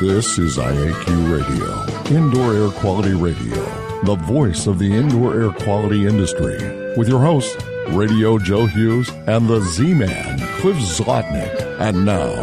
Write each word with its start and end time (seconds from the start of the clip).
This 0.00 0.38
is 0.38 0.58
IAQ 0.58 1.30
Radio, 1.30 2.16
Indoor 2.16 2.52
Air 2.52 2.70
Quality 2.70 3.14
Radio, 3.14 3.54
the 4.02 4.16
voice 4.16 4.66
of 4.66 4.80
the 4.80 4.92
indoor 4.92 5.40
air 5.40 5.52
quality 5.52 6.08
industry, 6.08 6.56
with 6.96 7.08
your 7.08 7.20
hosts, 7.20 7.56
Radio 7.90 8.36
Joe 8.36 8.66
Hughes 8.66 9.08
and 9.28 9.48
the 9.48 9.60
Z 9.60 9.94
Man, 9.94 10.38
Cliff 10.58 10.76
Zlotnick. 10.78 11.60
And 11.78 12.04
now, 12.04 12.34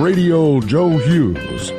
Radio 0.00 0.60
Joe 0.60 0.90
Hughes. 0.98 1.70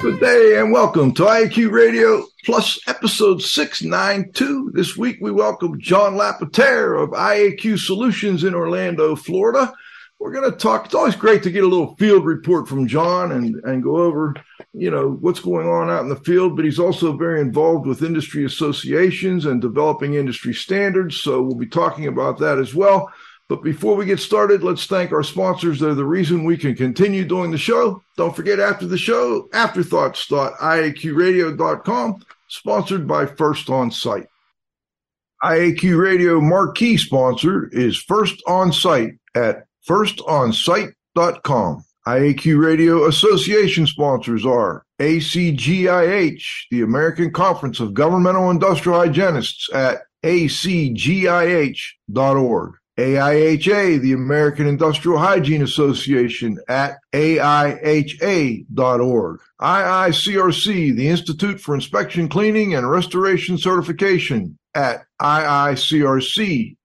Good 0.00 0.18
day 0.18 0.58
and 0.58 0.72
welcome 0.72 1.14
to 1.14 1.22
IAQ 1.22 1.70
Radio 1.70 2.26
Plus 2.44 2.80
episode 2.88 3.40
692. 3.40 4.72
This 4.74 4.96
week 4.96 5.18
we 5.20 5.30
welcome 5.30 5.80
John 5.80 6.16
Lapotaire 6.16 6.94
of 6.94 7.10
IAQ 7.10 7.78
Solutions 7.78 8.42
in 8.42 8.52
Orlando, 8.52 9.14
Florida 9.14 9.72
we're 10.18 10.32
going 10.32 10.50
to 10.50 10.56
talk. 10.56 10.86
It's 10.86 10.94
always 10.94 11.16
great 11.16 11.42
to 11.42 11.50
get 11.50 11.64
a 11.64 11.68
little 11.68 11.96
field 11.96 12.24
report 12.24 12.68
from 12.68 12.88
John 12.88 13.32
and, 13.32 13.56
and 13.64 13.82
go 13.82 13.96
over, 13.96 14.34
you 14.72 14.90
know, 14.90 15.18
what's 15.20 15.40
going 15.40 15.68
on 15.68 15.90
out 15.90 16.02
in 16.02 16.08
the 16.08 16.16
field. 16.16 16.56
But 16.56 16.64
he's 16.64 16.78
also 16.78 17.16
very 17.16 17.40
involved 17.40 17.86
with 17.86 18.02
industry 18.02 18.44
associations 18.44 19.44
and 19.44 19.60
developing 19.60 20.14
industry 20.14 20.54
standards. 20.54 21.20
So 21.20 21.42
we'll 21.42 21.56
be 21.56 21.66
talking 21.66 22.06
about 22.06 22.38
that 22.38 22.58
as 22.58 22.74
well. 22.74 23.12
But 23.48 23.62
before 23.62 23.94
we 23.94 24.06
get 24.06 24.20
started, 24.20 24.62
let's 24.62 24.86
thank 24.86 25.12
our 25.12 25.22
sponsors. 25.22 25.78
They're 25.78 25.94
the 25.94 26.06
reason 26.06 26.44
we 26.44 26.56
can 26.56 26.74
continue 26.74 27.26
doing 27.26 27.50
the 27.50 27.58
show. 27.58 28.02
Don't 28.16 28.34
forget 28.34 28.58
after 28.58 28.86
the 28.86 28.96
show, 28.96 29.50
afterthoughts.iaqradio.com, 29.52 32.24
sponsored 32.48 33.06
by 33.06 33.26
First 33.26 33.68
On 33.68 33.90
Site. 33.90 34.28
IAQ 35.42 36.02
Radio 36.02 36.40
marquee 36.40 36.96
sponsor 36.96 37.68
is 37.70 37.98
First 37.98 38.42
On 38.46 38.72
Site 38.72 39.18
at 39.34 39.66
firstonsite.com. 39.88 41.84
IAQ 42.06 42.62
Radio 42.62 43.06
Association 43.06 43.86
sponsors 43.86 44.44
are 44.44 44.84
ACGIH, 45.00 46.44
the 46.70 46.82
American 46.82 47.32
Conference 47.32 47.80
of 47.80 47.94
Governmental 47.94 48.50
Industrial 48.50 48.98
Hygienists 48.98 49.70
at 49.72 50.02
acgih.org. 50.22 51.74
AIHA, 52.96 54.00
the 54.02 54.12
American 54.12 54.68
Industrial 54.68 55.18
Hygiene 55.18 55.62
Association 55.62 56.58
at 56.68 56.98
aiha.org. 57.12 58.60
IICRC, 59.60 60.96
the 60.96 61.08
Institute 61.08 61.60
for 61.60 61.74
Inspection, 61.74 62.28
Cleaning, 62.28 62.76
and 62.76 62.88
Restoration 62.88 63.58
Certification 63.58 64.56
at 64.76 65.06
iicrc.org 65.20 66.76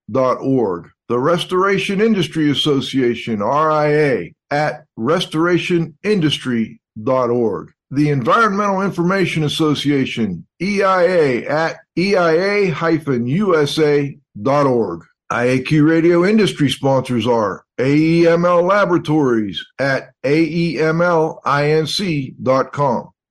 the 1.10 1.18
Restoration 1.18 2.00
Industry 2.00 2.50
Association, 2.52 3.40
RIA, 3.40 4.30
at 4.52 4.84
restorationindustry.org. 4.96 7.72
The 7.90 8.10
Environmental 8.10 8.82
Information 8.82 9.42
Association, 9.42 10.46
EIA, 10.62 11.48
at 11.48 11.78
eia-usa.org. 11.98 12.70
IAQ 15.32 15.88
Radio 15.88 16.24
industry 16.24 16.70
sponsors 16.70 17.26
are 17.26 17.64
AEML 17.80 18.68
Laboratories 18.68 19.66
at 19.80 20.12
aemlinc.com, 20.24 21.40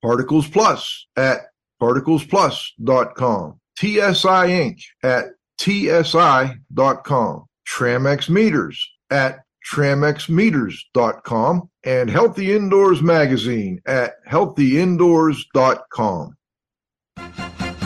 Particles 0.02 0.48
Plus 0.48 1.06
at 1.16 1.40
particlesplus.com, 1.80 3.58
TSI 3.78 4.50
Inc. 4.50 4.82
at 5.02 5.28
tsi.com, 5.58 7.46
Tramex 7.70 8.28
Meters 8.28 8.84
at 9.10 9.40
tramexmeters.com 9.72 11.70
and 11.84 12.10
Healthy 12.10 12.52
Indoors 12.52 13.00
Magazine 13.02 13.80
at 13.86 14.14
healthyindoors.com. 14.28 16.36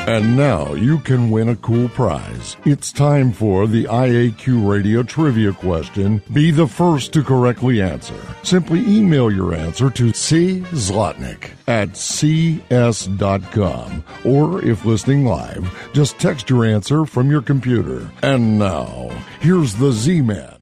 And 0.06 0.37
now 0.37 0.75
you 0.75 0.98
can 0.98 1.31
win 1.31 1.48
a 1.48 1.56
cool 1.56 1.88
prize. 1.88 2.59
It's 2.66 2.92
time 2.92 3.32
for 3.32 3.66
the 3.66 3.84
IAQ 3.84 4.69
Radio 4.69 5.03
Trivia 5.03 5.54
question. 5.54 6.20
Be 6.31 6.50
the 6.50 6.66
first 6.66 7.15
to 7.15 7.22
correctly 7.22 7.81
answer. 7.81 8.20
Simply 8.43 8.81
email 8.81 9.31
your 9.31 9.54
answer 9.54 9.88
to 9.88 10.12
C. 10.12 10.60
Zlotnick 10.72 11.53
at 11.66 11.97
cs.com. 11.97 14.04
Or 14.26 14.62
if 14.62 14.84
listening 14.84 15.25
live, 15.25 15.91
just 15.94 16.19
text 16.19 16.50
your 16.50 16.66
answer 16.66 17.06
from 17.06 17.31
your 17.31 17.41
computer. 17.41 18.10
And 18.22 18.59
now, 18.59 19.09
here's 19.41 19.75
the 19.75 19.91
Z 19.91 20.20
Man. 20.20 20.59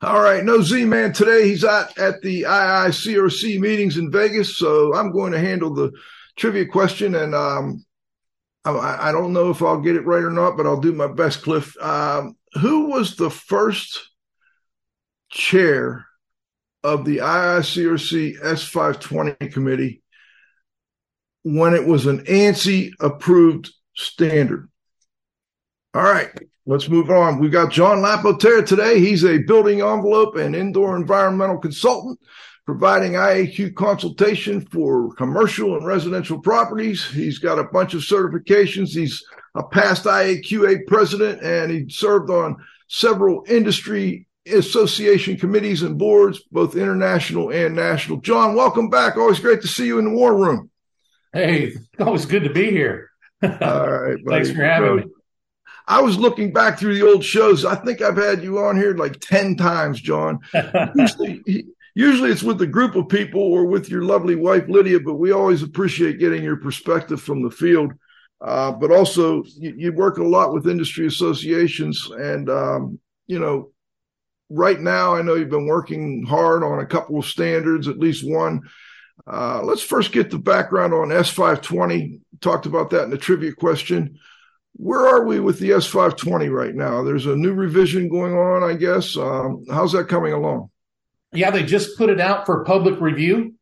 All 0.00 0.22
right, 0.22 0.42
no 0.42 0.62
Z 0.62 0.86
Man 0.86 1.12
today. 1.12 1.48
He's 1.48 1.64
at, 1.64 1.98
at 1.98 2.22
the 2.22 2.44
IICRC 2.44 3.60
meetings 3.60 3.98
in 3.98 4.10
Vegas, 4.10 4.56
so 4.56 4.94
I'm 4.94 5.12
going 5.12 5.32
to 5.32 5.38
handle 5.38 5.74
the 5.74 5.92
trivia 6.36 6.64
question 6.64 7.14
and 7.14 7.34
um, 7.34 7.84
I, 8.64 9.08
I, 9.08 9.12
don't 9.12 9.32
know 9.32 9.50
if 9.50 9.62
I'll 9.62 9.80
get 9.80 9.96
it 9.96 10.04
right 10.04 10.22
or 10.22 10.30
not, 10.30 10.56
but 10.56 10.66
I'll 10.66 10.80
do 10.80 10.92
my 10.92 11.06
best, 11.06 11.42
Cliff. 11.42 11.76
Um, 11.80 12.36
who 12.54 12.88
was 12.88 13.16
the 13.16 13.30
first 13.30 14.10
chair 15.30 16.06
of 16.82 17.04
the 17.04 17.18
IICRC 17.18 18.40
S520 18.40 19.52
committee 19.52 20.02
when 21.44 21.74
it 21.74 21.86
was 21.86 22.06
an 22.06 22.24
ANSI 22.24 22.92
approved 23.00 23.70
standard? 23.94 24.68
All 25.94 26.02
right, 26.02 26.30
let's 26.66 26.88
move 26.88 27.10
on. 27.10 27.38
We've 27.38 27.52
got 27.52 27.72
John 27.72 28.02
Lapotaire 28.02 28.62
today. 28.62 29.00
He's 29.00 29.24
a 29.24 29.38
building 29.38 29.80
envelope 29.80 30.36
and 30.36 30.54
indoor 30.54 30.96
environmental 30.96 31.58
consultant 31.58 32.18
providing 32.68 33.12
IAQ 33.12 33.74
consultation 33.76 34.60
for 34.60 35.14
commercial 35.14 35.78
and 35.78 35.86
residential 35.86 36.38
properties. 36.38 37.02
He's 37.02 37.38
got 37.38 37.58
a 37.58 37.64
bunch 37.64 37.94
of 37.94 38.02
certifications. 38.02 38.90
He's 38.90 39.24
a 39.54 39.62
past 39.62 40.04
IAQA 40.04 40.86
president 40.86 41.42
and 41.42 41.70
he 41.70 41.88
served 41.88 42.28
on 42.28 42.56
several 42.86 43.42
industry 43.48 44.26
association 44.46 45.38
committees 45.38 45.80
and 45.80 45.96
boards, 45.96 46.40
both 46.52 46.76
international 46.76 47.48
and 47.48 47.74
national. 47.74 48.18
John, 48.18 48.54
welcome 48.54 48.90
back. 48.90 49.16
Always 49.16 49.40
great 49.40 49.62
to 49.62 49.66
see 49.66 49.86
you 49.86 49.98
in 49.98 50.04
the 50.04 50.10
war 50.10 50.36
room. 50.36 50.68
Hey, 51.32 51.72
always 51.98 52.26
good 52.26 52.44
to 52.44 52.52
be 52.52 52.70
here. 52.70 53.08
All 53.42 53.48
right. 53.50 54.22
Buddy. 54.26 54.44
Thanks 54.44 54.50
for 54.50 54.62
having 54.62 54.96
me. 54.96 55.04
I 55.86 56.02
was 56.02 56.18
looking 56.18 56.52
back 56.52 56.78
through 56.78 56.96
the 56.98 57.08
old 57.08 57.24
shows. 57.24 57.64
I 57.64 57.76
think 57.76 58.02
I've 58.02 58.18
had 58.18 58.42
you 58.42 58.58
on 58.58 58.76
here 58.76 58.94
like 58.94 59.20
10 59.20 59.56
times, 59.56 60.02
John. 60.02 60.40
Usually, 60.94 61.64
usually 61.98 62.30
it's 62.30 62.44
with 62.44 62.62
a 62.62 62.66
group 62.66 62.94
of 62.94 63.08
people 63.08 63.42
or 63.42 63.66
with 63.66 63.90
your 63.90 64.04
lovely 64.04 64.36
wife 64.36 64.62
Lydia, 64.68 65.00
but 65.00 65.14
we 65.14 65.32
always 65.32 65.64
appreciate 65.64 66.20
getting 66.20 66.44
your 66.44 66.56
perspective 66.56 67.20
from 67.20 67.42
the 67.42 67.50
field. 67.50 67.92
Uh, 68.40 68.70
but 68.70 68.92
also, 68.92 69.42
you, 69.56 69.74
you, 69.76 69.92
work 69.92 70.18
a 70.18 70.22
lot 70.22 70.54
with 70.54 70.68
industry 70.68 71.08
associations, 71.08 72.08
and 72.16 72.48
um, 72.48 73.00
you 73.26 73.40
know, 73.40 73.72
right 74.48 74.78
now 74.78 75.16
I 75.16 75.22
know 75.22 75.34
you've 75.34 75.50
been 75.50 75.66
working 75.66 76.24
hard 76.24 76.62
on 76.62 76.78
a 76.78 76.86
couple 76.86 77.18
of 77.18 77.24
standards, 77.24 77.88
at 77.88 77.98
least 77.98 78.24
one. 78.24 78.60
Uh, 79.26 79.60
let's 79.64 79.82
first 79.82 80.12
get 80.12 80.30
the 80.30 80.38
background 80.38 80.94
on 80.94 81.08
S520. 81.08 82.20
Talked 82.40 82.66
about 82.66 82.90
that 82.90 83.02
in 83.02 83.10
the 83.10 83.18
trivia 83.18 83.52
question. 83.54 84.20
Where 84.74 85.04
are 85.04 85.24
we 85.24 85.40
with 85.40 85.58
the 85.58 85.70
S520 85.70 86.48
right 86.48 86.76
now? 86.76 87.02
There's 87.02 87.26
a 87.26 87.34
new 87.34 87.54
revision 87.54 88.08
going 88.08 88.34
on, 88.34 88.62
I 88.62 88.74
guess. 88.74 89.16
Um, 89.16 89.64
how's 89.68 89.90
that 89.92 90.06
coming 90.06 90.32
along? 90.32 90.70
Yeah, 91.32 91.50
they 91.50 91.62
just 91.62 91.96
put 91.96 92.10
it 92.10 92.20
out 92.20 92.46
for 92.46 92.64
public 92.64 93.00
review. 93.00 93.54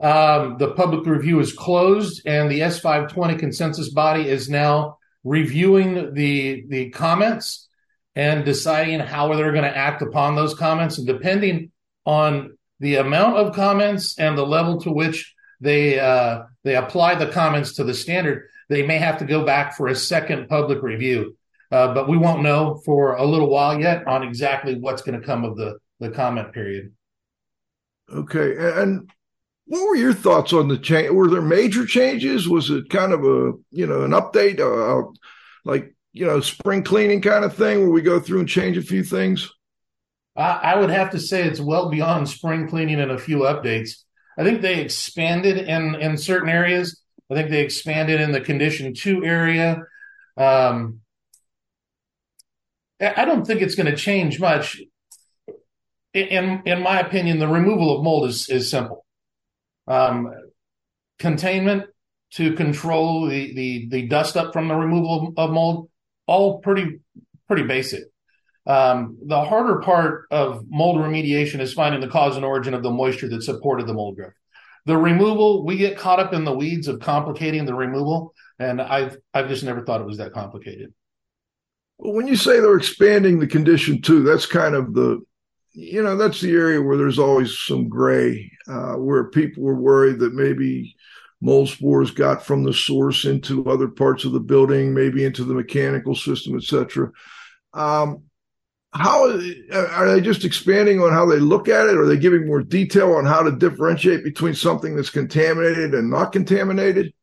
Um, 0.00 0.56
the 0.58 0.72
public 0.72 1.06
review 1.06 1.38
is 1.38 1.52
closed, 1.52 2.22
and 2.26 2.50
the 2.50 2.60
S520 2.60 3.38
consensus 3.38 3.90
body 3.90 4.28
is 4.28 4.48
now 4.48 4.98
reviewing 5.24 6.14
the 6.14 6.64
the 6.68 6.90
comments 6.90 7.68
and 8.16 8.44
deciding 8.44 9.00
how 9.00 9.32
they're 9.34 9.52
going 9.52 9.64
to 9.64 9.76
act 9.76 10.02
upon 10.02 10.34
those 10.34 10.54
comments. 10.54 10.98
And 10.98 11.06
depending 11.06 11.70
on 12.04 12.58
the 12.80 12.96
amount 12.96 13.36
of 13.36 13.54
comments 13.54 14.18
and 14.18 14.36
the 14.36 14.44
level 14.44 14.80
to 14.80 14.90
which 14.90 15.34
they 15.60 16.00
uh, 16.00 16.42
they 16.64 16.74
apply 16.74 17.14
the 17.14 17.28
comments 17.28 17.74
to 17.74 17.84
the 17.84 17.94
standard, 17.94 18.48
they 18.68 18.84
may 18.84 18.98
have 18.98 19.18
to 19.18 19.24
go 19.24 19.44
back 19.44 19.76
for 19.76 19.86
a 19.86 19.94
second 19.94 20.48
public 20.48 20.82
review. 20.82 21.36
Uh, 21.70 21.94
but 21.94 22.08
we 22.08 22.18
won't 22.18 22.42
know 22.42 22.82
for 22.84 23.14
a 23.14 23.24
little 23.24 23.48
while 23.48 23.80
yet 23.80 24.06
on 24.06 24.22
exactly 24.22 24.74
what's 24.74 25.02
going 25.02 25.18
to 25.18 25.24
come 25.24 25.44
of 25.44 25.56
the 25.56 25.78
the 26.00 26.10
comment 26.10 26.52
period. 26.52 26.92
Okay. 28.10 28.56
And 28.58 29.10
what 29.66 29.88
were 29.88 29.96
your 29.96 30.14
thoughts 30.14 30.52
on 30.52 30.68
the 30.68 30.78
change? 30.78 31.10
Were 31.10 31.28
there 31.28 31.42
major 31.42 31.86
changes? 31.86 32.48
Was 32.48 32.70
it 32.70 32.90
kind 32.90 33.12
of 33.12 33.24
a, 33.24 33.52
you 33.70 33.86
know, 33.86 34.02
an 34.04 34.10
update, 34.10 34.60
uh, 34.60 35.10
like, 35.64 35.94
you 36.12 36.26
know, 36.26 36.40
spring 36.40 36.82
cleaning 36.82 37.22
kind 37.22 37.44
of 37.44 37.54
thing 37.54 37.80
where 37.80 37.90
we 37.90 38.02
go 38.02 38.20
through 38.20 38.40
and 38.40 38.48
change 38.48 38.76
a 38.76 38.82
few 38.82 39.02
things? 39.02 39.50
I 40.34 40.76
would 40.78 40.90
have 40.90 41.10
to 41.10 41.20
say 41.20 41.42
it's 41.42 41.60
well 41.60 41.90
beyond 41.90 42.28
spring 42.28 42.66
cleaning 42.66 43.00
and 43.00 43.10
a 43.10 43.18
few 43.18 43.40
updates. 43.40 44.02
I 44.38 44.44
think 44.44 44.62
they 44.62 44.80
expanded 44.80 45.58
in, 45.58 45.94
in 45.96 46.16
certain 46.16 46.48
areas. 46.48 47.02
I 47.30 47.34
think 47.34 47.50
they 47.50 47.60
expanded 47.60 48.20
in 48.20 48.32
the 48.32 48.40
condition 48.40 48.94
two 48.94 49.24
area. 49.24 49.82
Um, 50.36 51.00
I 53.00 53.24
don't 53.24 53.46
think 53.46 53.60
it's 53.60 53.74
going 53.74 53.90
to 53.90 53.96
change 53.96 54.40
much 54.40 54.80
in 56.14 56.62
in 56.66 56.82
my 56.82 57.00
opinion, 57.00 57.38
the 57.38 57.48
removal 57.48 57.96
of 57.96 58.04
mold 58.04 58.28
is 58.28 58.48
is 58.48 58.70
simple. 58.70 59.04
Um, 59.86 60.32
containment 61.18 61.84
to 62.32 62.54
control 62.54 63.28
the, 63.28 63.54
the, 63.54 63.88
the 63.90 64.08
dust 64.08 64.36
up 64.36 64.52
from 64.52 64.68
the 64.68 64.74
removal 64.74 65.32
of 65.36 65.50
mold, 65.50 65.90
all 66.26 66.60
pretty, 66.60 67.00
pretty 67.46 67.62
basic. 67.64 68.04
Um, 68.66 69.18
the 69.26 69.44
harder 69.44 69.80
part 69.80 70.26
of 70.30 70.64
mold 70.68 70.96
remediation 70.96 71.60
is 71.60 71.72
finding 71.72 72.00
the 72.00 72.08
cause 72.08 72.36
and 72.36 72.44
origin 72.44 72.74
of 72.74 72.82
the 72.82 72.90
moisture 72.90 73.28
that 73.28 73.42
supported 73.42 73.86
the 73.86 73.94
mold 73.94 74.16
growth. 74.16 74.32
The 74.86 74.96
removal, 74.96 75.64
we 75.64 75.76
get 75.76 75.98
caught 75.98 76.20
up 76.20 76.32
in 76.32 76.44
the 76.44 76.54
weeds 76.54 76.88
of 76.88 77.00
complicating 77.00 77.66
the 77.66 77.74
removal, 77.74 78.34
and 78.58 78.80
I've 78.80 79.16
I've 79.32 79.48
just 79.48 79.62
never 79.62 79.84
thought 79.84 80.00
it 80.00 80.06
was 80.06 80.18
that 80.18 80.32
complicated. 80.32 80.92
When 81.98 82.26
you 82.26 82.34
say 82.34 82.58
they're 82.58 82.76
expanding 82.76 83.38
the 83.38 83.46
condition 83.46 84.02
two, 84.02 84.24
that's 84.24 84.46
kind 84.46 84.74
of 84.74 84.92
the 84.92 85.20
you 85.72 86.02
know 86.02 86.16
that's 86.16 86.40
the 86.40 86.52
area 86.52 86.80
where 86.80 86.96
there's 86.96 87.18
always 87.18 87.58
some 87.58 87.88
gray, 87.88 88.50
uh, 88.68 88.94
where 88.94 89.24
people 89.24 89.62
were 89.62 89.74
worried 89.74 90.18
that 90.20 90.34
maybe 90.34 90.96
mold 91.40 91.68
spores 91.68 92.10
got 92.10 92.44
from 92.44 92.62
the 92.62 92.72
source 92.72 93.24
into 93.24 93.68
other 93.68 93.88
parts 93.88 94.24
of 94.24 94.32
the 94.32 94.40
building, 94.40 94.94
maybe 94.94 95.24
into 95.24 95.44
the 95.44 95.54
mechanical 95.54 96.14
system, 96.14 96.56
etc. 96.56 97.10
Um, 97.72 98.22
how 98.92 99.24
are 99.24 100.12
they 100.12 100.20
just 100.20 100.44
expanding 100.44 101.00
on 101.00 101.12
how 101.12 101.24
they 101.24 101.38
look 101.38 101.68
at 101.68 101.88
it? 101.88 101.96
Are 101.96 102.06
they 102.06 102.18
giving 102.18 102.46
more 102.46 102.62
detail 102.62 103.14
on 103.14 103.24
how 103.24 103.42
to 103.42 103.50
differentiate 103.50 104.22
between 104.22 104.54
something 104.54 104.94
that's 104.94 105.10
contaminated 105.10 105.94
and 105.94 106.10
not 106.10 106.32
contaminated? 106.32 107.14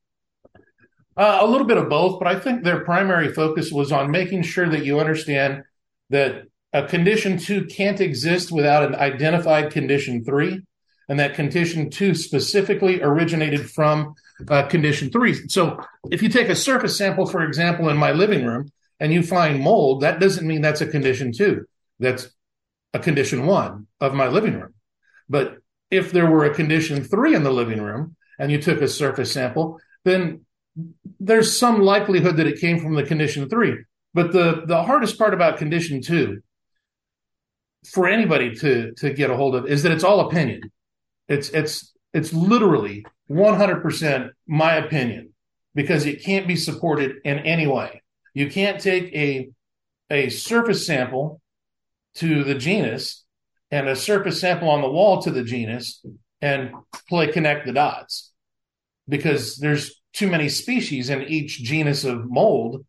Uh, 1.16 1.40
a 1.42 1.48
little 1.48 1.68
bit 1.68 1.78
of 1.78 1.90
both, 1.90 2.18
but 2.18 2.28
I 2.28 2.40
think 2.40 2.64
their 2.64 2.84
primary 2.84 3.32
focus 3.34 3.72
was 3.72 3.92
on 3.92 4.10
making 4.10 4.42
sure 4.44 4.68
that 4.68 4.84
you 4.84 5.00
understand 5.00 5.64
that 6.10 6.46
a 6.74 6.86
condition 6.86 7.38
two 7.38 7.66
can't 7.66 8.00
exist 8.00 8.52
without 8.52 8.84
an 8.84 8.96
identified 8.96 9.72
condition 9.72 10.24
three, 10.24 10.62
and 11.08 11.20
that 11.20 11.34
condition 11.34 11.90
two 11.90 12.14
specifically 12.14 13.02
originated 13.02 13.70
from 13.70 14.14
uh, 14.48 14.64
condition 14.64 15.10
three. 15.10 15.34
So 15.48 15.80
if 16.12 16.22
you 16.22 16.30
take 16.30 16.50
a 16.50 16.56
surface 16.56 16.98
sample, 16.98 17.26
for 17.26 17.44
example, 17.44 17.90
in 17.90 17.98
my 17.98 18.12
living 18.12 18.46
room, 18.46 18.72
and 19.00 19.14
you 19.14 19.24
find 19.24 19.62
mold, 19.62 20.02
that 20.02 20.20
doesn't 20.20 20.46
mean 20.46 20.62
that's 20.62 20.82
a 20.82 20.88
condition 20.88 21.32
two. 21.32 21.66
That's 22.00 22.30
a 22.94 23.00
condition 23.00 23.46
one 23.46 23.88
of 24.00 24.14
my 24.14 24.28
living 24.28 24.54
room. 24.54 24.74
But 25.30 25.58
if 25.90 26.12
there 26.12 26.30
were 26.30 26.46
a 26.46 26.54
condition 26.54 27.04
three 27.04 27.34
in 27.34 27.44
the 27.44 27.52
living 27.52 27.82
room 27.82 28.16
and 28.38 28.52
you 28.52 28.62
took 28.62 28.82
a 28.82 28.88
surface 28.88 29.32
sample, 29.32 29.80
then 30.06 30.46
there's 31.20 31.58
some 31.58 31.82
likelihood 31.82 32.38
that 32.38 32.48
it 32.48 32.60
came 32.60 32.80
from 32.80 32.96
the 32.96 33.04
condition 33.04 33.50
three. 33.50 33.78
But 34.14 34.32
the, 34.32 34.64
the 34.66 34.84
hardest 34.84 35.18
part 35.18 35.34
about 35.34 35.58
condition 35.58 36.02
two 36.02 36.42
for 37.86 38.08
anybody 38.08 38.56
to, 38.56 38.94
to 38.98 39.14
get 39.14 39.30
a 39.30 39.36
hold 39.36 39.56
of 39.56 39.68
is 39.68 39.84
that 39.84 39.92
it's 39.92 40.04
all 40.04 40.28
opinion. 40.28 40.62
It's, 41.28 41.50
it's, 41.50 41.94
it's 42.14 42.34
literally 42.34 43.06
100% 43.30 44.30
my 44.48 44.76
opinion 44.76 45.34
because 45.76 46.06
it 46.06 46.24
can't 46.24 46.48
be 46.48 46.56
supported 46.56 47.18
in 47.24 47.40
any 47.40 47.68
way. 47.68 48.02
You 48.34 48.50
can't 48.50 48.80
take 48.80 49.14
a 49.14 49.50
a 50.10 50.30
surface 50.30 50.86
sample 50.86 51.42
to 52.16 52.44
the 52.44 52.56
genus 52.56 53.24
and 53.72 53.88
a 53.88 53.96
surface 53.96 54.42
sample 54.42 54.70
on 54.70 54.82
the 54.82 54.90
wall 54.90 55.22
to 55.22 55.32
the 55.32 55.44
genus 55.44 56.04
and 56.42 56.72
play 57.08 57.28
connect 57.28 57.66
the 57.66 57.74
dots 57.74 58.32
because 59.08 59.58
there's 59.58 60.02
too 60.14 60.28
many 60.30 60.50
species 60.50 61.10
in 61.10 61.22
each 61.24 61.62
genus 61.62 62.04
of 62.04 62.30
mold. 62.30 62.86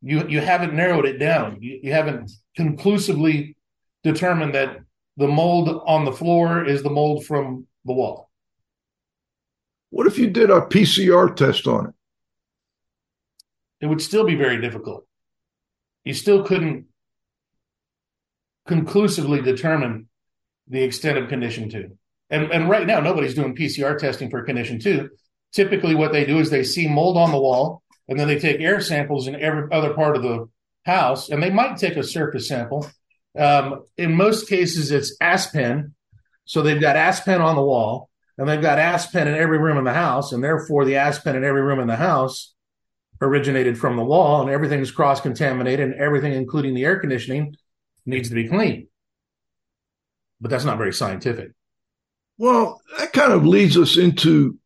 You 0.00 0.26
you 0.28 0.40
haven't 0.40 0.74
narrowed 0.74 1.06
it 1.06 1.18
down. 1.18 1.58
You, 1.60 1.80
you 1.82 1.92
haven't 1.92 2.30
conclusively 2.56 3.56
determined 4.04 4.54
that 4.54 4.78
the 5.16 5.28
mold 5.28 5.82
on 5.86 6.04
the 6.04 6.12
floor 6.12 6.64
is 6.64 6.82
the 6.82 6.90
mold 6.90 7.26
from 7.26 7.66
the 7.84 7.92
wall. 7.92 8.30
What 9.90 10.06
if 10.06 10.18
you 10.18 10.30
did 10.30 10.50
a 10.50 10.62
PCR 10.62 11.34
test 11.36 11.66
on 11.66 11.88
it? 11.88 11.94
it 13.82 13.86
would 13.86 14.00
still 14.00 14.24
be 14.24 14.36
very 14.36 14.60
difficult. 14.60 15.06
You 16.04 16.14
still 16.14 16.44
couldn't 16.44 16.86
conclusively 18.66 19.42
determine 19.42 20.08
the 20.68 20.82
extent 20.82 21.18
of 21.18 21.28
condition 21.28 21.68
two. 21.68 21.98
And, 22.30 22.50
and 22.50 22.70
right 22.70 22.86
now, 22.86 23.00
nobody's 23.00 23.34
doing 23.34 23.56
PCR 23.56 23.98
testing 23.98 24.30
for 24.30 24.44
condition 24.44 24.78
two. 24.78 25.10
Typically, 25.52 25.96
what 25.96 26.12
they 26.12 26.24
do 26.24 26.38
is 26.38 26.48
they 26.48 26.62
see 26.62 26.88
mold 26.88 27.18
on 27.18 27.32
the 27.32 27.40
wall, 27.40 27.82
and 28.08 28.18
then 28.18 28.28
they 28.28 28.38
take 28.38 28.60
air 28.60 28.80
samples 28.80 29.26
in 29.26 29.34
every 29.34 29.70
other 29.72 29.92
part 29.92 30.16
of 30.16 30.22
the 30.22 30.48
house, 30.86 31.28
and 31.28 31.42
they 31.42 31.50
might 31.50 31.76
take 31.76 31.96
a 31.96 32.04
surface 32.04 32.48
sample. 32.48 32.86
Um, 33.38 33.84
in 33.96 34.14
most 34.14 34.48
cases, 34.48 34.90
it's 34.90 35.16
Asp/Pen. 35.20 35.94
So 36.44 36.62
they've 36.62 36.80
got 36.80 36.96
Asp/Pen 36.96 37.40
on 37.40 37.56
the 37.56 37.62
wall, 37.62 38.10
and 38.36 38.48
they've 38.48 38.60
got 38.60 38.78
Asp/Pen 38.78 39.28
in 39.28 39.34
every 39.34 39.58
room 39.58 39.78
in 39.78 39.84
the 39.84 39.94
house, 39.94 40.32
and 40.32 40.42
therefore 40.42 40.84
the 40.84 40.96
Asp/Pen 40.96 41.36
in 41.36 41.44
every 41.44 41.62
room 41.62 41.80
in 41.80 41.88
the 41.88 41.96
house 41.96 42.54
originated 43.20 43.78
from 43.78 43.96
the 43.96 44.04
wall 44.04 44.42
and 44.42 44.50
everything's 44.50 44.90
cross 44.90 45.20
contaminated 45.20 45.88
and 45.88 45.94
everything, 45.94 46.32
including 46.32 46.74
the 46.74 46.84
air 46.84 46.98
conditioning, 46.98 47.54
needs 48.04 48.28
to 48.28 48.34
be 48.34 48.48
clean. 48.48 48.88
But 50.40 50.50
that's 50.50 50.64
not 50.64 50.78
very 50.78 50.92
scientific. 50.92 51.52
Well, 52.36 52.82
that 52.98 53.12
kind 53.12 53.32
of 53.32 53.46
leads 53.46 53.76
us 53.76 53.96
into 53.96 54.58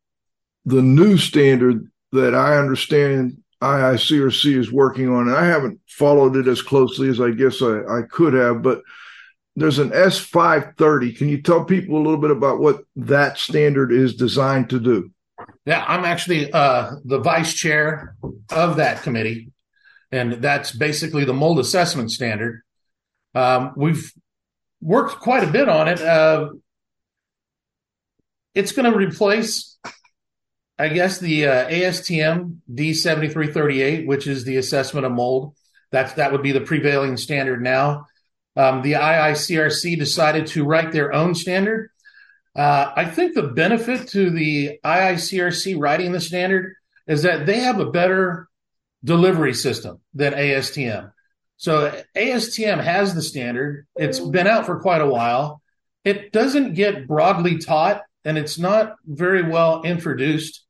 the 0.65 0.81
new 0.81 1.19
standard 1.19 1.91
that 2.13 2.35
I 2.35 2.57
understand 2.57 3.43
IICRC 3.63 4.57
is 4.57 4.73
working 4.73 5.09
on. 5.09 5.29
And 5.29 5.37
I 5.37 5.47
haven't 5.47 5.81
followed 5.89 6.37
it 6.37 6.49
as 6.49 6.63
closely 6.63 7.09
as 7.09 7.21
I 7.21 7.31
guess 7.31 7.63
I, 7.63 7.81
I 7.81 8.03
could 8.03 8.35
have, 8.35 8.63
but 8.63 8.83
there's 9.57 9.79
an 9.79 9.91
S530. 9.91 11.17
Can 11.17 11.29
you 11.29 11.41
tell 11.41 11.65
people 11.65 11.97
a 11.97 12.03
little 12.03 12.21
bit 12.21 12.31
about 12.31 12.61
what 12.61 12.85
that 12.97 13.39
standard 13.39 13.91
is 13.91 14.15
designed 14.15 14.71
to 14.71 14.79
do? 14.79 15.11
Yeah, 15.65 15.85
I'm 15.87 16.05
actually 16.05 16.53
uh, 16.53 16.93
the 17.05 17.19
vice 17.19 17.55
chair 17.55 18.17
of 18.51 18.77
that 18.77 19.03
committee, 19.03 19.51
and 20.13 20.35
that's 20.35 20.73
basically 20.73 21.25
the 21.25 21.35
mold 21.35 21.59
assessment 21.59 22.11
standard. 22.11 22.63
Um, 23.35 23.73
we've 23.77 24.13
worked 24.81 25.21
quite 25.21 25.45
a 25.45 25.51
bit 25.51 25.69
on 25.69 25.89
it. 25.89 26.01
Uh, 26.01 26.51
it's 28.55 28.73
going 28.73 28.91
to 28.91 28.97
replace, 28.97 29.79
I 30.79 30.89
guess, 30.89 31.19
the 31.19 31.47
uh, 31.47 31.69
ASTM 31.69 32.59
D7338, 32.73 34.07
which 34.07 34.27
is 34.27 34.45
the 34.45 34.57
assessment 34.57 35.07
of 35.07 35.13
mold. 35.13 35.55
That 35.93 36.17
that 36.17 36.33
would 36.33 36.43
be 36.43 36.53
the 36.53 36.61
prevailing 36.61 37.17
standard 37.17 37.63
now. 37.63 38.07
Um, 38.57 38.83
the 38.83 38.95
IICRC 38.95 39.99
decided 39.99 40.49
to 40.49 40.65
write 40.65 40.93
their 40.93 41.13
own 41.13 41.35
standard 41.35 41.91
uh, 42.57 42.91
I 42.97 43.05
think 43.05 43.35
the 43.35 43.43
benefit 43.43 44.09
to 44.09 44.31
the 44.31 44.79
IICRC 44.83 45.79
writing 45.79 46.13
the 46.13 46.21
standard 46.21 46.75
is 47.07 47.23
that 47.23 47.45
they 47.45 47.61
have 47.61 47.79
a 47.81 47.91
better 47.91 48.49
delivery 49.05 49.53
system 49.53 50.01
than 50.15 50.33
ASTM. 50.33 51.13
So 51.59 52.03
ASTM 52.17 52.83
has 52.83 53.15
the 53.15 53.21
standard. 53.21 53.87
It's 53.95 54.21
been 54.21 54.47
out 54.47 54.65
for 54.65 54.81
quite 54.81 55.03
a 55.03 55.07
while. 55.07 55.61
It 56.03 56.33
doesn't 56.33 56.75
get 56.75 57.07
broadly 57.07 57.59
taught, 57.59 58.03
and 58.25 58.39
it's 58.39 58.59
not 58.59 58.97
very 59.05 59.43
well 59.43 59.83
introduced 59.83 60.65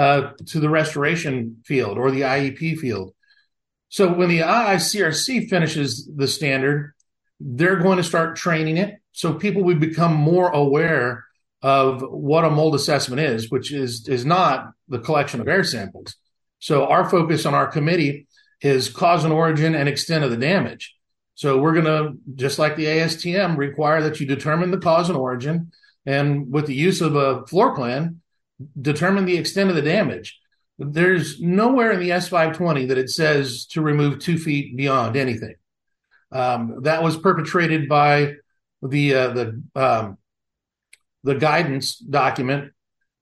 uh, 0.00 0.32
to 0.46 0.60
the 0.60 0.70
restoration 0.70 1.60
field 1.66 1.98
or 1.98 2.10
the 2.10 2.22
IEP 2.22 2.78
field. 2.78 3.12
So 3.90 4.10
when 4.10 4.30
the 4.30 4.40
IICRC 4.40 5.50
finishes 5.50 6.10
the 6.16 6.26
standard, 6.26 6.94
they're 7.38 7.76
going 7.76 7.98
to 7.98 8.02
start 8.02 8.34
training 8.34 8.78
it 8.78 8.94
so 9.12 9.34
people 9.34 9.62
would 9.64 9.78
become 9.78 10.14
more 10.14 10.48
aware 10.48 11.26
of 11.60 12.00
what 12.00 12.46
a 12.46 12.50
mold 12.50 12.74
assessment 12.74 13.20
is, 13.20 13.50
which 13.50 13.72
is 13.72 14.08
is 14.08 14.24
not 14.24 14.72
the 14.88 15.00
collection 15.00 15.38
of 15.38 15.48
air 15.48 15.64
samples. 15.64 16.16
So 16.60 16.86
our 16.86 17.06
focus 17.06 17.44
on 17.44 17.52
our 17.52 17.66
committee 17.66 18.26
is 18.62 18.88
cause 18.88 19.24
and 19.24 19.34
origin 19.34 19.74
and 19.74 19.86
extent 19.86 20.24
of 20.24 20.30
the 20.30 20.38
damage. 20.38 20.94
So 21.34 21.58
we're 21.58 21.74
going 21.74 21.84
to, 21.84 22.18
just 22.36 22.58
like 22.58 22.76
the 22.76 22.86
ASTM, 22.86 23.58
require 23.58 24.00
that 24.04 24.18
you 24.18 24.26
determine 24.26 24.70
the 24.70 24.78
cause 24.78 25.10
and 25.10 25.18
origin, 25.18 25.72
and 26.06 26.50
with 26.50 26.66
the 26.66 26.74
use 26.74 27.02
of 27.02 27.16
a 27.16 27.46
floor 27.46 27.74
plan, 27.74 28.22
determine 28.80 29.24
the 29.24 29.36
extent 29.36 29.70
of 29.70 29.76
the 29.76 29.82
damage. 29.82 30.38
There's 30.78 31.40
nowhere 31.40 31.92
in 31.92 32.00
the 32.00 32.10
S520 32.10 32.88
that 32.88 32.98
it 32.98 33.10
says 33.10 33.66
to 33.66 33.82
remove 33.82 34.18
two 34.18 34.38
feet 34.38 34.76
beyond 34.76 35.16
anything. 35.16 35.56
Um, 36.32 36.82
that 36.82 37.02
was 37.02 37.16
perpetrated 37.16 37.88
by 37.88 38.34
the 38.82 39.14
uh, 39.14 39.28
the 39.28 39.62
um, 39.74 40.18
the 41.22 41.34
guidance 41.34 41.98
document, 41.98 42.72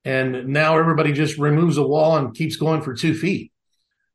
and 0.04 0.48
now 0.48 0.78
everybody 0.78 1.12
just 1.12 1.38
removes 1.38 1.78
a 1.78 1.86
wall 1.86 2.16
and 2.16 2.34
keeps 2.34 2.56
going 2.56 2.82
for 2.82 2.94
two 2.94 3.14
feet. 3.14 3.50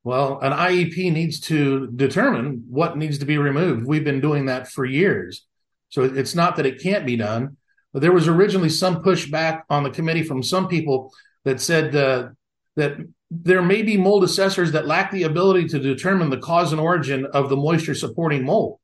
Well, 0.04 0.40
an 0.40 0.52
IEP 0.52 1.12
needs 1.12 1.40
to 1.42 1.88
determine 1.88 2.66
what 2.70 2.98
needs 2.98 3.20
to 3.20 3.26
be 3.26 3.38
removed. 3.38 3.86
We've 3.86 4.04
been 4.04 4.20
doing 4.22 4.46
that 4.46 4.70
for 4.70 4.86
years. 4.86 5.46
So 5.90 6.04
it's 6.04 6.36
not 6.36 6.58
that 6.58 6.66
it 6.66 6.82
can't 6.82 7.06
be 7.06 7.16
done. 7.16 7.58
But 7.94 8.02
there 8.02 8.12
was 8.12 8.28
originally 8.28 8.70
some 8.70 9.04
pushback 9.04 9.62
on 9.70 9.84
the 9.84 9.92
committee 9.92 10.24
from 10.24 10.44
some 10.44 10.68
people 10.68 11.14
that 11.46 11.62
said 11.62 11.96
uh, 11.96 12.30
that 12.76 12.98
there 13.30 13.62
may 13.62 13.82
be 13.84 13.98
mold 13.98 14.24
assessors 14.24 14.72
that 14.72 14.88
lack 14.88 15.12
the 15.12 15.24
ability 15.24 15.68
to 15.70 15.80
determine 15.80 16.30
the 16.30 16.38
cause 16.38 16.72
and 16.72 16.82
origin 16.82 17.26
of 17.26 17.50
the 17.50 17.56
moisture 17.56 17.96
supporting 17.96 18.46
mold. 18.46 18.80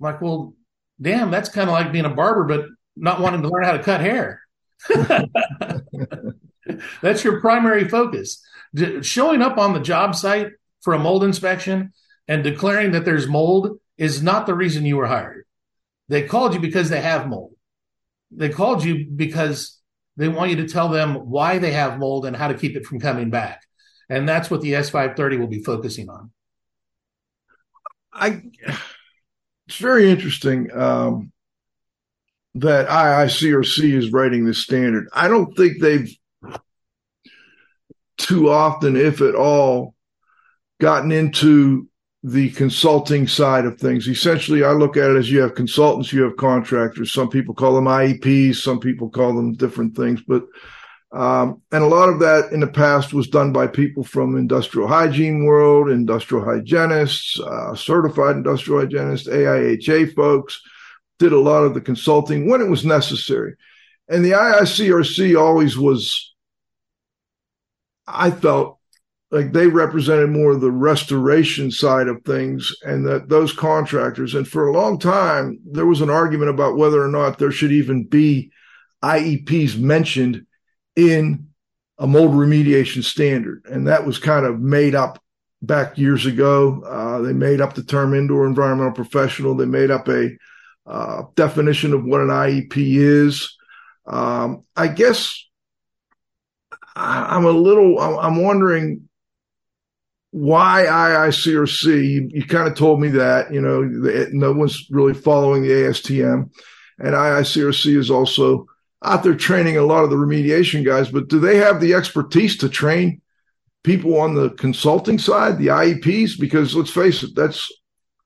I'm 0.00 0.04
like, 0.04 0.20
well, 0.20 0.54
damn, 1.00 1.30
that's 1.30 1.48
kind 1.48 1.68
of 1.68 1.74
like 1.74 1.92
being 1.92 2.04
a 2.04 2.10
barber, 2.10 2.44
but 2.44 2.66
not 2.96 3.20
wanting 3.20 3.42
to 3.42 3.48
learn 3.48 3.64
how 3.64 3.72
to 3.72 3.82
cut 3.82 4.00
hair. 4.00 4.40
That's 7.02 7.24
your 7.24 7.40
primary 7.40 7.88
focus. 7.88 8.42
D- 8.74 9.02
showing 9.02 9.42
up 9.42 9.58
on 9.58 9.72
the 9.72 9.80
job 9.80 10.14
site 10.14 10.48
for 10.82 10.94
a 10.94 10.98
mold 10.98 11.24
inspection 11.24 11.92
and 12.28 12.42
declaring 12.42 12.92
that 12.92 13.04
there's 13.04 13.26
mold 13.26 13.78
is 13.96 14.22
not 14.22 14.46
the 14.46 14.54
reason 14.54 14.84
you 14.84 14.96
were 14.96 15.06
hired. 15.06 15.44
They 16.08 16.22
called 16.22 16.54
you 16.54 16.60
because 16.60 16.90
they 16.90 17.00
have 17.00 17.28
mold. 17.28 17.53
They 18.36 18.48
called 18.48 18.84
you 18.84 19.06
because 19.06 19.78
they 20.16 20.28
want 20.28 20.50
you 20.50 20.56
to 20.56 20.68
tell 20.68 20.88
them 20.88 21.14
why 21.14 21.58
they 21.58 21.72
have 21.72 21.98
mold 21.98 22.26
and 22.26 22.36
how 22.36 22.48
to 22.48 22.54
keep 22.54 22.76
it 22.76 22.86
from 22.86 23.00
coming 23.00 23.30
back. 23.30 23.62
And 24.08 24.28
that's 24.28 24.50
what 24.50 24.60
the 24.60 24.72
S530 24.72 25.38
will 25.38 25.46
be 25.46 25.62
focusing 25.62 26.08
on. 26.08 26.30
I 28.12 28.42
it's 29.66 29.76
very 29.78 30.10
interesting 30.10 30.70
um, 30.76 31.32
that 32.54 32.88
IICRC 32.88 33.92
is 33.92 34.12
writing 34.12 34.44
this 34.44 34.58
standard. 34.58 35.08
I 35.12 35.28
don't 35.28 35.56
think 35.56 35.80
they've 35.80 36.14
too 38.18 38.50
often, 38.50 38.96
if 38.96 39.20
at 39.20 39.34
all, 39.34 39.94
gotten 40.80 41.10
into 41.10 41.88
the 42.26 42.48
consulting 42.52 43.28
side 43.28 43.66
of 43.66 43.78
things. 43.78 44.08
Essentially, 44.08 44.64
I 44.64 44.72
look 44.72 44.96
at 44.96 45.10
it 45.10 45.16
as 45.18 45.30
you 45.30 45.42
have 45.42 45.54
consultants, 45.54 46.10
you 46.10 46.22
have 46.22 46.38
contractors. 46.38 47.12
Some 47.12 47.28
people 47.28 47.54
call 47.54 47.74
them 47.74 47.84
IEPs, 47.84 48.56
some 48.56 48.80
people 48.80 49.10
call 49.10 49.34
them 49.34 49.52
different 49.52 49.94
things, 49.94 50.22
but 50.26 50.44
um, 51.12 51.60
and 51.70 51.84
a 51.84 51.86
lot 51.86 52.08
of 52.08 52.18
that 52.20 52.50
in 52.50 52.60
the 52.60 52.66
past 52.66 53.12
was 53.12 53.28
done 53.28 53.52
by 53.52 53.68
people 53.68 54.02
from 54.02 54.36
industrial 54.36 54.88
hygiene 54.88 55.44
world, 55.44 55.90
industrial 55.90 56.44
hygienists, 56.44 57.38
uh, 57.38 57.74
certified 57.76 58.36
industrial 58.36 58.80
hygienists, 58.80 59.28
AIHA 59.28 60.14
folks, 60.14 60.60
did 61.20 61.32
a 61.32 61.38
lot 61.38 61.62
of 61.62 61.74
the 61.74 61.80
consulting 61.80 62.48
when 62.48 62.60
it 62.60 62.68
was 62.68 62.84
necessary. 62.84 63.54
And 64.08 64.24
the 64.24 64.32
IICRC 64.32 65.38
always 65.38 65.78
was, 65.78 66.34
I 68.08 68.32
felt 68.32 68.80
like 69.34 69.52
they 69.52 69.66
represented 69.66 70.30
more 70.30 70.52
of 70.52 70.60
the 70.60 70.70
restoration 70.70 71.68
side 71.68 72.06
of 72.06 72.22
things 72.22 72.72
and 72.82 73.04
that 73.04 73.28
those 73.28 73.52
contractors. 73.52 74.36
And 74.36 74.46
for 74.46 74.68
a 74.68 74.72
long 74.72 74.96
time, 74.96 75.58
there 75.64 75.86
was 75.86 76.00
an 76.00 76.08
argument 76.08 76.50
about 76.50 76.76
whether 76.76 77.02
or 77.02 77.08
not 77.08 77.38
there 77.38 77.50
should 77.50 77.72
even 77.72 78.04
be 78.04 78.52
IEPs 79.02 79.76
mentioned 79.76 80.46
in 80.94 81.48
a 81.98 82.06
mold 82.06 82.30
remediation 82.30 83.02
standard. 83.02 83.66
And 83.68 83.88
that 83.88 84.06
was 84.06 84.18
kind 84.18 84.46
of 84.46 84.60
made 84.60 84.94
up 84.94 85.20
back 85.62 85.98
years 85.98 86.26
ago. 86.26 86.82
Uh, 86.86 87.20
they 87.22 87.32
made 87.32 87.60
up 87.60 87.74
the 87.74 87.82
term 87.82 88.14
indoor 88.14 88.46
environmental 88.46 88.92
professional. 88.92 89.56
They 89.56 89.66
made 89.66 89.90
up 89.90 90.08
a 90.08 90.30
uh, 90.86 91.22
definition 91.34 91.92
of 91.92 92.04
what 92.04 92.20
an 92.20 92.28
IEP 92.28 92.74
is. 92.76 93.56
Um, 94.06 94.62
I 94.76 94.86
guess 94.86 95.44
I, 96.94 97.34
am 97.36 97.46
a 97.46 97.50
little, 97.50 97.98
I'm 97.98 98.40
wondering 98.40 99.08
why 100.34 100.84
IICRC. 100.88 101.84
You, 101.84 102.28
you 102.28 102.44
kind 102.44 102.66
of 102.66 102.74
told 102.74 103.00
me 103.00 103.06
that, 103.10 103.54
you 103.54 103.60
know, 103.60 103.82
no 104.32 104.52
one's 104.52 104.84
really 104.90 105.14
following 105.14 105.62
the 105.62 105.68
ASTM. 105.68 106.50
And 106.98 107.14
IICRC 107.14 107.96
is 107.96 108.10
also 108.10 108.66
out 109.04 109.22
there 109.22 109.36
training 109.36 109.76
a 109.76 109.82
lot 109.82 110.02
of 110.02 110.10
the 110.10 110.16
remediation 110.16 110.84
guys, 110.84 111.08
but 111.08 111.28
do 111.28 111.38
they 111.38 111.58
have 111.58 111.80
the 111.80 111.94
expertise 111.94 112.56
to 112.58 112.68
train 112.68 113.20
people 113.84 114.18
on 114.18 114.34
the 114.34 114.50
consulting 114.50 115.20
side, 115.20 115.56
the 115.56 115.68
IEPs? 115.68 116.40
Because 116.40 116.74
let's 116.74 116.90
face 116.90 117.22
it, 117.22 117.36
that's 117.36 117.70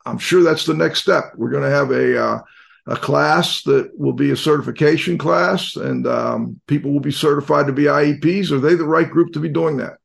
I'm 0.06 0.18
sure 0.18 0.42
that's 0.42 0.64
the 0.64 0.72
next 0.72 1.02
step. 1.02 1.24
We're 1.36 1.50
going 1.50 1.64
to 1.64 1.76
have 1.76 1.90
a 1.90 2.24
uh, 2.24 2.40
a 2.86 2.96
class 2.96 3.64
that 3.64 3.90
will 3.98 4.14
be 4.14 4.30
a 4.30 4.36
certification 4.36 5.18
class, 5.18 5.76
and 5.76 6.06
um, 6.06 6.58
people 6.66 6.90
will 6.90 7.00
be 7.00 7.12
certified 7.12 7.66
to 7.66 7.74
be 7.74 7.82
IEPs. 7.82 8.50
Are 8.50 8.60
they 8.60 8.76
the 8.76 8.86
right 8.86 9.10
group 9.10 9.34
to 9.34 9.40
be 9.40 9.50
doing 9.50 9.76
that? 9.76 9.98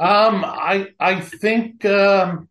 Um, 0.00 0.46
I 0.46 0.88
I 0.98 1.20
think 1.20 1.84
um, 1.84 2.48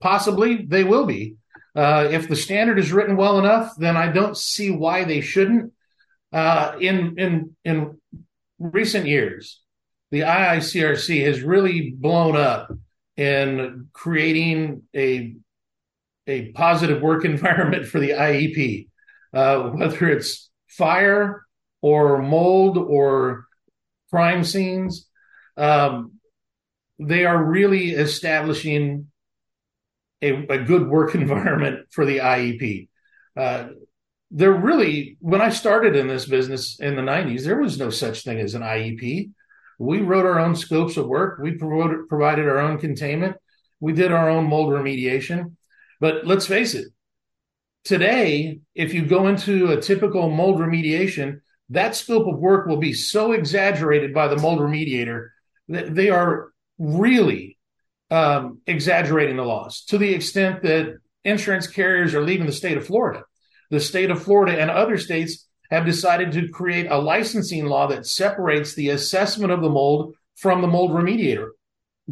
possibly 0.00 0.64
they 0.66 0.82
will 0.82 1.04
be. 1.04 1.36
Uh, 1.74 2.08
if 2.10 2.26
the 2.26 2.36
standard 2.36 2.78
is 2.78 2.90
written 2.90 3.18
well 3.18 3.38
enough, 3.38 3.74
then 3.76 3.98
I 3.98 4.10
don't 4.10 4.36
see 4.36 4.70
why 4.70 5.04
they 5.04 5.20
shouldn't. 5.20 5.74
Uh, 6.32 6.76
in 6.80 7.18
in 7.18 7.56
in 7.66 8.00
recent 8.58 9.06
years, 9.06 9.60
the 10.10 10.20
IICRC 10.20 11.22
has 11.26 11.42
really 11.42 11.90
blown 11.90 12.34
up 12.34 12.72
in 13.18 13.88
creating 13.92 14.84
a 14.96 15.36
a 16.26 16.50
positive 16.52 17.02
work 17.02 17.24
environment 17.26 17.86
for 17.86 18.00
the 18.00 18.10
IEP, 18.10 18.88
uh, 19.34 19.68
whether 19.68 20.08
it's 20.08 20.48
fire 20.66 21.44
or 21.82 22.22
mold 22.22 22.78
or 22.78 23.44
crime 24.10 24.42
scenes. 24.42 25.05
Um, 25.56 26.12
they 26.98 27.24
are 27.24 27.42
really 27.42 27.90
establishing 27.90 29.08
a, 30.22 30.46
a 30.46 30.58
good 30.64 30.88
work 30.88 31.14
environment 31.14 31.86
for 31.90 32.04
the 32.04 32.18
IEP. 32.18 32.88
Uh, 33.36 33.68
there 34.30 34.52
really, 34.52 35.16
when 35.20 35.40
I 35.40 35.50
started 35.50 35.94
in 35.94 36.08
this 36.08 36.26
business 36.26 36.80
in 36.80 36.96
the 36.96 37.02
90s, 37.02 37.44
there 37.44 37.60
was 37.60 37.78
no 37.78 37.90
such 37.90 38.24
thing 38.24 38.40
as 38.40 38.54
an 38.54 38.62
IEP. 38.62 39.30
We 39.78 40.00
wrote 40.00 40.26
our 40.26 40.40
own 40.40 40.56
scopes 40.56 40.96
of 40.96 41.06
work. 41.06 41.38
We 41.38 41.52
provided, 41.52 42.48
our 42.48 42.58
own 42.58 42.78
containment. 42.78 43.36
We 43.78 43.92
did 43.92 44.10
our 44.10 44.28
own 44.28 44.48
mold 44.48 44.72
remediation. 44.72 45.56
But 46.00 46.26
let's 46.26 46.46
face 46.46 46.74
it, 46.74 46.88
today, 47.84 48.60
if 48.74 48.94
you 48.94 49.04
go 49.04 49.28
into 49.28 49.70
a 49.70 49.80
typical 49.80 50.30
mold 50.30 50.58
remediation, 50.58 51.40
that 51.70 51.94
scope 51.94 52.26
of 52.26 52.38
work 52.38 52.66
will 52.66 52.78
be 52.78 52.94
so 52.94 53.32
exaggerated 53.32 54.14
by 54.14 54.28
the 54.28 54.36
mold 54.36 54.60
remediator 54.60 55.28
they 55.68 56.10
are 56.10 56.52
really 56.78 57.58
um, 58.10 58.60
exaggerating 58.66 59.36
the 59.36 59.44
loss 59.44 59.84
to 59.86 59.98
the 59.98 60.14
extent 60.14 60.62
that 60.62 60.98
insurance 61.24 61.66
carriers 61.66 62.14
are 62.14 62.22
leaving 62.22 62.46
the 62.46 62.52
state 62.52 62.76
of 62.76 62.86
Florida. 62.86 63.24
The 63.70 63.80
state 63.80 64.10
of 64.10 64.22
Florida 64.22 64.60
and 64.60 64.70
other 64.70 64.96
states 64.96 65.46
have 65.70 65.84
decided 65.84 66.32
to 66.32 66.48
create 66.48 66.86
a 66.88 66.98
licensing 66.98 67.66
law 67.66 67.88
that 67.88 68.06
separates 68.06 68.74
the 68.74 68.90
assessment 68.90 69.52
of 69.52 69.60
the 69.60 69.70
mold 69.70 70.14
from 70.36 70.60
the 70.60 70.68
mold 70.68 70.92
remediator. 70.92 71.50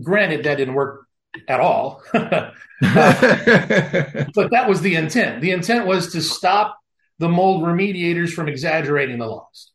Granted, 0.03 0.45
that 0.45 0.57
didn't 0.57 0.75
work 0.75 1.07
at 1.47 1.61
all, 1.61 2.03
uh, 2.13 2.51
but 2.81 4.51
that 4.51 4.67
was 4.69 4.81
the 4.81 4.97
intent. 4.97 5.41
The 5.41 5.53
intent 5.53 5.87
was 5.87 6.13
to 6.13 6.23
stop 6.23 6.79
the 7.19 7.29
mold 7.29 7.63
remediators 7.63 8.31
from 8.31 8.49
exaggerating 8.49 9.19
the 9.19 9.27
loss. 9.27 9.71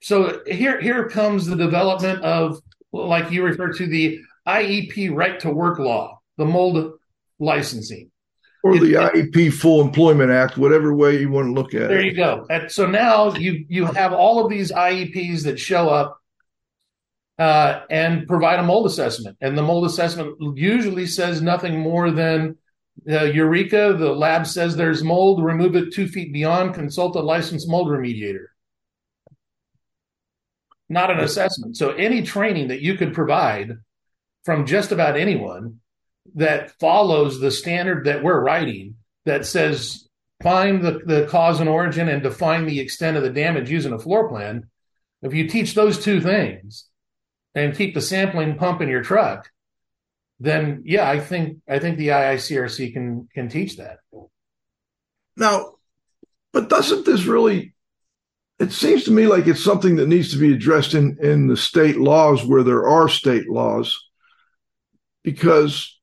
So 0.00 0.40
here, 0.46 0.80
here 0.80 1.08
comes 1.08 1.46
the 1.46 1.56
development 1.56 2.22
of, 2.22 2.60
like 2.92 3.30
you 3.30 3.44
refer 3.44 3.72
to, 3.72 3.86
the 3.86 4.20
IEP 4.46 5.14
right 5.14 5.38
to 5.40 5.50
work 5.50 5.78
law, 5.78 6.20
the 6.36 6.46
mold 6.46 6.94
licensing. 7.38 8.10
Or 8.62 8.78
the 8.78 8.94
it, 8.94 9.32
IEP 9.32 9.54
Full 9.54 9.80
Employment 9.80 10.30
Act, 10.30 10.58
whatever 10.58 10.94
way 10.94 11.18
you 11.18 11.30
want 11.30 11.48
to 11.48 11.52
look 11.52 11.74
at 11.74 11.80
there 11.80 11.84
it. 11.84 11.88
There 11.88 12.02
you 12.02 12.14
go. 12.14 12.46
And 12.50 12.70
so 12.70 12.86
now 12.86 13.34
you 13.34 13.64
you 13.68 13.86
have 13.86 14.12
all 14.12 14.44
of 14.44 14.50
these 14.50 14.70
IEPs 14.70 15.44
that 15.44 15.58
show 15.58 15.88
up 15.88 16.20
uh, 17.38 17.80
and 17.88 18.26
provide 18.26 18.58
a 18.58 18.62
mold 18.62 18.84
assessment, 18.84 19.38
and 19.40 19.56
the 19.56 19.62
mold 19.62 19.86
assessment 19.86 20.36
usually 20.58 21.06
says 21.06 21.40
nothing 21.40 21.80
more 21.80 22.10
than 22.10 22.58
uh, 23.08 23.24
Eureka. 23.24 23.94
The 23.98 24.12
lab 24.12 24.46
says 24.46 24.76
there's 24.76 25.02
mold. 25.02 25.42
Remove 25.42 25.74
it 25.74 25.94
two 25.94 26.06
feet 26.06 26.30
beyond. 26.30 26.74
Consult 26.74 27.16
a 27.16 27.20
licensed 27.20 27.66
mold 27.66 27.88
remediator. 27.88 28.44
Not 30.90 31.12
an 31.12 31.20
assessment. 31.20 31.76
So 31.76 31.92
any 31.92 32.22
training 32.22 32.68
that 32.68 32.80
you 32.80 32.96
could 32.96 33.14
provide 33.14 33.78
from 34.44 34.66
just 34.66 34.90
about 34.90 35.16
anyone 35.16 35.78
that 36.34 36.72
follows 36.80 37.38
the 37.38 37.52
standard 37.52 38.06
that 38.06 38.24
we're 38.24 38.42
writing 38.42 38.96
that 39.24 39.46
says 39.46 40.08
find 40.42 40.82
the, 40.82 41.00
the 41.06 41.28
cause 41.30 41.60
and 41.60 41.68
origin 41.68 42.08
and 42.08 42.24
define 42.24 42.66
the 42.66 42.80
extent 42.80 43.16
of 43.16 43.22
the 43.22 43.30
damage 43.30 43.70
using 43.70 43.92
a 43.92 44.00
floor 44.00 44.28
plan. 44.28 44.68
If 45.22 45.32
you 45.32 45.48
teach 45.48 45.74
those 45.74 46.02
two 46.02 46.20
things 46.20 46.86
and 47.54 47.76
keep 47.76 47.94
the 47.94 48.00
sampling 48.00 48.56
pump 48.56 48.80
in 48.80 48.88
your 48.88 49.02
truck, 49.02 49.48
then 50.40 50.82
yeah, 50.86 51.08
I 51.08 51.20
think 51.20 51.58
I 51.68 51.78
think 51.78 51.98
the 51.98 52.08
IICRC 52.08 52.92
can 52.92 53.28
can 53.32 53.48
teach 53.48 53.76
that. 53.76 53.98
Now, 55.36 55.74
but 56.52 56.68
doesn't 56.68 57.06
this 57.06 57.26
really 57.26 57.74
it 58.60 58.72
seems 58.72 59.04
to 59.04 59.10
me 59.10 59.26
like 59.26 59.46
it's 59.46 59.64
something 59.64 59.96
that 59.96 60.06
needs 60.06 60.32
to 60.32 60.38
be 60.38 60.52
addressed 60.52 60.92
in, 60.92 61.16
in 61.22 61.48
the 61.48 61.56
state 61.56 61.96
laws 61.96 62.44
where 62.44 62.62
there 62.62 62.86
are 62.86 63.08
state 63.08 63.48
laws 63.48 63.98
because 65.24 65.98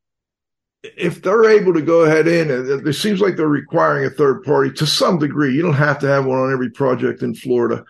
if 0.81 1.21
they're 1.21 1.51
able 1.51 1.73
to 1.75 1.81
go 1.81 2.01
ahead 2.01 2.27
in, 2.27 2.49
it 2.85 2.93
seems 2.93 3.21
like 3.21 3.35
they're 3.35 3.47
requiring 3.47 4.05
a 4.05 4.09
third 4.09 4.43
party 4.43 4.71
to 4.71 4.87
some 4.87 5.19
degree. 5.19 5.53
You 5.53 5.61
don't 5.61 5.73
have 5.73 5.99
to 5.99 6.07
have 6.07 6.25
one 6.25 6.39
on 6.39 6.51
every 6.51 6.71
project 6.71 7.21
in 7.21 7.35
Florida, 7.35 7.83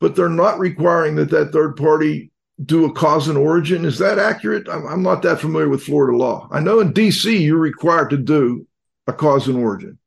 but 0.00 0.14
they're 0.14 0.28
not 0.28 0.60
requiring 0.60 1.16
that 1.16 1.30
that 1.30 1.52
third 1.52 1.76
party 1.76 2.30
do 2.64 2.84
a 2.84 2.92
cause 2.92 3.26
and 3.26 3.38
origin. 3.38 3.84
Is 3.84 3.98
that 3.98 4.18
accurate? 4.18 4.68
I'm, 4.68 4.86
I'm 4.86 5.02
not 5.02 5.22
that 5.22 5.40
familiar 5.40 5.68
with 5.68 5.82
Florida 5.82 6.16
law. 6.16 6.48
I 6.52 6.60
know 6.60 6.78
in 6.78 6.92
DC 6.92 7.40
you're 7.40 7.58
required 7.58 8.10
to 8.10 8.16
do 8.16 8.66
a 9.08 9.12
cause 9.12 9.48
and 9.48 9.56
origin. 9.56 9.98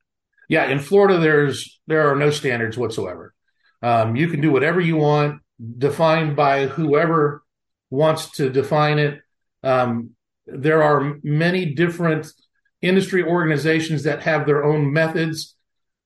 Yeah, 0.47 0.69
in 0.69 0.79
Florida 0.79 1.19
there's 1.19 1.79
there 1.87 2.09
are 2.09 2.15
no 2.15 2.29
standards 2.29 2.77
whatsoever. 2.77 3.33
Um, 3.81 4.15
you 4.15 4.27
can 4.27 4.41
do 4.41 4.51
whatever 4.51 4.79
you 4.79 4.97
want, 4.97 5.41
defined 5.77 6.35
by 6.35 6.67
whoever 6.67 7.43
wants 7.89 8.31
to 8.31 8.49
define 8.49 8.99
it. 8.99 9.21
Um, 9.63 10.11
there 10.45 10.83
are 10.83 11.17
many 11.23 11.73
different 11.73 12.27
industry 12.81 13.23
organizations 13.23 14.03
that 14.03 14.23
have 14.23 14.45
their 14.45 14.63
own 14.63 14.93
methods. 14.93 15.55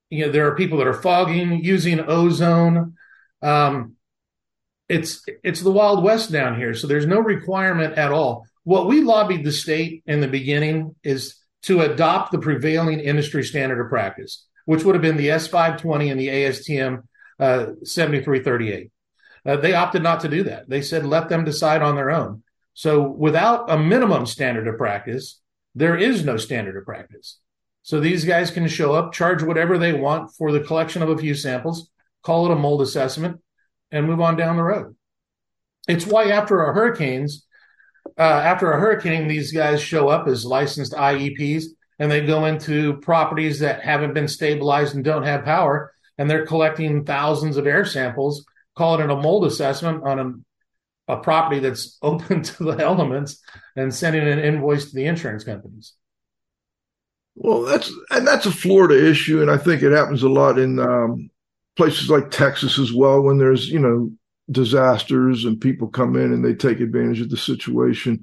You 0.10 0.26
know, 0.26 0.32
there 0.32 0.48
are 0.48 0.56
people 0.56 0.78
that 0.80 0.88
are 0.88 0.94
fogging 0.94 1.64
using 1.64 2.00
ozone. 2.00 2.96
Um, 3.42 3.96
it's 4.90 5.24
it's 5.44 5.62
the 5.62 5.72
wild 5.72 6.04
west 6.04 6.32
down 6.32 6.58
here, 6.58 6.74
so 6.74 6.88
there's 6.88 7.06
no 7.06 7.20
requirement 7.20 7.98
at 7.98 8.12
all. 8.12 8.46
What 8.64 8.88
we 8.88 9.02
lobbied 9.02 9.46
the 9.46 9.52
state 9.52 10.04
in 10.06 10.20
the 10.20 10.28
beginning 10.28 10.96
is 11.04 11.36
to 11.64 11.82
adopt 11.82 12.32
the 12.32 12.40
prevailing 12.40 13.00
industry 13.00 13.44
standard 13.44 13.84
of 13.84 13.90
practice, 13.90 14.46
which 14.66 14.84
would 14.84 14.96
have 14.96 15.02
been 15.02 15.18
the 15.18 15.30
S520 15.30 16.12
and 16.12 16.20
the 16.20 16.28
ASTM 16.28 17.04
uh, 17.42 17.74
7338. 17.84 18.92
Uh, 19.44 19.58
they 19.58 19.74
opted 19.74 20.04
not 20.04 20.22
to 20.22 20.30
do 20.30 20.44
that. 20.44 20.70
They 20.70 20.82
said 20.82 21.06
let 21.06 21.28
them 21.28 21.44
decide 21.44 21.82
on 21.82 21.96
their 21.96 22.12
own. 22.12 22.44
So 22.74 23.02
without 23.02 23.70
a 23.70 23.78
minimum 23.78 24.26
standard 24.26 24.68
of 24.68 24.78
practice, 24.78 25.42
there 25.76 25.98
is 25.98 26.24
no 26.24 26.38
standard 26.38 26.78
of 26.78 26.86
practice. 26.86 27.40
So 27.84 28.00
these 28.00 28.24
guys 28.24 28.52
can 28.52 28.68
show 28.68 28.94
up, 28.94 29.12
charge 29.12 29.42
whatever 29.42 29.78
they 29.78 29.94
want 29.94 30.32
for 30.36 30.52
the 30.52 30.60
collection 30.60 31.02
of 31.02 31.10
a 31.10 31.18
few 31.18 31.34
samples, 31.34 31.90
call 32.22 32.46
it 32.46 32.52
a 32.52 32.56
mold 32.56 32.82
assessment, 32.82 33.42
and 33.90 34.06
move 34.06 34.22
on 34.22 34.38
down 34.38 34.56
the 34.56 34.64
road. 34.64 34.96
It's 35.88 36.06
why 36.06 36.26
after 36.26 36.64
our 36.64 36.74
hurricanes, 36.74 37.46
uh, 38.18 38.22
after 38.22 38.72
a 38.72 38.80
hurricane, 38.80 39.28
these 39.28 39.52
guys 39.52 39.82
show 39.82 40.10
up 40.10 40.28
as 40.28 40.46
licensed 40.46 40.94
IEPs 40.94 41.66
and 41.98 42.12
they 42.12 42.26
go 42.26 42.46
into 42.46 42.96
properties 42.98 43.60
that 43.60 43.82
haven't 43.82 44.14
been 44.14 44.28
stabilized 44.28 44.96
and 44.96 45.04
don't 45.04 45.24
have 45.24 45.44
power, 45.44 45.92
and 46.22 46.30
they're 46.30 46.46
collecting 46.46 47.04
thousands 47.04 47.58
of 47.58 47.66
air 47.66 47.84
samples, 47.84 48.46
calling 48.78 49.04
it 49.04 49.10
a 49.10 49.16
mold 49.16 49.44
assessment 49.44 50.04
on 50.06 50.46
a, 51.08 51.14
a 51.16 51.18
property 51.18 51.60
that's 51.60 51.98
open 52.04 52.44
to 52.44 52.64
the 52.64 52.78
elements, 52.78 53.42
and 53.76 53.92
sending 53.92 54.28
an 54.28 54.38
invoice 54.38 54.86
to 54.86 54.96
the 54.96 55.08
insurance 55.08 55.44
companies. 55.44 55.94
Well, 57.34 57.64
that's 57.64 57.92
and 58.12 58.28
that's 58.28 58.46
a 58.46 58.52
Florida 58.52 59.10
issue, 59.10 59.42
and 59.42 59.50
I 59.50 59.58
think 59.58 59.82
it 59.82 59.94
happens 59.94 60.22
a 60.22 60.30
lot 60.30 60.60
in 60.60 60.78
um, 60.80 61.32
places 61.76 62.08
like 62.12 62.30
Texas 62.30 62.78
as 62.78 62.94
well. 62.94 63.24
When 63.24 63.40
there's 63.40 63.68
you 63.68 63.80
know 63.80 64.12
disasters 64.52 65.44
and 65.44 65.60
people 65.60 65.88
come 65.88 66.16
in 66.16 66.34
and 66.34 66.46
they 66.46 66.54
take 66.54 66.82
advantage 66.82 67.22
of 67.22 67.32
the 67.32 67.38
situation. 67.38 68.20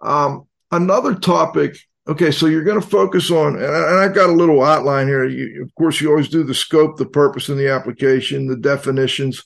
Um, 0.00 0.48
another 0.72 1.14
topic. 1.14 1.76
Okay, 2.08 2.30
so 2.30 2.46
you're 2.46 2.62
going 2.62 2.80
to 2.80 2.86
focus 2.86 3.32
on, 3.32 3.56
and 3.56 3.64
I've 3.66 4.14
got 4.14 4.30
a 4.30 4.32
little 4.32 4.62
outline 4.62 5.08
here. 5.08 5.24
You, 5.24 5.62
of 5.64 5.74
course, 5.74 6.00
you 6.00 6.08
always 6.08 6.28
do 6.28 6.44
the 6.44 6.54
scope, 6.54 6.96
the 6.96 7.06
purpose, 7.06 7.48
and 7.48 7.58
the 7.58 7.68
application, 7.68 8.46
the 8.46 8.56
definitions, 8.56 9.42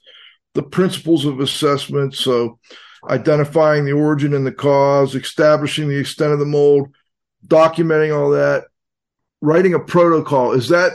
the 0.53 0.63
principles 0.63 1.25
of 1.25 1.41
assessment. 1.41 2.15
So, 2.15 2.59
identifying 3.09 3.87
the 3.87 3.93
origin 3.93 4.35
and 4.35 4.47
the 4.47 4.53
cause, 4.53 5.15
establishing 5.15 5.89
the 5.89 5.97
extent 5.97 6.35
of 6.35 6.39
the 6.39 6.45
mold, 6.45 6.89
documenting 7.47 8.15
all 8.15 8.31
that, 8.31 8.65
writing 9.41 9.73
a 9.73 9.81
protocol. 9.81 10.53
Is 10.53 10.69
that 10.69 10.93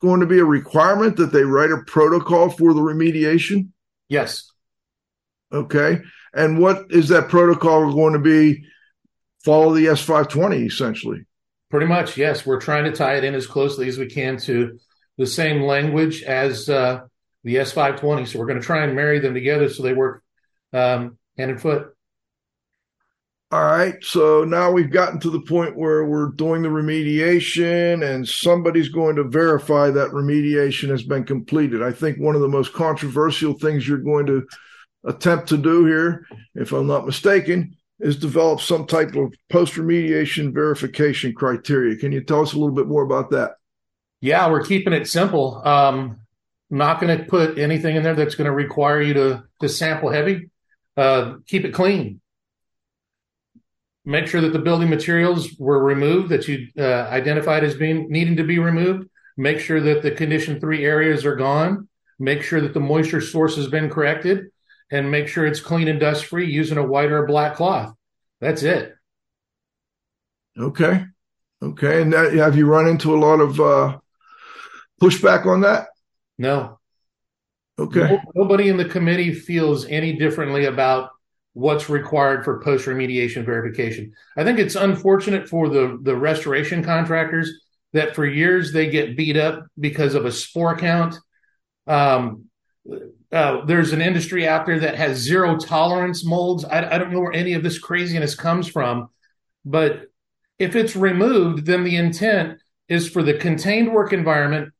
going 0.00 0.20
to 0.20 0.26
be 0.26 0.38
a 0.38 0.44
requirement 0.44 1.16
that 1.16 1.32
they 1.32 1.42
write 1.42 1.72
a 1.72 1.82
protocol 1.86 2.50
for 2.50 2.72
the 2.72 2.80
remediation? 2.80 3.70
Yes. 4.08 4.48
Okay. 5.52 6.02
And 6.32 6.60
what 6.60 6.86
is 6.90 7.08
that 7.08 7.28
protocol 7.28 7.92
going 7.92 8.12
to 8.12 8.20
be? 8.20 8.64
Follow 9.44 9.74
the 9.74 9.86
S520 9.86 10.66
essentially. 10.66 11.24
Pretty 11.70 11.86
much, 11.86 12.16
yes. 12.16 12.44
We're 12.44 12.60
trying 12.60 12.84
to 12.84 12.92
tie 12.92 13.16
it 13.16 13.24
in 13.24 13.34
as 13.34 13.46
closely 13.46 13.88
as 13.88 13.96
we 13.96 14.06
can 14.06 14.36
to 14.38 14.78
the 15.18 15.26
same 15.26 15.62
language 15.62 16.22
as 16.22 16.68
uh, 16.68 17.02
the 17.44 17.56
S520. 17.56 18.26
So 18.26 18.38
we're 18.38 18.46
going 18.46 18.60
to 18.60 18.66
try 18.66 18.84
and 18.84 18.94
marry 18.94 19.20
them 19.20 19.34
together 19.34 19.68
so 19.68 19.82
they 19.82 19.94
work 19.94 20.22
um, 20.72 21.18
hand 21.38 21.52
and 21.52 21.60
foot. 21.60 21.94
All 23.52 23.64
right. 23.64 23.96
So 24.02 24.44
now 24.44 24.70
we've 24.70 24.92
gotten 24.92 25.18
to 25.20 25.30
the 25.30 25.40
point 25.40 25.76
where 25.76 26.04
we're 26.04 26.30
doing 26.30 26.62
the 26.62 26.68
remediation 26.68 28.08
and 28.08 28.28
somebody's 28.28 28.90
going 28.90 29.16
to 29.16 29.24
verify 29.24 29.90
that 29.90 30.10
remediation 30.10 30.88
has 30.90 31.02
been 31.02 31.24
completed. 31.24 31.82
I 31.82 31.90
think 31.90 32.18
one 32.18 32.36
of 32.36 32.42
the 32.42 32.48
most 32.48 32.72
controversial 32.72 33.54
things 33.54 33.88
you're 33.88 33.98
going 33.98 34.26
to 34.26 34.46
attempt 35.04 35.48
to 35.48 35.56
do 35.56 35.84
here, 35.84 36.26
if 36.54 36.72
I'm 36.72 36.86
not 36.86 37.06
mistaken, 37.06 37.76
is 38.00 38.16
develop 38.16 38.60
some 38.60 38.86
type 38.86 39.14
of 39.14 39.34
post 39.48 39.74
remediation 39.74 40.52
verification 40.52 41.34
criteria. 41.34 41.96
Can 41.96 42.12
you 42.12 42.22
tell 42.22 42.42
us 42.42 42.52
a 42.52 42.58
little 42.58 42.74
bit 42.74 42.86
more 42.86 43.02
about 43.02 43.30
that? 43.30 43.52
Yeah, 44.20 44.50
we're 44.50 44.64
keeping 44.64 44.92
it 44.92 45.08
simple. 45.08 45.62
Um, 45.66 46.20
not 46.70 47.00
going 47.00 47.16
to 47.16 47.24
put 47.24 47.58
anything 47.58 47.96
in 47.96 48.02
there 48.02 48.14
that's 48.14 48.34
going 48.34 48.46
to 48.46 48.52
require 48.52 49.00
you 49.00 49.14
to 49.14 49.44
to 49.60 49.68
sample 49.68 50.10
heavy. 50.10 50.50
Uh, 50.96 51.36
keep 51.46 51.64
it 51.64 51.72
clean. 51.72 52.20
Make 54.04 54.26
sure 54.26 54.40
that 54.40 54.52
the 54.52 54.58
building 54.58 54.88
materials 54.88 55.54
were 55.58 55.82
removed 55.82 56.30
that 56.30 56.48
you 56.48 56.68
uh, 56.78 56.82
identified 57.10 57.64
as 57.64 57.74
being 57.74 58.10
needing 58.10 58.36
to 58.36 58.44
be 58.44 58.58
removed. 58.58 59.08
Make 59.36 59.60
sure 59.60 59.80
that 59.80 60.02
the 60.02 60.10
condition 60.10 60.60
three 60.60 60.84
areas 60.84 61.24
are 61.24 61.36
gone. 61.36 61.88
Make 62.18 62.42
sure 62.42 62.60
that 62.60 62.74
the 62.74 62.80
moisture 62.80 63.20
source 63.20 63.56
has 63.56 63.68
been 63.68 63.88
corrected 63.90 64.50
and 64.90 65.10
make 65.10 65.28
sure 65.28 65.46
it's 65.46 65.60
clean 65.60 65.88
and 65.88 66.00
dust 66.00 66.24
free 66.24 66.50
using 66.50 66.78
a 66.78 66.86
white 66.86 67.10
or 67.10 67.24
a 67.24 67.26
black 67.26 67.56
cloth. 67.56 67.94
That's 68.40 68.62
it. 68.62 68.94
Okay. 70.58 71.04
Okay. 71.62 72.02
And 72.02 72.12
that, 72.12 72.32
have 72.34 72.56
you 72.56 72.66
run 72.66 72.88
into 72.88 73.14
a 73.14 73.18
lot 73.18 73.40
of 73.40 73.60
uh, 73.60 73.98
pushback 75.00 75.46
on 75.46 75.60
that? 75.60 75.88
No. 76.38 76.78
Okay. 77.78 78.20
Nobody 78.34 78.68
in 78.68 78.76
the 78.76 78.84
committee 78.84 79.32
feels 79.32 79.86
any 79.86 80.14
differently 80.14 80.66
about 80.66 81.10
what's 81.52 81.88
required 81.88 82.44
for 82.44 82.60
post 82.60 82.86
remediation 82.86 83.44
verification. 83.44 84.12
I 84.36 84.44
think 84.44 84.58
it's 84.58 84.76
unfortunate 84.76 85.48
for 85.48 85.68
the, 85.68 85.98
the 86.02 86.16
restoration 86.16 86.84
contractors 86.84 87.50
that 87.92 88.14
for 88.14 88.24
years 88.26 88.72
they 88.72 88.88
get 88.88 89.16
beat 89.16 89.36
up 89.36 89.66
because 89.78 90.14
of 90.14 90.26
a 90.26 90.32
spore 90.32 90.76
count. 90.76 91.16
Um, 91.86 92.46
uh, 93.32 93.64
there's 93.64 93.92
an 93.92 94.02
industry 94.02 94.46
out 94.46 94.66
there 94.66 94.80
that 94.80 94.96
has 94.96 95.18
zero 95.18 95.56
tolerance 95.56 96.24
molds. 96.24 96.64
I, 96.64 96.94
I 96.94 96.98
don't 96.98 97.12
know 97.12 97.20
where 97.20 97.32
any 97.32 97.54
of 97.54 97.62
this 97.62 97.78
craziness 97.78 98.34
comes 98.34 98.66
from, 98.66 99.08
but 99.64 100.06
if 100.58 100.74
it's 100.74 100.96
removed, 100.96 101.66
then 101.66 101.84
the 101.84 101.96
intent 101.96 102.58
is 102.88 103.08
for 103.08 103.22
the 103.22 103.34
contained 103.34 103.92
work 103.92 104.12
environment 104.12 104.72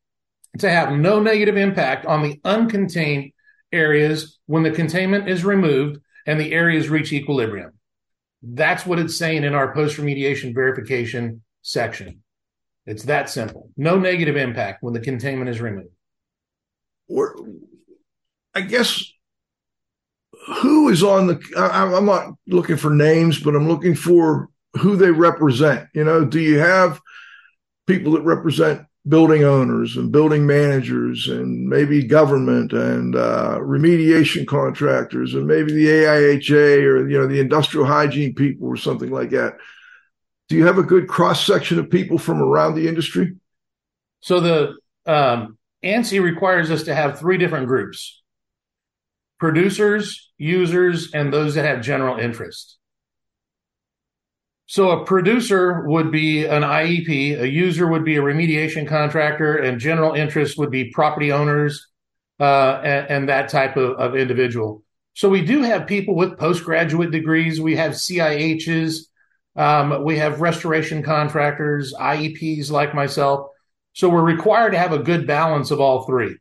to 0.58 0.68
have 0.68 0.92
no 0.92 1.20
negative 1.20 1.56
impact 1.56 2.06
on 2.06 2.22
the 2.22 2.40
uncontained 2.44 3.32
areas 3.72 4.38
when 4.46 4.64
the 4.64 4.70
containment 4.70 5.28
is 5.28 5.44
removed 5.44 6.00
and 6.26 6.40
the 6.40 6.52
areas 6.52 6.88
reach 6.88 7.12
equilibrium. 7.12 7.72
That's 8.42 8.84
what 8.84 8.98
it's 8.98 9.16
saying 9.16 9.44
in 9.44 9.54
our 9.54 9.72
post 9.72 9.96
remediation 9.96 10.54
verification 10.54 11.42
section. 11.62 12.22
It's 12.84 13.04
that 13.04 13.28
simple. 13.28 13.70
No 13.76 13.98
negative 13.98 14.36
impact 14.36 14.82
when 14.82 14.94
the 14.94 15.00
containment 15.00 15.50
is 15.50 15.60
removed. 15.60 15.94
We're, 17.08 17.34
I 18.54 18.62
guess 18.62 19.04
who 20.62 20.88
is 20.88 21.02
on 21.02 21.26
the 21.26 21.40
I, 21.56 21.96
am 21.96 22.06
not 22.06 22.34
looking 22.46 22.76
for 22.76 22.90
names 22.90 23.38
but 23.38 23.54
i'm 23.54 23.68
looking 23.68 23.94
for 23.94 24.48
who 24.74 24.96
they 24.96 25.10
represent. 25.10 25.88
You 25.94 26.04
know 26.04 26.24
do 26.24 26.40
you 26.40 26.58
have 26.58 27.00
people 27.86 28.12
that 28.12 28.22
represent 28.22 28.86
building 29.08 29.44
owners 29.44 29.96
and 29.96 30.12
building 30.12 30.46
managers 30.46 31.26
and 31.28 31.68
maybe 31.68 32.02
government 32.02 32.72
and 32.72 33.16
uh, 33.16 33.58
remediation 33.60 34.46
contractors 34.46 35.34
and 35.34 35.46
maybe 35.46 35.72
the 35.72 35.86
aiha 35.86 36.82
or 36.84 37.08
you 37.08 37.18
know 37.18 37.26
the 37.26 37.40
industrial 37.40 37.86
hygiene 37.86 38.34
people 38.34 38.68
or 38.68 38.76
something 38.76 39.10
like 39.10 39.30
that? 39.30 39.56
Do 40.48 40.56
you 40.56 40.66
have 40.66 40.78
a 40.78 40.82
good 40.82 41.08
cross 41.08 41.44
section 41.44 41.78
of 41.78 41.90
people 41.90 42.18
from 42.18 42.42
around 42.42 42.74
the 42.74 42.88
industry? 42.88 43.36
So 44.20 44.40
the 44.40 44.76
um, 45.06 45.56
ANSI 45.84 46.20
requires 46.20 46.70
us 46.70 46.84
to 46.84 46.94
have 46.94 47.18
three 47.18 47.38
different 47.38 47.68
groups 47.68 48.19
producers, 49.40 50.30
users, 50.38 51.12
and 51.12 51.32
those 51.32 51.54
that 51.54 51.64
have 51.64 51.80
general 51.80 52.18
interest. 52.18 52.76
So 54.66 54.90
a 54.90 55.04
producer 55.04 55.84
would 55.88 56.12
be 56.12 56.44
an 56.44 56.62
IEP, 56.62 57.40
a 57.40 57.48
user 57.48 57.88
would 57.88 58.04
be 58.04 58.18
a 58.18 58.22
remediation 58.22 58.86
contractor, 58.86 59.56
and 59.56 59.80
general 59.80 60.14
interest 60.14 60.58
would 60.58 60.70
be 60.70 60.90
property 60.90 61.32
owners 61.32 61.88
uh, 62.38 62.80
and, 62.84 63.08
and, 63.08 63.28
that 63.28 63.48
type 63.48 63.76
of, 63.76 63.98
of, 63.98 64.14
individual. 64.14 64.82
So 65.12 65.28
we 65.28 65.44
do 65.44 65.62
have 65.62 65.86
people 65.86 66.14
with 66.14 66.38
postgraduate 66.38 67.10
degrees. 67.10 67.60
We 67.60 67.76
have 67.76 67.92
CIHs. 67.92 69.08
Um, 69.56 70.04
we 70.04 70.16
have 70.18 70.40
restoration 70.40 71.02
contractors, 71.02 71.92
IEPs 71.92 72.70
like 72.70 72.94
myself. 72.94 73.48
So 73.92 74.08
we're 74.08 74.22
required 74.22 74.70
to 74.70 74.78
have 74.78 74.92
a 74.92 75.00
good 75.00 75.26
balance 75.26 75.70
of 75.70 75.80
all 75.80 76.06
three. 76.06 76.38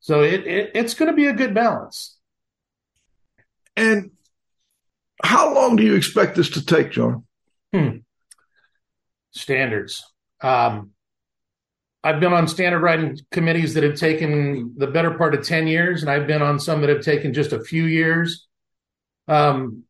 So 0.00 0.22
it, 0.22 0.46
it 0.46 0.72
it's 0.74 0.92
going 0.92 1.10
to 1.10 1.16
be 1.16 1.28
a 1.28 1.32
good 1.32 1.54
balance. 1.54 2.13
And 3.76 4.10
how 5.22 5.54
long 5.54 5.76
do 5.76 5.82
you 5.82 5.94
expect 5.94 6.36
this 6.36 6.50
to 6.50 6.64
take, 6.64 6.90
John? 6.90 7.24
Hmm. 7.72 7.98
Standards. 9.32 10.04
Um, 10.40 10.90
I've 12.02 12.20
been 12.20 12.32
on 12.32 12.46
standard 12.46 12.80
writing 12.80 13.18
committees 13.30 13.74
that 13.74 13.82
have 13.82 13.96
taken 13.96 14.74
the 14.76 14.86
better 14.86 15.12
part 15.12 15.34
of 15.34 15.44
10 15.44 15.66
years, 15.66 16.02
and 16.02 16.10
I've 16.10 16.26
been 16.26 16.42
on 16.42 16.60
some 16.60 16.82
that 16.82 16.90
have 16.90 17.02
taken 17.02 17.32
just 17.32 17.52
a 17.52 17.60
few 17.64 17.84
years. 17.84 18.46
Um, 19.26 19.84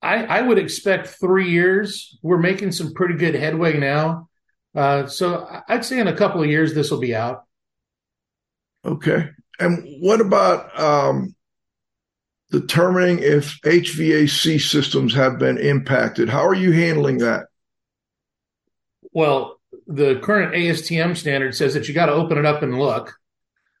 I, 0.00 0.24
I 0.24 0.42
would 0.42 0.58
expect 0.58 1.08
three 1.08 1.50
years. 1.50 2.16
We're 2.22 2.38
making 2.38 2.72
some 2.72 2.94
pretty 2.94 3.14
good 3.14 3.34
headway 3.34 3.76
now. 3.76 4.28
Uh, 4.74 5.06
so 5.06 5.48
I'd 5.68 5.84
say 5.84 5.98
in 5.98 6.06
a 6.06 6.16
couple 6.16 6.42
of 6.42 6.48
years, 6.48 6.74
this 6.74 6.90
will 6.90 7.00
be 7.00 7.14
out. 7.14 7.44
Okay. 8.84 9.30
And 9.58 9.84
what 10.00 10.20
about 10.20 10.78
um, 10.78 11.34
determining 12.50 13.18
if 13.20 13.60
HVAC 13.62 14.60
systems 14.60 15.14
have 15.14 15.38
been 15.38 15.58
impacted? 15.58 16.28
How 16.28 16.46
are 16.46 16.54
you 16.54 16.72
handling 16.72 17.18
that? 17.18 17.46
Well, 19.12 19.60
the 19.86 20.18
current 20.20 20.54
ASTM 20.54 21.16
standard 21.16 21.54
says 21.54 21.74
that 21.74 21.88
you 21.88 21.94
got 21.94 22.06
to 22.06 22.12
open 22.12 22.38
it 22.38 22.46
up 22.46 22.62
and 22.62 22.78
look, 22.78 23.14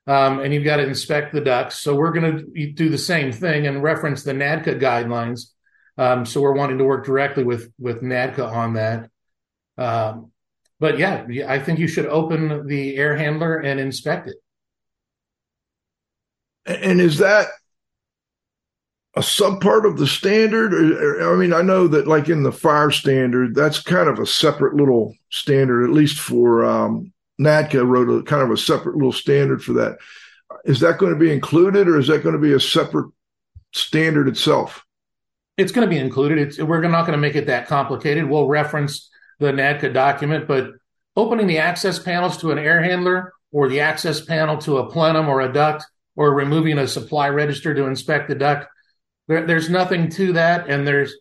um, 0.06 0.40
and 0.40 0.54
you've 0.54 0.64
got 0.64 0.76
to 0.76 0.86
inspect 0.86 1.32
the 1.32 1.40
ducts. 1.40 1.76
So 1.76 1.94
we're 1.94 2.12
going 2.12 2.38
to 2.38 2.72
do 2.72 2.88
the 2.88 2.98
same 2.98 3.32
thing 3.32 3.66
and 3.66 3.82
reference 3.82 4.22
the 4.22 4.32
NADCA 4.32 4.80
guidelines. 4.80 5.52
Um, 5.98 6.26
so 6.26 6.40
we're 6.40 6.54
wanting 6.54 6.78
to 6.78 6.84
work 6.84 7.06
directly 7.06 7.44
with 7.44 7.72
with 7.78 8.02
NADCA 8.02 8.46
on 8.50 8.74
that. 8.74 9.10
Um, 9.78 10.30
but 10.78 10.98
yeah, 10.98 11.26
I 11.48 11.58
think 11.58 11.78
you 11.78 11.88
should 11.88 12.06
open 12.06 12.66
the 12.66 12.96
air 12.96 13.16
handler 13.16 13.56
and 13.56 13.80
inspect 13.80 14.28
it. 14.28 14.36
And 16.66 17.00
is 17.00 17.18
that 17.18 17.48
a 19.16 19.20
subpart 19.20 19.86
of 19.86 19.96
the 19.96 20.06
standard? 20.06 20.72
I 21.22 21.34
mean, 21.36 21.52
I 21.52 21.62
know 21.62 21.88
that 21.88 22.06
like 22.06 22.28
in 22.28 22.42
the 22.42 22.52
fire 22.52 22.90
standard, 22.90 23.54
that's 23.54 23.80
kind 23.82 24.08
of 24.08 24.18
a 24.18 24.26
separate 24.26 24.74
little 24.74 25.14
standard, 25.30 25.84
at 25.84 25.90
least 25.90 26.18
for 26.18 26.64
um, 26.64 27.12
NADCA 27.40 27.86
wrote 27.86 28.10
a 28.10 28.22
kind 28.22 28.42
of 28.42 28.50
a 28.50 28.56
separate 28.56 28.96
little 28.96 29.12
standard 29.12 29.64
for 29.64 29.72
that. 29.74 29.98
Is 30.64 30.80
that 30.80 30.98
going 30.98 31.12
to 31.12 31.18
be 31.18 31.32
included 31.32 31.88
or 31.88 31.98
is 31.98 32.08
that 32.08 32.22
going 32.22 32.34
to 32.34 32.40
be 32.40 32.52
a 32.52 32.60
separate 32.60 33.10
standard 33.72 34.28
itself? 34.28 34.84
It's 35.56 35.72
going 35.72 35.88
to 35.88 35.90
be 35.90 35.98
included. 35.98 36.38
It's, 36.38 36.58
we're 36.58 36.82
not 36.82 37.06
going 37.06 37.16
to 37.16 37.18
make 37.18 37.36
it 37.36 37.46
that 37.46 37.66
complicated. 37.66 38.28
We'll 38.28 38.48
reference 38.48 39.08
the 39.38 39.46
NADCA 39.46 39.94
document, 39.94 40.46
but 40.46 40.70
opening 41.16 41.46
the 41.46 41.58
access 41.58 41.98
panels 41.98 42.36
to 42.38 42.52
an 42.52 42.58
air 42.58 42.82
handler 42.82 43.32
or 43.50 43.68
the 43.68 43.80
access 43.80 44.20
panel 44.20 44.58
to 44.58 44.78
a 44.78 44.90
plenum 44.90 45.28
or 45.28 45.40
a 45.40 45.52
duct 45.52 45.84
or 46.14 46.34
removing 46.34 46.78
a 46.78 46.86
supply 46.86 47.28
register 47.28 47.74
to 47.74 47.86
inspect 47.86 48.28
the 48.28 48.34
duct. 48.34 48.66
There, 49.28 49.46
there's 49.46 49.70
nothing 49.70 50.08
to 50.10 50.34
that, 50.34 50.68
and 50.68 50.86
there's 50.86 51.14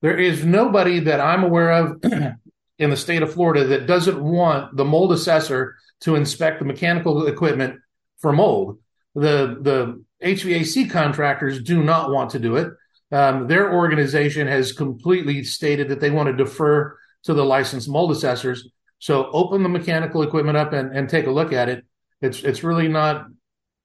there 0.00 0.18
is 0.18 0.44
nobody 0.44 1.00
that 1.00 1.20
I'm 1.20 1.44
aware 1.44 1.70
of 1.70 2.02
in 2.78 2.90
the 2.90 2.96
state 2.96 3.22
of 3.22 3.32
Florida 3.32 3.64
that 3.68 3.86
doesn't 3.86 4.22
want 4.22 4.76
the 4.76 4.84
mold 4.84 5.12
assessor 5.12 5.76
to 6.00 6.16
inspect 6.16 6.58
the 6.58 6.64
mechanical 6.64 7.26
equipment 7.26 7.80
for 8.18 8.32
mold. 8.32 8.78
The 9.14 9.58
the 9.60 10.04
HVAC 10.22 10.90
contractors 10.90 11.62
do 11.62 11.82
not 11.82 12.10
want 12.10 12.30
to 12.30 12.38
do 12.38 12.56
it. 12.56 12.72
Um, 13.12 13.46
their 13.46 13.72
organization 13.72 14.46
has 14.46 14.72
completely 14.72 15.44
stated 15.44 15.88
that 15.90 16.00
they 16.00 16.10
want 16.10 16.28
to 16.28 16.44
defer 16.44 16.96
to 17.24 17.34
the 17.34 17.44
licensed 17.44 17.88
mold 17.88 18.10
assessors. 18.10 18.68
So 18.98 19.30
open 19.32 19.62
the 19.62 19.68
mechanical 19.68 20.22
equipment 20.22 20.56
up 20.56 20.72
and, 20.72 20.96
and 20.96 21.08
take 21.08 21.26
a 21.26 21.30
look 21.30 21.52
at 21.52 21.68
it. 21.68 21.84
It's 22.20 22.42
it's 22.42 22.64
really 22.64 22.88
not 22.88 23.26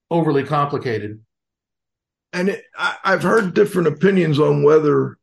overly 0.09 0.43
complicated. 0.43 1.19
And 2.33 2.49
it, 2.49 2.63
I, 2.77 2.95
I've 3.03 3.23
heard 3.23 3.53
different 3.53 3.87
opinions 3.87 4.39
on 4.39 4.63
whether 4.63 5.17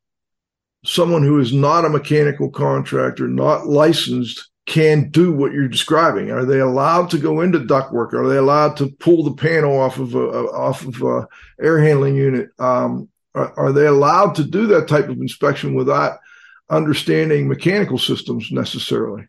someone 0.85 1.23
who 1.23 1.39
is 1.39 1.53
not 1.53 1.85
a 1.85 1.91
mechanical 1.91 2.51
contractor, 2.51 3.29
not 3.29 3.67
licensed, 3.67 4.51
can 4.67 5.11
do 5.11 5.33
what 5.33 5.53
you're 5.53 5.69
describing. 5.69 6.31
Are 6.31 6.45
they 6.45 6.61
allowed 6.61 7.11
to 7.11 7.19
go 7.19 7.43
into 7.43 7.61
ductwork? 7.61 8.15
Are 8.15 8.29
they 8.29 8.37
allowed 8.37 8.77
to 8.79 8.89
pull 8.99 9.25
the 9.25 9.35
panel 9.35 9.79
off 9.79 9.99
of 9.99 10.15
a 10.15 10.19
off 10.19 10.87
of 10.87 11.03
a 11.03 11.29
air 11.63 11.79
handling 11.79 12.17
unit? 12.17 12.49
Um, 12.59 13.09
are, 13.35 13.53
are, 13.59 13.73
they 13.73 13.87
allowed 13.87 14.37
to 14.37 14.45
do 14.45 14.67
that 14.69 14.89
type 14.89 15.09
of 15.09 15.19
inspection 15.19 15.75
without 15.75 16.19
understanding 16.71 17.49
mechanical 17.49 17.99
systems 17.99 18.51
necessarily? 18.51 19.27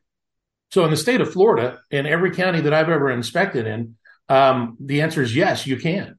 So, 0.71 0.85
in 0.85 0.91
the 0.91 0.97
state 0.97 1.21
of 1.21 1.33
Florida, 1.33 1.79
in 1.91 2.05
every 2.05 2.31
county 2.31 2.61
that 2.61 2.73
I've 2.73 2.89
ever 2.89 3.09
inspected 3.09 3.67
in, 3.67 3.97
um, 4.29 4.77
the 4.79 5.01
answer 5.01 5.21
is 5.21 5.35
yes, 5.35 5.67
you 5.67 5.77
can. 5.77 6.17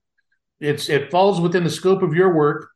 It's 0.61 0.89
it 0.89 1.11
falls 1.11 1.41
within 1.41 1.65
the 1.65 1.71
scope 1.71 2.03
of 2.03 2.15
your 2.15 2.35
work 2.35 2.69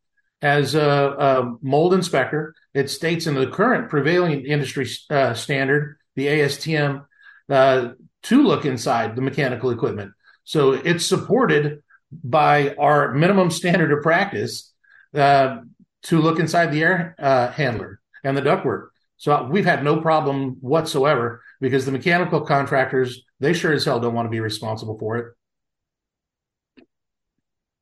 as 0.42 0.74
a, 0.74 0.80
a 0.80 1.56
mold 1.62 1.94
inspector. 1.94 2.54
It 2.74 2.90
states 2.90 3.26
in 3.26 3.34
the 3.34 3.46
current 3.46 3.88
prevailing 3.88 4.46
industry 4.46 4.88
uh, 5.10 5.34
standard, 5.34 5.96
the 6.16 6.26
ASTM, 6.26 7.04
uh, 7.48 7.88
to 8.24 8.42
look 8.42 8.64
inside 8.64 9.16
the 9.16 9.22
mechanical 9.22 9.70
equipment. 9.70 10.12
So 10.44 10.72
it's 10.72 11.06
supported 11.06 11.82
by 12.12 12.74
our 12.74 13.12
minimum 13.12 13.50
standard 13.50 13.92
of 13.92 14.02
practice 14.02 14.72
uh, 15.14 15.58
to 16.04 16.20
look 16.20 16.38
inside 16.38 16.72
the 16.72 16.82
air 16.82 17.14
uh, 17.18 17.50
handler 17.50 18.00
and 18.24 18.36
the 18.36 18.42
ductwork. 18.42 18.88
So 19.16 19.44
we've 19.44 19.66
had 19.66 19.84
no 19.84 20.00
problem 20.00 20.56
whatsoever 20.60 21.42
because 21.60 21.84
the 21.84 21.92
mechanical 21.92 22.40
contractors 22.40 23.22
they 23.38 23.52
sure 23.52 23.72
as 23.72 23.84
hell 23.84 24.00
don't 24.00 24.14
want 24.14 24.26
to 24.26 24.30
be 24.30 24.40
responsible 24.40 24.98
for 24.98 25.16
it. 25.16 25.34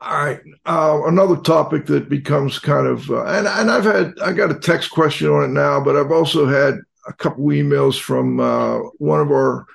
All 0.00 0.24
right. 0.24 0.40
Uh, 0.64 1.00
another 1.06 1.36
topic 1.36 1.86
that 1.86 2.08
becomes 2.08 2.58
kind 2.60 2.86
of, 2.86 3.10
uh, 3.10 3.24
and, 3.24 3.48
and 3.48 3.70
I've 3.70 3.84
had, 3.84 4.14
I 4.22 4.32
got 4.32 4.52
a 4.52 4.58
text 4.58 4.90
question 4.90 5.28
on 5.28 5.44
it 5.44 5.48
now, 5.48 5.82
but 5.82 5.96
I've 5.96 6.12
also 6.12 6.46
had 6.46 6.78
a 7.08 7.12
couple 7.12 7.46
emails 7.46 8.00
from 8.00 8.38
uh, 8.38 8.78
one 8.98 9.20
of 9.20 9.30
our 9.30 9.66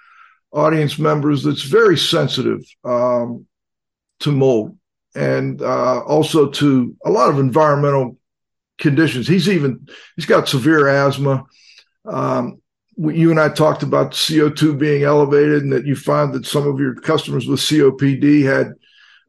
audience 0.54 0.98
members 0.98 1.44
that's 1.44 1.64
very 1.64 1.98
sensitive 1.98 2.62
um, 2.86 3.46
to 4.22 4.32
mold 4.32 4.78
and 5.14 5.62
uh, 5.62 6.02
also 6.04 6.50
to 6.50 6.96
a 7.06 7.10
lot 7.10 7.30
of 7.30 7.40
environmental 7.40 8.18
conditions. 8.78 9.28
He's 9.28 9.50
even, 9.50 9.88
he's 10.16 10.26
got 10.26 10.48
severe 10.48 10.88
asthma. 10.88 11.44
Um, 12.06 12.62
you 12.96 13.30
and 13.30 13.40
I 13.40 13.50
talked 13.50 13.84
about 13.84 14.12
CO2 14.12 14.78
being 14.80 15.04
elevated 15.04 15.64
and 15.64 15.74
that 15.74 15.86
you 15.86 15.98
find 15.98 16.34
that 16.34 16.46
some 16.46 16.66
of 16.66 16.80
your 16.80 16.96
customers 16.96 17.46
with 17.46 17.60
COPD 17.60 18.44
had 18.44 18.74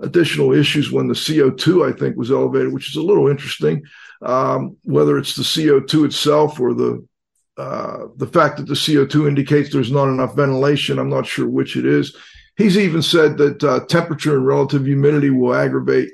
additional 0.01 0.53
issues 0.53 0.91
when 0.91 1.09
the 1.09 1.15
CO2, 1.15 1.89
I 1.89 1.97
think, 1.97 2.17
was 2.17 2.31
elevated, 2.31 2.73
which 2.73 2.89
is 2.89 2.97
a 2.97 3.03
little 3.03 3.29
interesting. 3.29 3.83
Um, 4.23 4.77
whether 4.85 5.19
it's 5.19 5.35
the 5.35 5.43
CO2 5.43 6.07
itself 6.07 6.59
or 6.59 6.73
the 6.75 7.07
uh, 7.57 8.07
the 8.17 8.27
fact 8.27 8.57
that 8.57 8.67
the 8.67 8.75
CO2 8.75 9.29
indicates 9.29 9.71
there's 9.71 9.93
not 9.93 10.09
enough 10.09 10.35
ventilation, 10.35 10.99
I'm 10.99 11.11
not 11.11 11.27
sure 11.27 11.49
which 11.49 11.77
it 11.77 11.87
is. 11.87 12.17
He's 12.57 12.77
even 12.77 13.01
said 13.01 13.37
that 13.39 13.63
uh, 13.63 13.81
temperature 13.87 14.37
and 14.37 14.47
relative 14.47 14.85
humidity 14.85 15.31
will 15.31 15.55
aggravate 15.55 16.11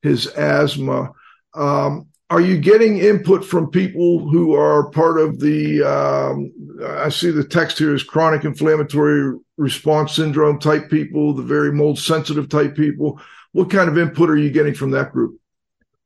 his 0.00 0.26
asthma. 0.28 1.12
Um, 1.54 2.07
are 2.30 2.40
you 2.40 2.58
getting 2.58 2.98
input 2.98 3.44
from 3.44 3.70
people 3.70 4.28
who 4.28 4.54
are 4.54 4.90
part 4.90 5.18
of 5.18 5.40
the 5.40 5.82
um, 5.82 6.52
i 6.98 7.08
see 7.08 7.30
the 7.30 7.44
text 7.44 7.78
here 7.78 7.94
is 7.94 8.02
chronic 8.02 8.44
inflammatory 8.44 9.38
response 9.58 10.14
syndrome 10.14 10.58
type 10.58 10.88
people 10.88 11.34
the 11.34 11.42
very 11.42 11.72
mold 11.72 11.98
sensitive 11.98 12.48
type 12.48 12.74
people. 12.74 13.20
What 13.52 13.70
kind 13.70 13.88
of 13.88 13.98
input 13.98 14.30
are 14.30 14.36
you 14.36 14.50
getting 14.50 14.74
from 14.74 14.92
that 14.92 15.12
group? 15.12 15.38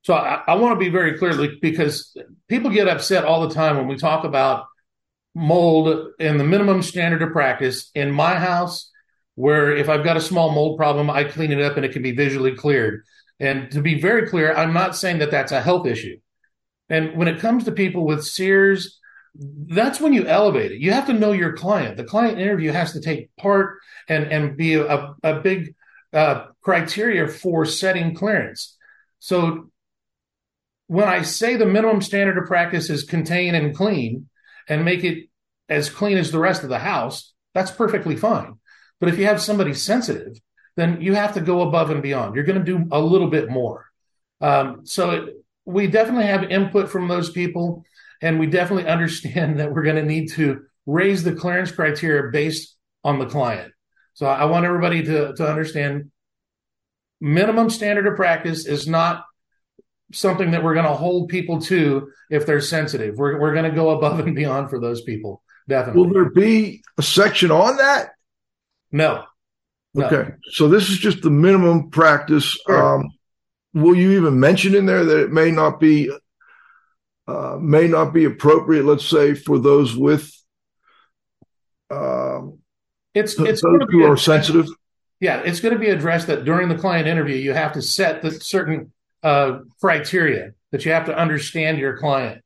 So 0.02 0.14
i, 0.14 0.42
I 0.48 0.54
want 0.56 0.74
to 0.74 0.84
be 0.84 0.90
very 0.90 1.18
clear 1.18 1.48
because 1.60 2.16
people 2.48 2.70
get 2.70 2.88
upset 2.88 3.24
all 3.24 3.46
the 3.46 3.54
time 3.54 3.76
when 3.76 3.86
we 3.86 3.96
talk 3.96 4.24
about 4.24 4.66
mold 5.34 6.08
and 6.18 6.40
the 6.40 6.44
minimum 6.44 6.82
standard 6.82 7.22
of 7.22 7.32
practice. 7.32 7.90
In 7.94 8.10
my 8.10 8.34
house 8.34 8.90
where 9.34 9.74
if 9.74 9.88
i've 9.88 10.04
got 10.04 10.16
a 10.16 10.20
small 10.20 10.52
mold 10.52 10.76
problem 10.76 11.08
i 11.08 11.24
clean 11.24 11.52
it 11.52 11.62
up 11.62 11.76
and 11.76 11.86
it 11.86 11.92
can 11.92 12.02
be 12.02 12.12
visually 12.12 12.54
cleared 12.54 13.02
and 13.42 13.72
to 13.72 13.82
be 13.82 14.00
very 14.00 14.28
clear, 14.28 14.54
I'm 14.54 14.72
not 14.72 14.96
saying 14.96 15.18
that 15.18 15.32
that's 15.32 15.50
a 15.50 15.60
health 15.60 15.84
issue. 15.84 16.18
And 16.88 17.16
when 17.16 17.26
it 17.26 17.40
comes 17.40 17.64
to 17.64 17.72
people 17.72 18.06
with 18.06 18.20
CIRS, 18.20 18.86
that's 19.34 20.00
when 20.00 20.12
you 20.12 20.26
elevate 20.26 20.70
it. 20.70 20.80
You 20.80 20.92
have 20.92 21.06
to 21.08 21.12
know 21.12 21.32
your 21.32 21.54
client. 21.54 21.96
The 21.96 22.04
client 22.04 22.38
interview 22.38 22.70
has 22.70 22.92
to 22.92 23.00
take 23.00 23.34
part 23.36 23.78
and, 24.08 24.26
and 24.26 24.56
be 24.56 24.74
a, 24.74 25.14
a 25.24 25.40
big 25.40 25.74
uh, 26.12 26.46
criteria 26.60 27.26
for 27.26 27.64
setting 27.64 28.14
clearance. 28.14 28.76
So 29.18 29.72
when 30.86 31.08
I 31.08 31.22
say 31.22 31.56
the 31.56 31.66
minimum 31.66 32.00
standard 32.00 32.38
of 32.38 32.46
practice 32.46 32.90
is 32.90 33.02
contain 33.02 33.56
and 33.56 33.74
clean 33.74 34.28
and 34.68 34.84
make 34.84 35.02
it 35.02 35.28
as 35.68 35.90
clean 35.90 36.16
as 36.16 36.30
the 36.30 36.38
rest 36.38 36.62
of 36.62 36.68
the 36.68 36.78
house, 36.78 37.32
that's 37.54 37.72
perfectly 37.72 38.14
fine. 38.14 38.60
But 39.00 39.08
if 39.08 39.18
you 39.18 39.24
have 39.24 39.42
somebody 39.42 39.74
sensitive 39.74 40.38
then 40.76 41.00
you 41.00 41.14
have 41.14 41.34
to 41.34 41.40
go 41.40 41.62
above 41.62 41.90
and 41.90 42.02
beyond. 42.02 42.34
You're 42.34 42.44
going 42.44 42.64
to 42.64 42.64
do 42.64 42.86
a 42.90 43.00
little 43.00 43.28
bit 43.28 43.50
more. 43.50 43.86
Um, 44.40 44.80
so 44.84 45.10
it, 45.10 45.44
we 45.64 45.86
definitely 45.86 46.26
have 46.26 46.44
input 46.50 46.90
from 46.90 47.08
those 47.08 47.30
people, 47.30 47.84
and 48.20 48.38
we 48.38 48.46
definitely 48.46 48.88
understand 48.90 49.60
that 49.60 49.72
we're 49.72 49.82
going 49.82 49.96
to 49.96 50.04
need 50.04 50.30
to 50.32 50.64
raise 50.86 51.22
the 51.22 51.34
clearance 51.34 51.70
criteria 51.70 52.30
based 52.30 52.76
on 53.04 53.18
the 53.18 53.26
client. 53.26 53.72
So 54.14 54.26
I 54.26 54.44
want 54.44 54.64
everybody 54.64 55.02
to, 55.04 55.34
to 55.34 55.48
understand 55.48 56.10
minimum 57.20 57.70
standard 57.70 58.06
of 58.06 58.16
practice 58.16 58.66
is 58.66 58.86
not 58.86 59.24
something 60.12 60.50
that 60.50 60.62
we're 60.62 60.74
going 60.74 60.86
to 60.86 60.92
hold 60.92 61.28
people 61.28 61.60
to 61.62 62.10
if 62.28 62.44
they're 62.44 62.60
sensitive. 62.60 63.16
We're, 63.16 63.40
we're 63.40 63.54
going 63.54 63.70
to 63.70 63.74
go 63.74 63.90
above 63.90 64.20
and 64.20 64.34
beyond 64.34 64.70
for 64.70 64.78
those 64.78 65.02
people. 65.02 65.42
Definitely. 65.68 66.02
Will 66.02 66.12
there 66.12 66.30
be 66.30 66.82
a 66.98 67.02
section 67.02 67.50
on 67.50 67.76
that? 67.76 68.10
No. 68.90 69.24
No. 69.94 70.06
Okay. 70.06 70.30
So 70.50 70.68
this 70.68 70.88
is 70.88 70.98
just 70.98 71.22
the 71.22 71.30
minimum 71.30 71.90
practice. 71.90 72.58
Sure. 72.66 72.96
Um, 72.96 73.10
will 73.74 73.94
you 73.94 74.12
even 74.12 74.40
mention 74.40 74.74
in 74.74 74.86
there 74.86 75.04
that 75.04 75.22
it 75.22 75.32
may 75.32 75.50
not 75.50 75.80
be 75.80 76.10
uh, 77.26 77.56
may 77.60 77.86
not 77.86 78.12
be 78.12 78.24
appropriate, 78.24 78.84
let's 78.84 79.06
say, 79.06 79.34
for 79.34 79.58
those 79.58 79.96
with 79.96 80.32
um, 81.90 82.58
it's 83.14 83.38
it's 83.38 83.62
those 83.62 83.80
who 83.90 84.04
are 84.04 84.16
sensitive. 84.16 84.66
Yeah, 85.20 85.40
it's 85.44 85.60
going 85.60 85.74
to 85.74 85.78
be 85.78 85.90
addressed 85.90 86.26
that 86.26 86.44
during 86.44 86.68
the 86.68 86.74
client 86.74 87.06
interview, 87.06 87.36
you 87.36 87.52
have 87.52 87.74
to 87.74 87.82
set 87.82 88.22
the 88.22 88.32
certain 88.32 88.92
uh, 89.22 89.60
criteria 89.80 90.52
that 90.72 90.84
you 90.84 90.92
have 90.92 91.06
to 91.06 91.16
understand 91.16 91.78
your 91.78 91.96
client. 91.98 92.42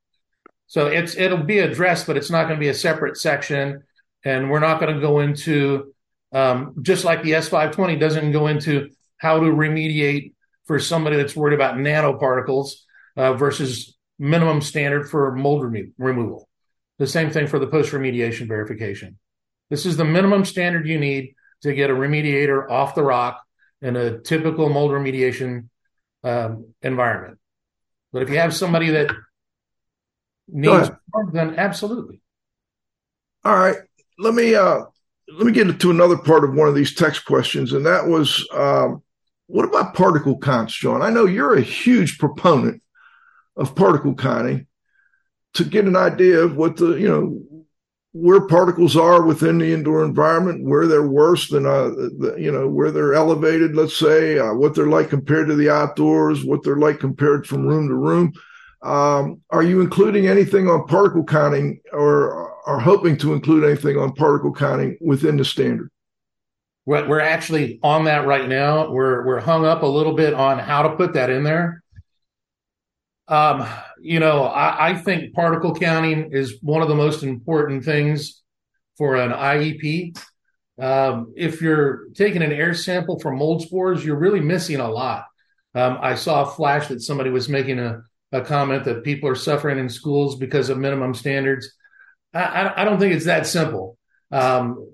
So 0.66 0.88
it's 0.88 1.16
it'll 1.16 1.44
be 1.44 1.61
addressed, 1.61 2.06
but 2.06 2.16
it's 2.16 2.30
not 2.30 2.44
going 2.44 2.56
to 2.56 2.61
be 2.61 2.68
a 2.68 2.74
separate 2.74 3.16
section, 3.16 3.85
and 4.24 4.50
we're 4.50 4.61
not 4.61 4.80
going 4.80 4.94
to 4.94 5.00
go 5.00 5.20
into 5.20 5.94
um, 6.37 6.75
just 6.83 7.07
like 7.07 7.22
the 7.22 7.33
S520 7.33 7.99
doesn't 7.99 8.33
go 8.33 8.46
into 8.46 8.90
how 9.16 9.40
to 9.40 9.46
remediate 9.46 10.35
for 10.66 10.79
somebody 10.79 11.16
that's 11.16 11.35
worried 11.35 11.55
about 11.55 11.77
nanoparticles 11.77 12.72
uh, 13.16 13.33
versus 13.33 13.96
minimum 14.18 14.61
standard 14.61 15.09
for 15.09 15.35
mold 15.35 15.64
remo- 15.64 15.90
removal. 15.96 16.46
The 16.99 17.07
same 17.07 17.31
thing 17.31 17.46
for 17.46 17.59
the 17.59 17.66
post 17.66 17.92
remediation 17.92 18.49
verification. 18.49 19.18
This 19.70 19.87
is 19.87 19.96
the 19.96 20.05
minimum 20.05 20.44
standard 20.44 20.87
you 20.87 21.01
need 21.01 21.35
to 21.62 21.72
get 21.72 21.88
a 21.88 21.94
remediator 21.94 22.70
off 22.70 22.94
the 22.94 23.03
rock 23.03 23.42
in 23.81 23.96
a 23.96 24.18
typical 24.18 24.68
mold 24.68 24.90
remediation 24.90 25.70
um, 26.22 26.75
environment. 26.83 27.38
But 28.12 28.22
if 28.25 28.29
you 28.29 28.37
have 28.37 28.55
somebody 28.55 28.90
that 28.90 29.11
needs 30.49 30.90
more, 31.14 31.31
then 31.33 31.55
absolutely. 31.57 32.20
All 33.42 33.57
right. 33.57 33.79
Let 34.18 34.35
me 34.35 34.55
uh, 34.55 34.83
let 35.28 35.46
me 35.46 35.52
get 35.52 35.68
into 35.68 35.90
another 35.90 36.16
part 36.16 36.44
of 36.44 36.54
one 36.54 36.68
of 36.68 36.74
these 36.74 36.94
text 36.94 37.24
questions, 37.24 37.72
and 37.72 37.84
that 37.86 38.06
was 38.06 38.46
um, 38.52 39.02
what 39.46 39.64
about 39.64 39.94
particle 39.94 40.38
counts, 40.38 40.74
John? 40.74 41.02
I 41.02 41.10
know 41.10 41.26
you're 41.26 41.56
a 41.56 41.62
huge 41.62 42.18
proponent 42.18 42.82
of 43.56 43.74
particle 43.74 44.14
counting 44.14 44.66
to 45.54 45.64
get 45.64 45.86
an 45.86 45.96
idea 45.96 46.40
of 46.40 46.56
what 46.56 46.76
the 46.76 46.94
you 46.94 47.08
know 47.08 47.42
where 48.12 48.46
particles 48.46 48.96
are 48.96 49.22
within 49.22 49.58
the 49.58 49.74
indoor 49.74 50.02
environment, 50.02 50.64
where 50.64 50.86
they're 50.86 51.06
worse 51.06 51.50
than 51.50 51.66
uh, 51.66 51.88
the, 51.88 52.36
you 52.38 52.50
know 52.50 52.68
where 52.68 52.90
they're 52.90 53.14
elevated. 53.14 53.76
Let's 53.76 53.96
say 53.96 54.38
uh, 54.38 54.54
what 54.54 54.74
they're 54.74 54.86
like 54.86 55.10
compared 55.10 55.48
to 55.48 55.54
the 55.54 55.70
outdoors, 55.70 56.44
what 56.44 56.62
they're 56.62 56.76
like 56.76 56.98
compared 56.98 57.46
from 57.46 57.66
room 57.66 57.88
to 57.88 57.94
room. 57.94 58.32
Um, 58.82 59.40
are 59.50 59.62
you 59.62 59.80
including 59.80 60.28
anything 60.28 60.68
on 60.68 60.86
particle 60.86 61.24
counting, 61.24 61.80
or 61.92 62.56
are 62.66 62.81
hoping 62.81 63.16
to 63.18 63.33
include 63.33 63.64
anything 63.64 63.96
on 63.96 64.12
particle 64.12 64.52
counting 64.52 64.98
within 65.00 65.37
the 65.37 65.44
standard? 65.44 65.90
We're 66.85 67.20
actually 67.20 67.81
on 67.83 68.05
that 68.05 68.26
right 68.26 68.48
now. 68.48 68.90
We're 68.90 69.26
we're 69.26 69.40
hung 69.40 69.64
up 69.64 69.83
a 69.83 69.87
little 69.87 70.14
bit 70.14 70.35
on 70.35 70.59
how 70.59 70.83
to 70.83 70.96
put 70.96 71.14
that 71.14 71.31
in 71.31 71.42
there. 71.42 71.83
Um, 73.29 73.66
you 74.00 74.20
know, 74.20 74.44
I, 74.44 74.90
I, 74.90 74.94
think 74.94 75.35
particle 75.35 75.74
counting 75.74 76.31
is 76.31 76.59
one 76.62 76.81
of 76.81 76.87
the 76.87 76.94
most 76.94 77.24
important 77.24 77.85
things 77.85 78.40
for 78.96 79.16
an 79.16 79.33
IEP. 79.33 80.16
Um, 80.79 81.33
if 81.37 81.61
you're 81.61 82.09
taking 82.14 82.42
an 82.42 82.52
air 82.52 82.72
sample 82.72 83.18
for 83.18 83.33
mold 83.33 83.62
spores, 83.62 84.05
you're 84.05 84.14
really 84.18 84.38
missing 84.38 84.79
a 84.79 84.88
lot. 84.88 85.24
Um, 85.74 85.98
I 86.00 86.14
saw 86.14 86.44
a 86.44 86.50
flash 86.52 86.87
that 86.87 87.02
somebody 87.02 87.31
was 87.31 87.48
making 87.48 87.81
a, 87.81 88.02
a 88.31 88.42
comment 88.42 88.85
that 88.85 89.02
people 89.02 89.29
are 89.29 89.35
suffering 89.35 89.81
in 89.81 89.88
schools 89.88 90.37
because 90.37 90.68
of 90.68 90.79
minimum 90.79 91.12
standards. 91.12 91.68
I, 92.37 92.83
I, 92.83 92.85
don't 92.85 92.99
think 92.99 93.14
it's 93.14 93.25
that 93.27 93.46
simple. 93.46 93.96
Um, 94.31 94.90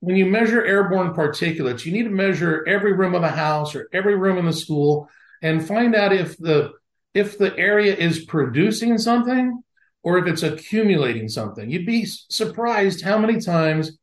when 0.00 0.16
you 0.16 0.26
measure 0.26 0.64
airborne 0.64 1.14
particulates, 1.14 1.84
you 1.84 1.92
need 1.92 2.04
to 2.04 2.10
measure 2.10 2.64
every 2.68 2.92
room 2.92 3.14
of 3.14 3.22
the 3.22 3.28
house 3.28 3.74
or 3.74 3.88
every 3.92 4.16
room 4.16 4.38
in 4.38 4.46
the 4.46 4.52
school 4.52 5.08
and 5.42 5.66
find 5.66 5.94
out 5.94 6.12
if 6.12 6.36
the 6.38 6.72
if 7.14 7.38
the 7.38 7.56
area 7.56 7.94
is 7.96 8.24
producing 8.24 8.98
something 8.98 9.62
or 10.02 10.18
if 10.18 10.26
it's 10.26 10.42
accumulating 10.42 11.28
something. 11.28 11.68
You'd 11.68 11.86
be 11.86 12.04
surprised 12.06 13.02
how 13.02 13.18
many 13.18 13.40
times 13.40 13.98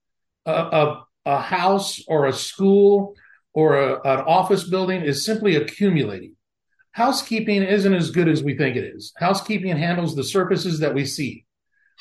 a, 0.45 0.51
a, 0.51 1.05
a 1.25 1.41
house 1.41 2.03
or 2.07 2.25
a 2.25 2.33
school 2.33 3.15
or 3.53 3.77
a, 3.77 3.93
an 4.01 4.19
office 4.25 4.67
building 4.67 5.01
is 5.01 5.23
simply 5.23 5.55
accumulating. 5.55 6.35
Housekeeping 6.91 7.63
isn't 7.63 7.93
as 7.93 8.11
good 8.11 8.27
as 8.27 8.43
we 8.43 8.57
think 8.57 8.75
it 8.75 8.83
is. 8.83 9.13
Housekeeping 9.17 9.77
handles 9.77 10.15
the 10.15 10.23
surfaces 10.23 10.79
that 10.79 10.93
we 10.93 11.05
see, 11.05 11.44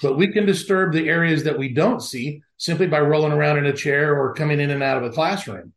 but 0.02 0.16
we 0.16 0.28
can 0.28 0.46
disturb 0.46 0.92
the 0.92 1.08
areas 1.08 1.44
that 1.44 1.58
we 1.58 1.72
don't 1.72 2.00
see 2.02 2.42
simply 2.56 2.86
by 2.86 3.00
rolling 3.00 3.32
around 3.32 3.58
in 3.58 3.66
a 3.66 3.72
chair 3.72 4.18
or 4.18 4.34
coming 4.34 4.60
in 4.60 4.70
and 4.70 4.82
out 4.82 4.96
of 4.96 5.04
a 5.04 5.10
classroom. 5.10 5.72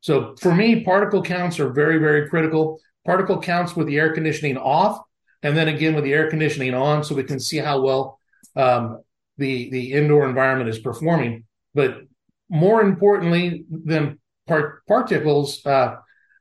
So 0.00 0.34
for 0.40 0.54
me, 0.54 0.84
particle 0.84 1.22
counts 1.22 1.58
are 1.60 1.70
very, 1.70 1.98
very 1.98 2.28
critical 2.28 2.80
particle 3.04 3.40
counts 3.40 3.76
with 3.76 3.86
the 3.86 3.98
air 3.98 4.12
conditioning 4.12 4.56
off, 4.56 5.00
and 5.42 5.56
then 5.56 5.68
again 5.68 5.94
with 5.94 6.04
the 6.04 6.12
air 6.12 6.30
conditioning 6.30 6.74
on, 6.74 7.04
so 7.04 7.14
we 7.14 7.24
can 7.24 7.38
see 7.38 7.58
how 7.58 7.80
well 7.80 8.18
um, 8.56 9.02
the 9.36 9.70
the 9.70 9.92
indoor 9.92 10.28
environment 10.28 10.70
is 10.70 10.78
performing. 10.78 11.44
But 11.74 12.02
more 12.48 12.82
importantly 12.82 13.64
than 13.70 14.18
part- 14.46 14.86
particles 14.86 15.64
uh, 15.66 15.96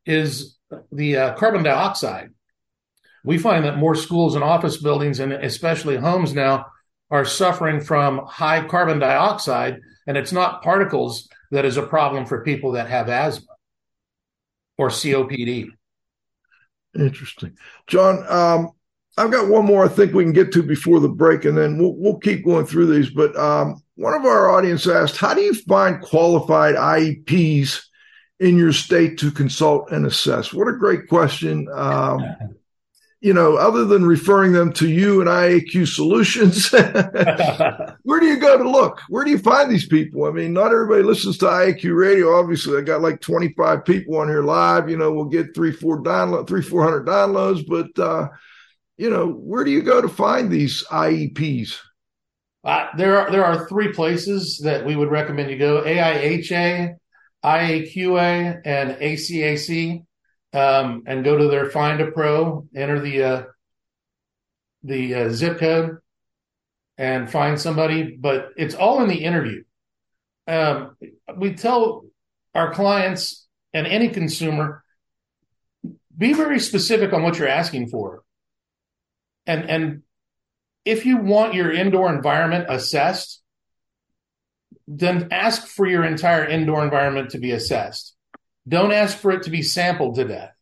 is 0.06 0.58
the 0.92 1.18
uh, 1.18 1.34
carbon 1.36 1.64
dioxide. 1.64 2.30
We 3.26 3.38
find 3.38 3.66
that 3.66 3.78
more 3.78 3.96
schools 3.96 4.36
and 4.36 4.44
office 4.44 4.78
buildings, 4.78 5.20
and 5.20 5.32
especially 5.32 5.96
homes 5.98 6.34
now, 6.34 6.66
are 7.14 7.26
suffering 7.26 7.80
from 7.80 8.26
high 8.26 8.66
carbon 8.68 8.98
dioxide, 8.98 9.80
and 10.08 10.18
it's 10.18 10.32
not 10.32 10.64
particles 10.64 11.30
that 11.52 11.64
is 11.64 11.78
a 11.78 11.84
problem 11.84 12.26
for 12.26 12.44
people 12.44 12.72
that 12.72 12.90
have 12.90 13.08
asthma 13.08 13.54
or 14.80 14.90
COPD. 14.90 15.68
Interesting, 16.98 17.56
John. 17.86 18.26
Um, 18.28 18.72
I've 19.16 19.30
got 19.30 19.48
one 19.48 19.64
more 19.64 19.86
I 19.86 19.90
think 19.90 20.14
we 20.14 20.24
can 20.24 20.34
get 20.34 20.52
to 20.54 20.64
before 20.64 21.00
the 21.00 21.08
break, 21.08 21.46
and 21.46 21.56
then 21.56 21.78
we'll 21.78 21.96
we'll 21.96 22.18
keep 22.18 22.44
going 22.44 22.66
through 22.66 22.88
these. 22.88 23.12
But 23.12 23.36
um, 23.36 23.84
one 23.94 24.16
of 24.16 24.26
our 24.26 24.50
audience 24.50 24.88
asked, 24.88 25.18
"How 25.18 25.36
do 25.36 25.42
you 25.42 25.54
find 25.54 26.02
qualified 26.02 26.74
IEPs 26.74 27.80
in 28.40 28.58
your 28.58 28.74
state 28.74 29.20
to 29.20 29.30
consult 29.30 29.92
and 29.92 30.08
assess?" 30.08 30.52
What 30.52 30.68
a 30.68 30.76
great 30.76 31.08
question. 31.08 31.68
Um, 31.72 32.26
you 33.24 33.34
know, 33.34 33.56
other 33.56 33.86
than 33.86 34.06
referring 34.06 34.52
them 34.52 34.74
to 34.74 34.90
you 34.90 35.22
and 35.22 35.30
IAQ 35.30 35.88
Solutions, 35.88 36.70
where 38.04 38.20
do 38.20 38.26
you 38.26 38.36
go 38.36 38.58
to 38.58 38.70
look? 38.70 39.00
Where 39.08 39.24
do 39.24 39.32
you 39.32 39.38
find 39.38 39.72
these 39.72 39.88
people? 39.88 40.26
I 40.26 40.32
mean, 40.32 40.52
not 40.52 40.74
everybody 40.74 41.04
listens 41.04 41.38
to 41.38 41.46
IAQ 41.46 41.98
Radio. 41.98 42.38
Obviously, 42.38 42.78
I 42.78 42.82
got 42.82 43.00
like 43.00 43.22
25 43.22 43.86
people 43.86 44.18
on 44.18 44.28
here 44.28 44.44
live. 44.44 44.90
You 44.90 44.98
know, 44.98 45.14
we'll 45.14 45.26
get 45.26 45.56
three, 45.56 45.72
four 45.72 46.04
download, 46.04 46.50
three, 46.50 46.62
400 46.62 47.08
downloads. 47.08 47.66
But, 47.66 47.98
uh, 47.98 48.28
you 48.98 49.10
know, 49.10 49.30
where 49.30 49.64
do 49.64 49.72
you 49.72 49.84
go 49.84 50.02
to 50.02 50.10
find 50.10 50.52
these 50.52 50.84
IEPs? 50.92 51.78
Uh, 52.66 52.88
there 52.98 53.18
are 53.18 53.32
there 53.32 53.46
are 53.46 53.70
three 53.70 53.94
places 53.94 54.60
that 54.66 54.86
we 54.86 54.98
would 54.98 55.12
recommend 55.12 55.50
you 55.50 55.58
go: 55.58 55.82
AIHA, 55.82 56.96
IAQA, 57.44 58.62
and 58.66 58.92
ACAC 58.98 60.04
um, 60.54 61.04
and 61.08 61.24
go 61.24 61.38
to 61.38 61.48
their 61.48 61.70
Find 61.70 62.00
a 62.00 62.12
Pro, 62.12 62.68
enter 62.76 63.00
the 63.00 63.24
uh, 63.24 63.44
the 64.84 65.16
uh, 65.16 65.30
zip 65.30 65.60
code, 65.60 65.98
and 66.98 67.30
find 67.30 67.60
somebody. 67.60 68.16
But 68.16 68.50
it's 68.56 68.76
all 68.76 69.02
in 69.02 69.10
the 69.10 69.24
interview. 69.24 69.64
Um, 70.48 70.96
we 71.36 71.56
tell 71.56 72.06
our 72.54 72.74
clients 72.74 73.48
and 73.74 73.88
any 73.88 74.10
consumer 74.10 74.84
be 76.16 76.34
very 76.34 76.60
specific 76.60 77.12
on 77.14 77.24
what 77.24 77.40
you're 77.40 77.48
asking 77.48 77.90
for, 77.90 78.24
and 79.48 79.70
and 79.70 80.04
if 80.86 81.06
you 81.06 81.18
want 81.18 81.56
your 81.56 81.72
indoor 81.72 82.14
environment 82.14 82.66
assessed, 82.70 83.42
then 84.88 85.30
ask 85.32 85.66
for 85.66 85.88
your 85.88 86.04
entire 86.04 86.46
indoor 86.46 86.84
environment 86.84 87.32
to 87.32 87.40
be 87.40 87.52
assessed 87.52 88.14
don't 88.68 88.92
ask 88.92 89.18
for 89.18 89.32
it 89.32 89.44
to 89.44 89.50
be 89.50 89.62
sampled 89.62 90.16
to 90.16 90.26
death 90.26 90.54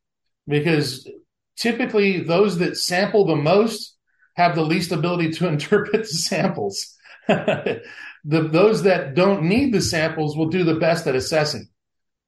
because 0.47 1.07
typically 1.55 2.21
those 2.21 2.57
that 2.57 2.77
sample 2.77 3.25
the 3.25 3.35
most 3.35 3.95
have 4.35 4.55
the 4.55 4.63
least 4.63 4.91
ability 4.91 5.31
to 5.31 5.47
interpret 5.53 6.03
the 6.03 6.07
samples. 6.07 6.95
the, 7.27 7.81
those 8.23 8.83
that 8.83 9.13
don't 9.13 9.43
need 9.43 9.73
the 9.73 9.81
samples 9.81 10.35
will 10.35 10.49
do 10.49 10.63
the 10.63 10.75
best 10.75 11.07
at 11.07 11.15
assessing. 11.15 11.67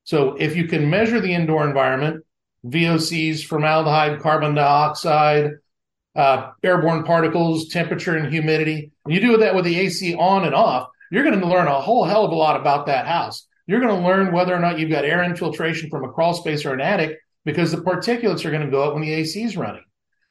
So 0.04 0.36
if 0.36 0.56
you 0.56 0.68
can 0.68 0.90
measure 0.90 1.20
the 1.20 1.34
indoor 1.34 1.66
environment, 1.66 2.26
VOCs, 2.66 3.44
formaldehyde, 3.44 4.22
carbon 4.22 4.56
dioxide, 4.56 5.52
uh, 6.16 6.52
airborne 6.62 7.04
particles, 7.04 7.70
temperature, 7.70 8.16
and 8.16 8.32
humidity, 8.32 8.92
and 9.06 9.14
you 9.14 9.20
do 9.20 9.38
that 9.38 9.56
with 9.56 9.66
the 9.66 9.80
AC 9.80 10.16
on 10.16 10.46
and 10.46 10.54
off, 10.54 10.90
you're 11.12 11.24
going 11.24 11.40
to 11.40 11.48
learn 11.48 11.68
a 11.68 11.82
whole 11.82 12.04
hell 12.06 12.26
of 12.26 12.32
a 12.32 12.36
lot 12.36 12.60
about 12.60 12.86
that 12.88 13.08
house. 13.08 13.48
You're 13.66 13.80
going 13.80 13.96
to 13.96 14.06
learn 14.06 14.34
whether 14.34 14.54
or 14.54 14.60
not 14.60 14.80
you've 14.80 14.90
got 14.90 15.06
air 15.06 15.24
infiltration 15.24 15.90
from 15.90 16.04
a 16.04 16.12
crawl 16.12 16.34
space 16.34 16.66
or 16.66 16.74
an 16.74 16.82
attic 16.82 17.18
because 17.46 17.72
the 17.72 17.78
particulates 17.78 18.46
are 18.46 18.52
going 18.52 18.66
to 18.66 18.72
go 18.72 18.84
up 18.84 18.94
when 18.94 19.04
the 19.04 19.14
AC 19.14 19.42
is 19.42 19.58
running. 19.58 19.84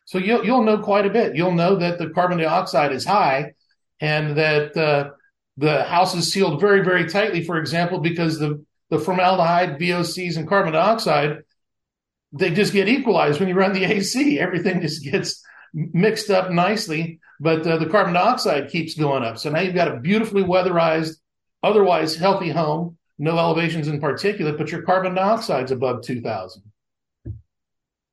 So 0.05 0.19
you'll, 0.19 0.45
you'll 0.45 0.65
know 0.65 0.79
quite 0.79 1.07
a 1.07 1.11
bit. 1.11 1.37
You'll 1.37 1.53
know 1.53 1.77
that 1.77 1.99
the 1.99 2.11
carbon 2.11 2.39
dioxide 2.39 2.93
is 2.93 3.05
high 3.05 3.53
and 4.01 4.37
that 4.37 4.77
uh, 4.77 5.11
the 5.57 5.85
house 5.85 6.15
is 6.15 6.33
sealed 6.33 6.61
very, 6.61 6.83
very 6.85 7.09
tightly, 7.09 7.45
for 7.45 7.59
example, 7.59 8.01
because 8.01 8.39
the, 8.39 8.65
the 8.91 8.99
formaldehyde, 8.99 9.79
VOCs, 9.79 10.37
and 10.37 10.49
carbon 10.49 10.73
dioxide, 10.73 11.39
they 12.33 12.51
just 12.51 12.73
get 12.73 12.89
equalized 12.89 13.39
when 13.39 13.49
you 13.49 13.55
run 13.55 13.73
the 13.73 13.85
AC. 13.85 14.39
Everything 14.39 14.81
just 14.81 15.05
gets 15.05 15.43
mixed 15.73 16.31
up 16.31 16.51
nicely, 16.51 17.21
but 17.41 17.67
uh, 17.67 17.77
the 17.77 17.87
carbon 17.87 18.15
dioxide 18.15 18.71
keeps 18.71 18.95
going 18.95 19.23
up. 19.23 19.39
So 19.39 19.51
now 19.51 19.61
you've 19.61 19.75
got 19.75 19.89
a 19.89 20.01
beautifully 20.01 20.43
weatherized, 20.43 21.17
otherwise 21.63 22.17
healthy 22.17 22.51
home, 22.51 22.99
no 23.19 23.39
elevations 23.39 23.89
in 23.89 24.01
particulate, 24.01 24.59
but 24.59 24.71
your 24.71 24.83
carbon 24.83 25.15
dioxide's 25.15 25.73
above 25.73 26.03
2000. 26.03 26.63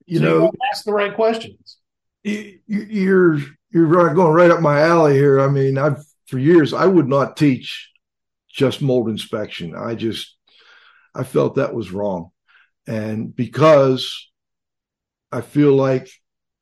You 0.05 0.17
so 0.17 0.23
know, 0.23 0.43
you 0.45 0.51
ask 0.71 0.83
the 0.83 0.93
right 0.93 1.13
questions. 1.13 1.77
You, 2.23 2.59
you're 2.67 3.39
you're 3.71 4.13
going 4.13 4.33
right 4.33 4.51
up 4.51 4.62
my 4.62 4.81
alley 4.81 5.13
here. 5.13 5.39
I 5.39 5.47
mean, 5.47 5.77
I've 5.77 6.03
for 6.27 6.39
years 6.39 6.73
I 6.73 6.85
would 6.85 7.07
not 7.07 7.38
teach 7.38 7.89
just 8.49 8.81
mold 8.81 9.09
inspection. 9.09 9.75
I 9.75 9.95
just 9.95 10.35
I 11.13 11.23
felt 11.23 11.55
that 11.55 11.73
was 11.73 11.91
wrong, 11.91 12.31
and 12.88 13.35
because 13.35 14.29
I 15.31 15.41
feel 15.41 15.73
like 15.73 16.09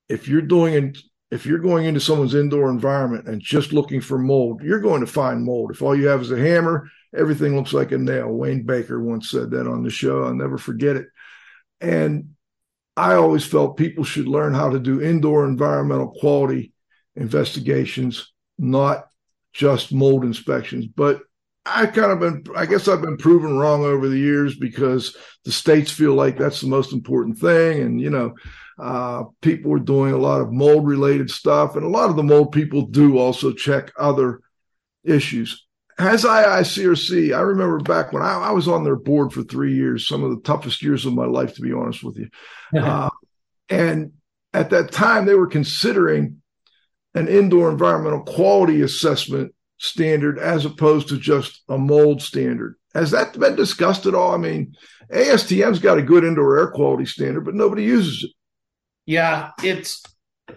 if 0.09 0.27
you're 0.27 0.41
doing 0.41 0.95
if 1.31 1.45
you're 1.45 1.59
going 1.59 1.85
into 1.85 1.99
someone's 1.99 2.35
indoor 2.35 2.69
environment 2.69 3.27
and 3.27 3.41
just 3.41 3.73
looking 3.73 3.99
for 3.99 4.17
mold, 4.17 4.61
you're 4.63 4.79
going 4.79 5.01
to 5.01 5.07
find 5.07 5.43
mold. 5.43 5.71
If 5.71 5.81
all 5.81 5.95
you 5.95 6.07
have 6.07 6.21
is 6.21 6.31
a 6.31 6.39
hammer, 6.39 6.89
everything 7.17 7.55
looks 7.55 7.73
like 7.73 7.91
a 7.91 7.97
nail. 7.97 8.29
Wayne 8.29 8.63
Baker 8.63 9.01
once 9.01 9.29
said 9.29 9.51
that 9.51 9.67
on 9.67 9.83
the 9.83 9.89
show. 9.89 10.23
I'll 10.23 10.33
never 10.33 10.57
forget 10.57 10.95
it. 10.95 11.07
And 11.81 12.35
I 12.95 13.15
always 13.15 13.45
felt 13.45 13.77
people 13.77 14.03
should 14.03 14.27
learn 14.27 14.53
how 14.53 14.69
to 14.69 14.79
do 14.79 15.01
indoor 15.01 15.45
environmental 15.45 16.09
quality 16.09 16.73
investigations, 17.15 18.31
not 18.57 19.07
just 19.53 19.91
mold 19.91 20.23
inspections. 20.23 20.87
But 20.87 21.21
I 21.65 21.85
kind 21.87 22.11
of 22.11 22.19
been, 22.19 22.43
I 22.55 22.65
guess 22.65 22.87
I've 22.87 23.01
been 23.01 23.17
proven 23.17 23.57
wrong 23.57 23.83
over 23.83 24.07
the 24.07 24.17
years 24.17 24.55
because 24.55 25.15
the 25.43 25.51
states 25.51 25.91
feel 25.91 26.13
like 26.13 26.37
that's 26.37 26.61
the 26.61 26.67
most 26.67 26.93
important 26.93 27.37
thing. 27.37 27.81
And, 27.81 28.01
you 28.01 28.09
know, 28.09 28.33
uh, 28.79 29.25
people 29.41 29.73
are 29.73 29.79
doing 29.79 30.13
a 30.13 30.17
lot 30.17 30.41
of 30.41 30.51
mold 30.51 30.87
related 30.87 31.29
stuff. 31.29 31.75
And 31.75 31.83
a 31.83 31.89
lot 31.89 32.09
of 32.09 32.15
the 32.15 32.23
mold 32.23 32.51
people 32.51 32.83
do 32.83 33.17
also 33.17 33.51
check 33.51 33.91
other 33.97 34.41
issues. 35.03 35.66
As 35.99 36.23
IICRC, 36.23 37.35
I 37.35 37.41
remember 37.41 37.79
back 37.79 38.13
when 38.13 38.21
I, 38.21 38.33
I, 38.33 38.51
was 38.51 38.67
on 38.67 38.83
their 38.83 38.95
board 38.95 39.33
for 39.33 39.41
three 39.41 39.73
years, 39.73 40.07
some 40.07 40.23
of 40.23 40.29
the 40.29 40.41
toughest 40.41 40.83
years 40.83 41.07
of 41.07 41.13
my 41.13 41.25
life, 41.25 41.55
to 41.55 41.61
be 41.61 41.73
honest 41.73 42.03
with 42.03 42.17
you. 42.17 42.29
uh, 42.79 43.09
and 43.69 44.11
at 44.53 44.69
that 44.69 44.91
time, 44.91 45.25
they 45.25 45.33
were 45.33 45.47
considering 45.47 46.41
an 47.15 47.27
indoor 47.27 47.71
environmental 47.71 48.21
quality 48.21 48.81
assessment 48.81 49.53
standard 49.79 50.37
as 50.37 50.65
opposed 50.65 51.09
to 51.09 51.17
just 51.17 51.63
a 51.67 51.77
mold 51.77 52.21
standard. 52.21 52.75
Has 52.93 53.11
that 53.11 53.37
been 53.37 53.55
discussed 53.55 54.05
at 54.05 54.15
all? 54.15 54.33
I 54.33 54.37
mean, 54.37 54.75
ASTM's 55.11 55.79
got 55.79 55.97
a 55.97 56.03
good 56.03 56.23
indoor 56.23 56.59
air 56.59 56.71
quality 56.71 57.05
standard, 57.05 57.41
but 57.41 57.55
nobody 57.55 57.83
uses 57.83 58.23
it. 58.23 58.31
Yeah, 59.05 59.51
it's 59.63 60.03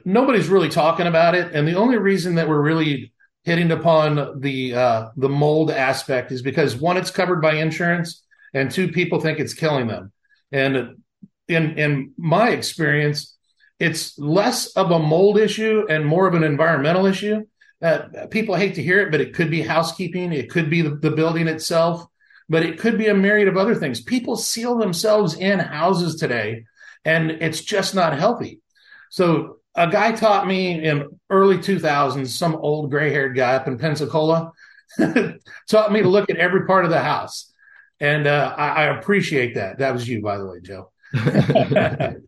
nobody's 0.05 0.49
really 0.49 0.69
talking 0.69 1.07
about 1.07 1.35
it, 1.35 1.53
and 1.53 1.67
the 1.67 1.77
only 1.77 1.97
reason 1.99 2.35
that 2.35 2.49
we're 2.49 2.61
really 2.61 3.13
hitting 3.51 3.73
upon 3.73 4.41
the 4.41 4.73
uh, 4.77 5.09
the 5.17 5.29
mold 5.29 5.73
aspect 5.73 6.31
is 6.31 6.41
because 6.41 6.77
one, 6.77 6.97
it's 6.97 7.11
covered 7.11 7.43
by 7.43 7.55
insurance, 7.55 8.23
and 8.55 8.71
two, 8.71 8.87
people 8.93 9.21
think 9.21 9.41
it's 9.41 9.55
killing 9.55 9.89
them. 9.89 10.13
And 10.53 11.03
in 11.49 11.77
in 11.77 12.13
my 12.17 12.51
experience, 12.51 13.37
it's 13.81 14.17
less 14.19 14.69
of 14.77 14.93
a 14.93 15.01
mold 15.01 15.37
issue 15.37 15.85
and 15.89 16.07
more 16.07 16.29
of 16.29 16.35
an 16.35 16.45
environmental 16.45 17.07
issue. 17.07 17.45
Uh, 17.83 18.27
people 18.31 18.55
hate 18.55 18.77
to 18.77 18.83
hear 18.83 19.01
it, 19.01 19.11
but 19.11 19.21
it 19.21 19.35
could 19.35 19.51
be 19.51 19.63
housekeeping, 19.63 20.33
it 20.33 20.49
could 20.49 20.71
be 20.71 20.83
the, 20.83 20.91
the 20.91 21.11
building 21.11 21.49
itself, 21.49 22.07
but 22.49 22.63
it 22.63 22.79
could 22.79 22.97
be 22.99 23.09
a 23.09 23.15
myriad 23.15 23.49
of 23.49 23.57
other 23.57 23.75
things. 23.75 24.01
People 24.01 24.37
seal 24.37 24.79
themselves 24.79 25.35
in 25.35 25.59
houses 25.59 26.15
today, 26.15 26.67
and 27.05 27.33
it's 27.33 27.63
just 27.63 27.97
not 27.97 28.17
healthy. 28.17 28.61
So 29.09 29.60
a 29.85 29.91
guy 29.91 30.13
taught 30.13 30.47
me 30.47 30.85
in 30.85 31.09
early 31.29 31.59
2000s, 31.59 32.29
some 32.29 32.57
old 32.57 32.91
gray 32.91 33.11
haired 33.11 33.37
guy 33.37 33.55
up 33.55 33.67
in 33.67 33.79
Pensacola, 33.79 34.53
taught 35.69 35.93
me 35.93 36.03
to 36.03 36.09
look 36.09 36.31
at 36.31 36.37
every 36.37 36.67
part 36.67 36.85
of 36.85 36.91
the 36.91 37.01
house. 37.01 37.53
And 37.99 38.27
uh, 38.27 38.55
I, 38.57 38.69
I, 38.69 38.99
appreciate 38.99 39.57
that. 39.57 39.79
That 39.79 39.93
was 39.93 40.09
you, 40.09 40.23
by 40.23 40.39
the 40.39 40.47
way, 40.47 40.61
Joe. 40.63 40.91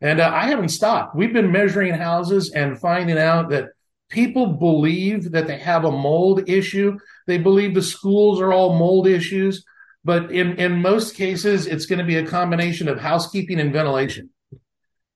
And 0.00 0.20
uh, 0.20 0.30
I 0.32 0.46
haven't 0.46 0.68
stopped. 0.68 1.16
We've 1.16 1.32
been 1.32 1.52
measuring 1.52 1.94
houses 1.94 2.52
and 2.52 2.78
finding 2.78 3.18
out 3.18 3.50
that 3.50 3.70
people 4.10 4.54
believe 4.54 5.32
that 5.32 5.46
they 5.46 5.58
have 5.58 5.84
a 5.84 5.90
mold 5.90 6.48
issue. 6.48 6.98
They 7.26 7.38
believe 7.38 7.74
the 7.74 7.82
schools 7.82 8.40
are 8.40 8.52
all 8.52 8.78
mold 8.78 9.06
issues. 9.06 9.64
But 10.04 10.30
in, 10.30 10.56
in 10.56 10.82
most 10.82 11.16
cases, 11.16 11.66
it's 11.66 11.86
going 11.86 11.98
to 11.98 12.04
be 12.04 12.16
a 12.16 12.26
combination 12.26 12.88
of 12.88 13.00
housekeeping 13.00 13.58
and 13.58 13.72
ventilation. 13.72 14.30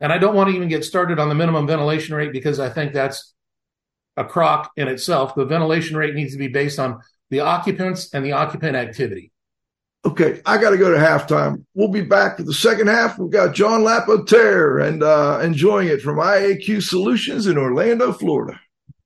And 0.00 0.12
I 0.12 0.18
don't 0.18 0.34
want 0.34 0.50
to 0.50 0.56
even 0.56 0.68
get 0.68 0.84
started 0.84 1.18
on 1.18 1.28
the 1.28 1.34
minimum 1.34 1.66
ventilation 1.66 2.14
rate 2.14 2.32
because 2.32 2.58
I 2.58 2.70
think 2.70 2.92
that's 2.92 3.34
a 4.16 4.24
crock 4.24 4.72
in 4.76 4.88
itself. 4.88 5.34
The 5.34 5.44
ventilation 5.44 5.96
rate 5.96 6.14
needs 6.14 6.32
to 6.32 6.38
be 6.38 6.48
based 6.48 6.78
on 6.78 7.00
the 7.30 7.40
occupants 7.40 8.12
and 8.12 8.24
the 8.24 8.32
occupant 8.32 8.76
activity. 8.76 9.32
Okay, 10.04 10.40
I 10.46 10.56
got 10.56 10.70
to 10.70 10.78
go 10.78 10.90
to 10.90 10.96
halftime. 10.96 11.64
We'll 11.74 11.88
be 11.88 12.00
back 12.00 12.38
for 12.38 12.42
the 12.42 12.54
second 12.54 12.86
half. 12.86 13.18
We've 13.18 13.30
got 13.30 13.54
John 13.54 13.84
Lapotaire 13.84 14.78
and 14.78 15.02
uh, 15.02 15.40
enjoying 15.42 15.88
it 15.88 16.00
from 16.00 16.16
IAQ 16.16 16.82
Solutions 16.82 17.46
in 17.46 17.58
Orlando, 17.58 18.12
Florida. 18.12 18.58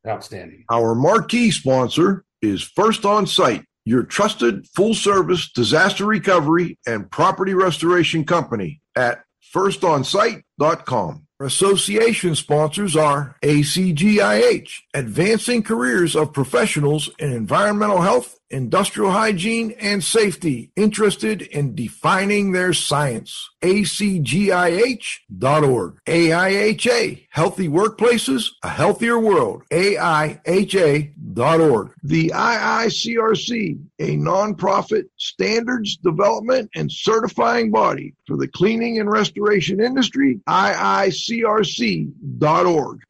Outstanding. 0.06 0.64
Our 0.70 0.94
marquee 0.94 1.50
sponsor 1.50 2.24
is 2.40 2.62
First 2.62 3.04
On 3.04 3.26
Site, 3.26 3.64
your 3.84 4.04
trusted 4.04 4.68
full 4.68 4.94
service 4.94 5.50
disaster 5.50 6.04
recovery 6.04 6.78
and 6.86 7.10
property 7.10 7.54
restoration 7.54 8.24
company 8.24 8.80
at 8.94 9.24
firstonsite.com. 9.52 11.26
Association 11.40 12.34
sponsors 12.34 12.96
are 12.96 13.36
ACGIH, 13.42 14.70
Advancing 14.94 15.62
Careers 15.62 16.14
of 16.14 16.32
Professionals 16.32 17.10
in 17.18 17.32
Environmental 17.32 18.00
Health 18.00 18.38
industrial 18.50 19.10
hygiene 19.10 19.72
and 19.80 20.02
safety 20.02 20.70
interested 20.76 21.42
in 21.42 21.74
defining 21.74 22.52
their 22.52 22.72
science. 22.72 23.50
ACGIH.org. 23.62 25.18
AIHA, 26.06 27.26
Healthy 27.30 27.68
Workplaces, 27.68 28.50
A 28.62 28.68
Healthier 28.68 29.18
World. 29.18 29.62
AIHA.org. 29.72 31.14
The 32.02 32.32
IICRC, 32.34 33.78
a 33.98 34.16
nonprofit 34.16 35.04
standards 35.16 35.96
development 35.96 36.70
and 36.74 36.92
certifying 36.92 37.70
body 37.70 38.14
for 38.26 38.36
the 38.36 38.48
cleaning 38.48 38.98
and 39.00 39.10
restoration 39.10 39.80
industry. 39.80 40.40
IICRC.org. 40.48 41.14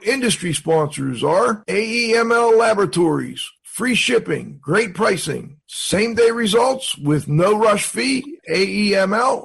Industry 0.04 0.52
sponsors 0.52 1.24
are 1.24 1.64
AEML 1.68 2.58
Laboratories, 2.58 3.50
free 3.74 3.94
shipping, 3.96 4.58
great 4.62 4.94
pricing, 4.94 5.56
same 5.66 6.14
day 6.14 6.30
results 6.30 6.96
with 6.96 7.26
no 7.26 7.58
rush 7.58 7.86
fee, 7.86 8.38
AEMLINC.com. 8.48 9.44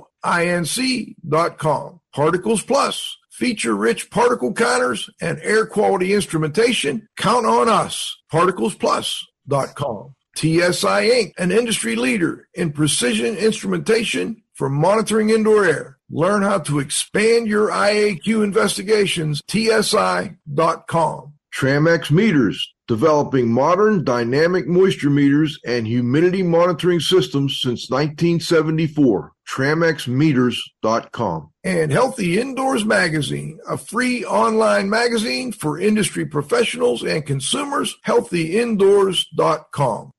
Particles 2.14 2.62
Plus, 2.62 3.18
feature 3.32 3.74
rich 3.76 4.12
particle 4.12 4.54
counters 4.54 5.10
and 5.20 5.40
air 5.42 5.66
quality 5.66 6.14
instrumentation. 6.14 7.08
Count 7.18 7.48
on 7.48 7.68
us, 7.68 8.16
particlesplus.com. 8.32 10.14
TSI 10.36 11.10
Inc., 11.10 11.32
an 11.40 11.52
industry 11.52 11.96
leader 11.96 12.48
in 12.54 12.72
precision 12.72 13.36
instrumentation 13.36 14.44
for 14.54 14.70
monitoring 14.70 15.32
indoor 15.32 15.66
air. 15.66 15.98
Learn 16.12 16.44
how 16.44 16.60
to 16.60 16.78
expand 16.78 17.48
your 17.48 17.70
IAQ 17.70 18.44
investigations, 18.44 19.42
TSI.com. 19.50 21.34
Tramex 21.54 22.12
Meters, 22.12 22.74
developing 22.90 23.54
modern 23.54 24.04
dynamic 24.04 24.68
moisture 24.68 25.12
meters 25.12 25.60
and 25.64 25.86
humidity 25.86 26.42
monitoring 26.42 27.00
systems 27.00 27.60
since 27.62 27.92
1974. 27.92 29.32
TramexMeters.com. 29.48 31.52
And 31.64 31.92
Healthy 31.92 32.40
Indoors 32.40 32.84
Magazine, 32.84 33.60
a 33.70 33.78
free 33.78 34.26
online 34.26 34.90
magazine 34.90 35.52
for 35.52 35.80
industry 35.80 36.26
professionals 36.26 37.04
and 37.04 37.24
consumers. 37.24 37.96
HealthyIndoors.com. 38.08 40.12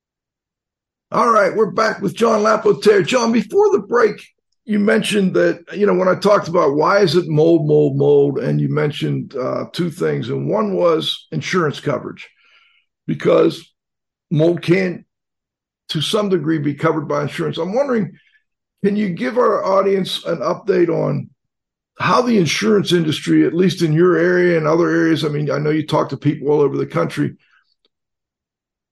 All 1.11 1.29
right, 1.29 1.53
we're 1.53 1.71
back 1.71 2.01
with 2.01 2.15
John 2.15 2.41
Lapotaire. 2.41 3.03
John, 3.03 3.33
before 3.33 3.69
the 3.73 3.79
break, 3.79 4.25
you 4.63 4.79
mentioned 4.79 5.33
that 5.33 5.65
you 5.73 5.85
know 5.85 5.93
when 5.93 6.07
I 6.07 6.15
talked 6.15 6.47
about 6.47 6.75
why 6.75 6.99
is 6.99 7.17
it 7.17 7.27
mold, 7.27 7.67
mold, 7.67 7.97
mold, 7.97 8.39
and 8.39 8.61
you 8.61 8.69
mentioned 8.69 9.35
uh, 9.35 9.65
two 9.73 9.91
things, 9.91 10.29
and 10.29 10.49
one 10.49 10.75
was 10.75 11.27
insurance 11.33 11.81
coverage 11.81 12.29
because 13.07 13.73
mold 14.29 14.61
can, 14.61 15.05
to 15.89 16.01
some 16.01 16.29
degree, 16.29 16.57
be 16.59 16.73
covered 16.73 17.07
by 17.07 17.21
insurance. 17.23 17.57
I'm 17.57 17.73
wondering, 17.73 18.17
can 18.83 18.95
you 18.95 19.09
give 19.09 19.37
our 19.37 19.63
audience 19.63 20.23
an 20.25 20.37
update 20.37 20.89
on 20.89 21.29
how 21.99 22.21
the 22.21 22.37
insurance 22.37 22.93
industry, 22.93 23.45
at 23.45 23.53
least 23.53 23.81
in 23.83 23.93
your 23.93 24.17
area 24.17 24.57
and 24.57 24.65
other 24.65 24.89
areas, 24.89 25.23
I 25.23 25.27
mean, 25.27 25.51
I 25.51 25.59
know 25.59 25.69
you 25.69 25.85
talk 25.85 26.09
to 26.09 26.17
people 26.17 26.49
all 26.49 26.61
over 26.61 26.77
the 26.77 26.87
country. 26.87 27.35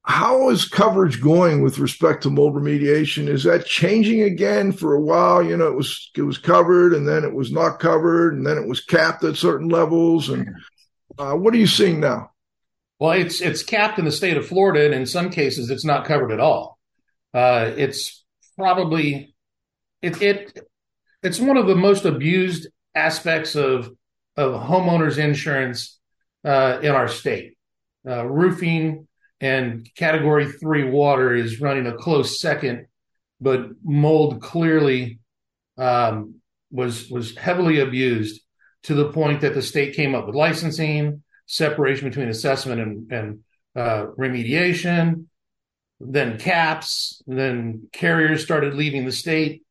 how 0.06 0.50
is 0.50 0.68
coverage 0.68 1.22
going 1.22 1.62
with 1.62 1.78
respect 1.78 2.24
to 2.24 2.30
mold 2.30 2.56
remediation? 2.56 3.28
Is 3.28 3.44
that 3.44 3.66
changing 3.66 4.24
again 4.24 4.72
for 4.72 4.96
a 4.96 5.02
while? 5.02 5.44
You 5.44 5.56
know, 5.56 5.68
it 5.68 5.76
was 5.76 6.10
it 6.16 6.24
was 6.24 6.38
covered 6.38 6.94
and 6.94 7.08
then 7.08 7.24
it 7.24 7.34
was 7.34 7.52
not 7.52 7.80
covered 7.80 8.34
and 8.34 8.46
then 8.46 8.58
it 8.58 8.68
was 8.68 8.82
capped 8.82 9.24
at 9.24 9.36
certain 9.36 9.70
levels. 9.70 10.30
And 10.30 10.50
uh, 11.20 11.34
what 11.34 11.54
are 11.54 11.58
you 11.58 11.68
seeing 11.68 12.00
now? 12.00 12.32
Well, 13.00 13.12
it's 13.12 13.40
it's 13.42 13.64
capped 13.64 13.98
in 13.98 14.06
the 14.06 14.12
state 14.12 14.38
of 14.38 14.48
Florida, 14.48 14.86
and 14.86 14.94
in 14.94 15.06
some 15.06 15.30
cases, 15.30 15.70
it's 15.70 15.86
not 15.86 16.06
covered 16.06 16.32
at 16.32 16.40
all. 16.40 16.78
Uh, 17.34 17.72
it's 17.78 18.26
probably 18.58 19.34
it, 20.02 20.22
it 20.22 20.60
it's 21.24 21.40
one 21.40 21.58
of 21.58 21.68
the 21.68 21.76
most 21.76 22.06
abused 22.06 22.68
aspects 22.94 23.56
of 23.56 23.90
of 24.36 24.62
homeowners 24.62 25.18
insurance 25.18 26.00
uh, 26.44 26.80
in 26.82 26.92
our 26.92 27.08
state. 27.08 27.54
Uh, 28.08 28.26
roofing 28.26 29.08
and 29.40 29.90
Category 29.96 30.52
Three 30.52 30.84
water 30.84 31.34
is 31.34 31.62
running 31.62 31.88
a 31.88 31.96
close 31.96 32.42
second, 32.42 32.88
but 33.40 33.70
mold 33.82 34.42
clearly 34.42 35.20
um, 35.78 36.36
was 36.70 37.10
was 37.10 37.38
heavily 37.38 37.80
abused 37.80 38.42
to 38.84 38.94
the 38.94 39.12
point 39.12 39.42
that 39.42 39.54
the 39.54 39.62
state 39.62 39.96
came 39.96 40.16
up 40.16 40.26
with 40.26 40.36
licensing, 40.36 41.24
separation 41.50 42.08
between 42.08 42.30
assessment 42.30 42.80
and, 42.80 43.12
and 43.12 43.40
uh, 43.76 44.06
remediation, 44.18 45.26
then 46.00 46.38
caps, 46.38 47.22
then 47.26 47.90
carriers 47.92 48.44
started 48.44 48.76
leaving 48.76 49.04
the 49.04 49.12
state. 49.12 49.64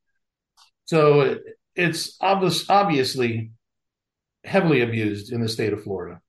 So 0.87 1.21
it, 1.21 1.43
it's 1.75 2.17
obvious, 2.21 2.69
obviously 2.69 3.53
heavily 4.45 4.83
abused 4.83 5.33
in 5.33 5.41
the 5.41 5.49
state 5.49 5.73
of 5.73 5.85
Florida. 5.85 6.21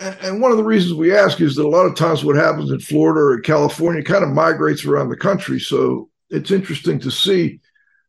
And 0.00 0.40
one 0.40 0.52
of 0.52 0.58
the 0.58 0.64
reasons 0.64 0.94
we 0.94 1.16
ask 1.16 1.40
is 1.40 1.56
that 1.56 1.64
a 1.64 1.68
lot 1.68 1.86
of 1.86 1.96
times 1.96 2.24
what 2.24 2.36
happens 2.36 2.70
in 2.70 2.78
Florida 2.80 3.20
or 3.20 3.40
California 3.40 4.02
kind 4.02 4.22
of 4.22 4.30
migrates 4.30 4.84
around 4.84 5.08
the 5.08 5.16
country. 5.16 5.58
So 5.58 6.10
it's 6.30 6.50
interesting 6.50 7.00
to 7.00 7.10
see 7.10 7.60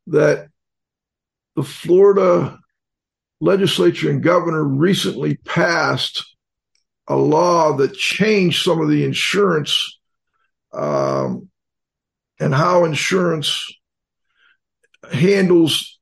that 0.07 0.49
the 1.55 1.63
Florida 1.63 2.58
legislature 3.39 4.09
and 4.09 4.23
governor 4.23 4.63
recently 4.63 5.35
passed 5.37 6.23
a 7.07 7.15
law 7.15 7.73
that 7.77 7.93
changed 7.93 8.63
some 8.63 8.81
of 8.81 8.89
the 8.89 9.03
insurance 9.03 9.99
um, 10.73 11.49
and 12.39 12.53
how 12.53 12.85
insurance 12.85 13.65
handles, 15.11 15.99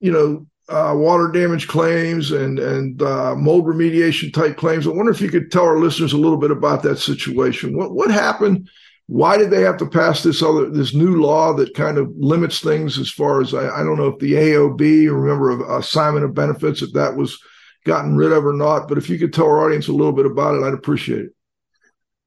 you 0.00 0.12
know, 0.12 0.46
uh, 0.68 0.94
water 0.94 1.32
damage 1.32 1.66
claims 1.66 2.30
and 2.30 2.60
and 2.60 3.02
uh, 3.02 3.34
mold 3.34 3.64
remediation 3.64 4.32
type 4.32 4.56
claims. 4.56 4.86
I 4.86 4.90
wonder 4.90 5.10
if 5.10 5.20
you 5.20 5.28
could 5.28 5.50
tell 5.50 5.64
our 5.64 5.78
listeners 5.78 6.12
a 6.12 6.18
little 6.18 6.36
bit 6.36 6.52
about 6.52 6.82
that 6.84 6.98
situation. 6.98 7.76
What 7.76 7.92
what 7.92 8.10
happened? 8.10 8.68
Why 9.10 9.36
did 9.36 9.50
they 9.50 9.62
have 9.62 9.76
to 9.78 9.86
pass 9.86 10.22
this 10.22 10.40
other 10.40 10.70
this 10.70 10.94
new 10.94 11.20
law 11.20 11.52
that 11.54 11.74
kind 11.74 11.98
of 11.98 12.12
limits 12.16 12.60
things 12.60 12.96
as 12.96 13.10
far 13.10 13.40
as 13.40 13.52
I, 13.52 13.68
I 13.68 13.82
don't 13.82 13.96
know 13.96 14.06
if 14.06 14.20
the 14.20 14.34
AOB 14.34 14.80
remember 15.10 15.78
assignment 15.78 16.24
of 16.24 16.32
benefits 16.32 16.80
if 16.80 16.92
that 16.92 17.16
was 17.16 17.36
gotten 17.84 18.14
rid 18.14 18.30
of 18.30 18.46
or 18.46 18.52
not. 18.52 18.86
But 18.86 18.98
if 18.98 19.10
you 19.10 19.18
could 19.18 19.32
tell 19.32 19.46
our 19.46 19.66
audience 19.66 19.88
a 19.88 19.92
little 19.92 20.12
bit 20.12 20.26
about 20.26 20.54
it, 20.54 20.62
I'd 20.62 20.74
appreciate 20.74 21.22
it. 21.22 21.32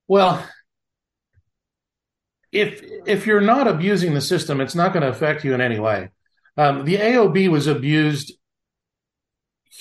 Well, 0.10 0.46
if 2.52 2.84
if 3.08 3.28
you're 3.28 3.40
not 3.40 3.70
abusing 3.70 4.14
the 4.14 4.20
system, 4.20 4.60
it's 4.60 4.76
not 4.76 4.92
going 4.92 5.04
to 5.04 5.10
affect 5.10 5.46
you 5.46 5.54
in 5.54 5.62
any 5.62 5.80
way. 5.80 6.10
Um, 6.58 6.84
the 6.84 6.98
AOB 6.98 7.48
was 7.48 7.66
abused 7.66 8.34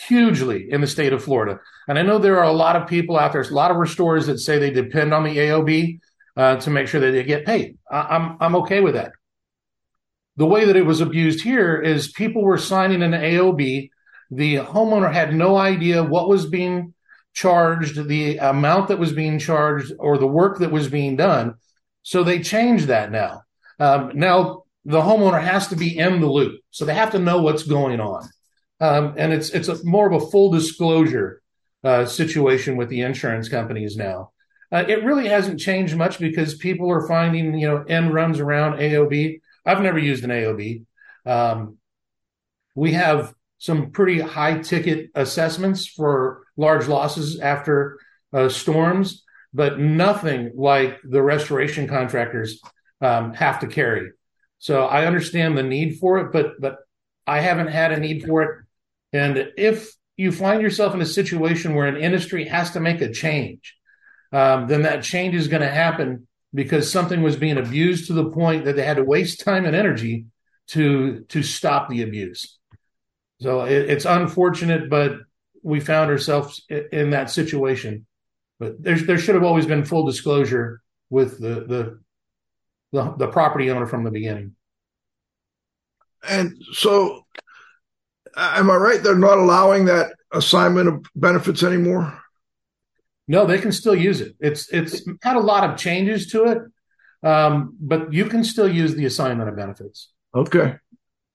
hugely 0.06 0.70
in 0.70 0.80
the 0.80 0.86
state 0.86 1.12
of 1.12 1.24
Florida. 1.24 1.58
And 1.88 1.98
I 1.98 2.02
know 2.02 2.18
there 2.18 2.38
are 2.38 2.44
a 2.44 2.52
lot 2.52 2.76
of 2.76 2.86
people 2.86 3.18
out 3.18 3.32
there, 3.32 3.42
a 3.42 3.48
lot 3.48 3.72
of 3.72 3.76
restorers 3.76 4.28
that 4.28 4.38
say 4.38 4.60
they 4.60 4.70
depend 4.70 5.12
on 5.12 5.24
the 5.24 5.36
AOB 5.36 5.98
uh, 6.36 6.56
to 6.56 6.70
make 6.70 6.88
sure 6.88 7.00
that 7.00 7.10
they 7.10 7.22
get 7.24 7.46
paid. 7.46 7.78
I- 7.90 8.16
I'm, 8.16 8.36
I'm 8.40 8.56
okay 8.56 8.80
with 8.80 8.94
that. 8.94 9.12
The 10.36 10.46
way 10.46 10.64
that 10.64 10.76
it 10.76 10.86
was 10.86 11.00
abused 11.00 11.42
here 11.42 11.80
is 11.80 12.10
people 12.10 12.42
were 12.42 12.58
signing 12.58 13.02
an 13.02 13.12
AOB. 13.12 13.90
The 14.30 14.56
homeowner 14.56 15.12
had 15.12 15.34
no 15.34 15.56
idea 15.56 16.02
what 16.02 16.28
was 16.28 16.46
being 16.46 16.94
charged, 17.34 18.08
the 18.08 18.38
amount 18.38 18.88
that 18.88 18.98
was 18.98 19.12
being 19.12 19.38
charged, 19.38 19.92
or 19.98 20.16
the 20.16 20.26
work 20.26 20.58
that 20.58 20.72
was 20.72 20.88
being 20.88 21.16
done. 21.16 21.54
So 22.02 22.24
they 22.24 22.40
changed 22.40 22.86
that 22.86 23.10
now. 23.10 23.42
Um, 23.78 24.12
now 24.14 24.64
the 24.84 25.00
homeowner 25.00 25.42
has 25.42 25.68
to 25.68 25.76
be 25.76 25.96
in 25.96 26.20
the 26.20 26.26
loop, 26.26 26.60
so 26.70 26.84
they 26.84 26.94
have 26.94 27.12
to 27.12 27.18
know 27.18 27.42
what's 27.42 27.62
going 27.62 28.00
on, 28.00 28.28
um, 28.80 29.14
and 29.16 29.32
it's 29.32 29.50
it's 29.50 29.68
a, 29.68 29.82
more 29.84 30.10
of 30.10 30.22
a 30.22 30.26
full 30.26 30.50
disclosure 30.50 31.40
uh, 31.84 32.04
situation 32.06 32.76
with 32.76 32.88
the 32.88 33.02
insurance 33.02 33.48
companies 33.48 33.96
now. 33.96 34.31
Uh, 34.72 34.84
it 34.88 35.04
really 35.04 35.28
hasn't 35.28 35.60
changed 35.60 35.94
much 35.96 36.18
because 36.18 36.54
people 36.54 36.90
are 36.90 37.06
finding 37.06 37.58
you 37.58 37.68
know 37.68 37.84
end 37.84 38.14
runs 38.14 38.40
around 38.40 38.78
AOB. 38.78 39.40
I've 39.66 39.82
never 39.82 39.98
used 39.98 40.24
an 40.24 40.30
AOB. 40.30 40.84
Um, 41.26 41.76
we 42.74 42.92
have 42.92 43.34
some 43.58 43.90
pretty 43.90 44.18
high 44.18 44.58
ticket 44.58 45.10
assessments 45.14 45.86
for 45.86 46.44
large 46.56 46.88
losses 46.88 47.38
after 47.38 47.98
uh, 48.32 48.48
storms, 48.48 49.24
but 49.52 49.78
nothing 49.78 50.52
like 50.56 50.98
the 51.04 51.22
restoration 51.22 51.86
contractors 51.86 52.60
um, 53.00 53.34
have 53.34 53.60
to 53.60 53.66
carry. 53.66 54.10
So 54.58 54.84
I 54.84 55.06
understand 55.06 55.56
the 55.56 55.62
need 55.62 55.98
for 55.98 56.18
it, 56.18 56.32
but 56.32 56.60
but 56.60 56.78
I 57.26 57.40
haven't 57.40 57.68
had 57.68 57.92
a 57.92 58.00
need 58.00 58.24
for 58.24 58.42
it. 58.42 58.64
And 59.12 59.52
if 59.58 59.92
you 60.16 60.32
find 60.32 60.62
yourself 60.62 60.94
in 60.94 61.00
a 61.00 61.06
situation 61.06 61.74
where 61.74 61.86
an 61.86 61.96
industry 61.96 62.46
has 62.46 62.70
to 62.72 62.80
make 62.80 63.00
a 63.00 63.12
change, 63.12 63.76
um, 64.32 64.66
then 64.66 64.82
that 64.82 65.02
change 65.02 65.34
is 65.34 65.48
going 65.48 65.62
to 65.62 65.70
happen 65.70 66.26
because 66.54 66.90
something 66.90 67.22
was 67.22 67.36
being 67.36 67.58
abused 67.58 68.06
to 68.06 68.12
the 68.12 68.30
point 68.30 68.64
that 68.64 68.76
they 68.76 68.84
had 68.84 68.96
to 68.96 69.04
waste 69.04 69.40
time 69.40 69.64
and 69.64 69.76
energy 69.76 70.26
to 70.68 71.24
to 71.28 71.42
stop 71.42 71.88
the 71.88 72.02
abuse. 72.02 72.58
So 73.40 73.62
it, 73.62 73.90
it's 73.90 74.04
unfortunate, 74.04 74.88
but 74.88 75.16
we 75.62 75.80
found 75.80 76.10
ourselves 76.10 76.64
in 76.68 77.10
that 77.10 77.30
situation. 77.30 78.06
But 78.58 78.82
there 78.82 78.96
there 78.96 79.18
should 79.18 79.34
have 79.34 79.44
always 79.44 79.66
been 79.66 79.84
full 79.84 80.06
disclosure 80.06 80.80
with 81.10 81.38
the 81.38 81.66
the 81.66 82.00
the, 82.92 83.14
the 83.16 83.28
property 83.28 83.70
owner 83.70 83.86
from 83.86 84.04
the 84.04 84.10
beginning. 84.10 84.54
And 86.28 86.62
so, 86.72 87.26
am 88.36 88.70
I 88.70 88.76
right? 88.76 89.02
They're 89.02 89.16
not 89.16 89.38
allowing 89.38 89.86
that 89.86 90.12
assignment 90.30 90.88
of 90.88 91.04
benefits 91.16 91.62
anymore. 91.62 92.21
No, 93.32 93.46
they 93.46 93.58
can 93.58 93.72
still 93.72 93.96
use 93.96 94.20
it. 94.20 94.36
It's 94.40 94.68
it's 94.68 95.08
had 95.22 95.36
a 95.36 95.40
lot 95.40 95.64
of 95.64 95.78
changes 95.78 96.26
to 96.32 96.44
it, 96.52 97.26
um, 97.26 97.74
but 97.80 98.12
you 98.12 98.26
can 98.26 98.44
still 98.44 98.68
use 98.68 98.94
the 98.94 99.06
assignment 99.06 99.48
of 99.48 99.56
benefits. 99.56 100.10
Okay, 100.34 100.74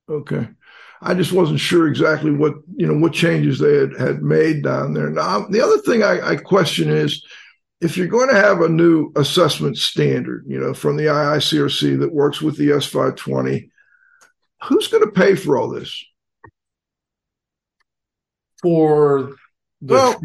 okay. 0.07 0.47
I 1.01 1.15
just 1.15 1.33
wasn't 1.33 1.59
sure 1.59 1.87
exactly 1.87 2.29
what 2.29 2.53
you 2.75 2.85
know 2.85 2.99
what 2.99 3.13
changes 3.13 3.57
they 3.57 3.77
had, 3.77 3.97
had 3.97 4.21
made 4.21 4.63
down 4.63 4.93
there. 4.93 5.09
Now, 5.09 5.47
the 5.47 5.59
other 5.59 5.79
thing 5.79 6.03
I, 6.03 6.33
I 6.33 6.35
question 6.35 6.91
is 6.91 7.25
if 7.81 7.97
you're 7.97 8.05
going 8.05 8.29
to 8.29 8.35
have 8.35 8.61
a 8.61 8.69
new 8.69 9.11
assessment 9.15 9.77
standard, 9.77 10.45
you 10.47 10.59
know, 10.59 10.75
from 10.75 10.97
the 10.97 11.05
IICRC 11.05 11.99
that 12.01 12.13
works 12.13 12.43
with 12.43 12.57
the 12.57 12.67
S520, 12.67 13.71
who's 14.65 14.87
going 14.87 15.03
to 15.03 15.11
pay 15.11 15.33
for 15.33 15.57
all 15.57 15.69
this? 15.69 16.05
For 18.61 19.33
well, 19.81 20.19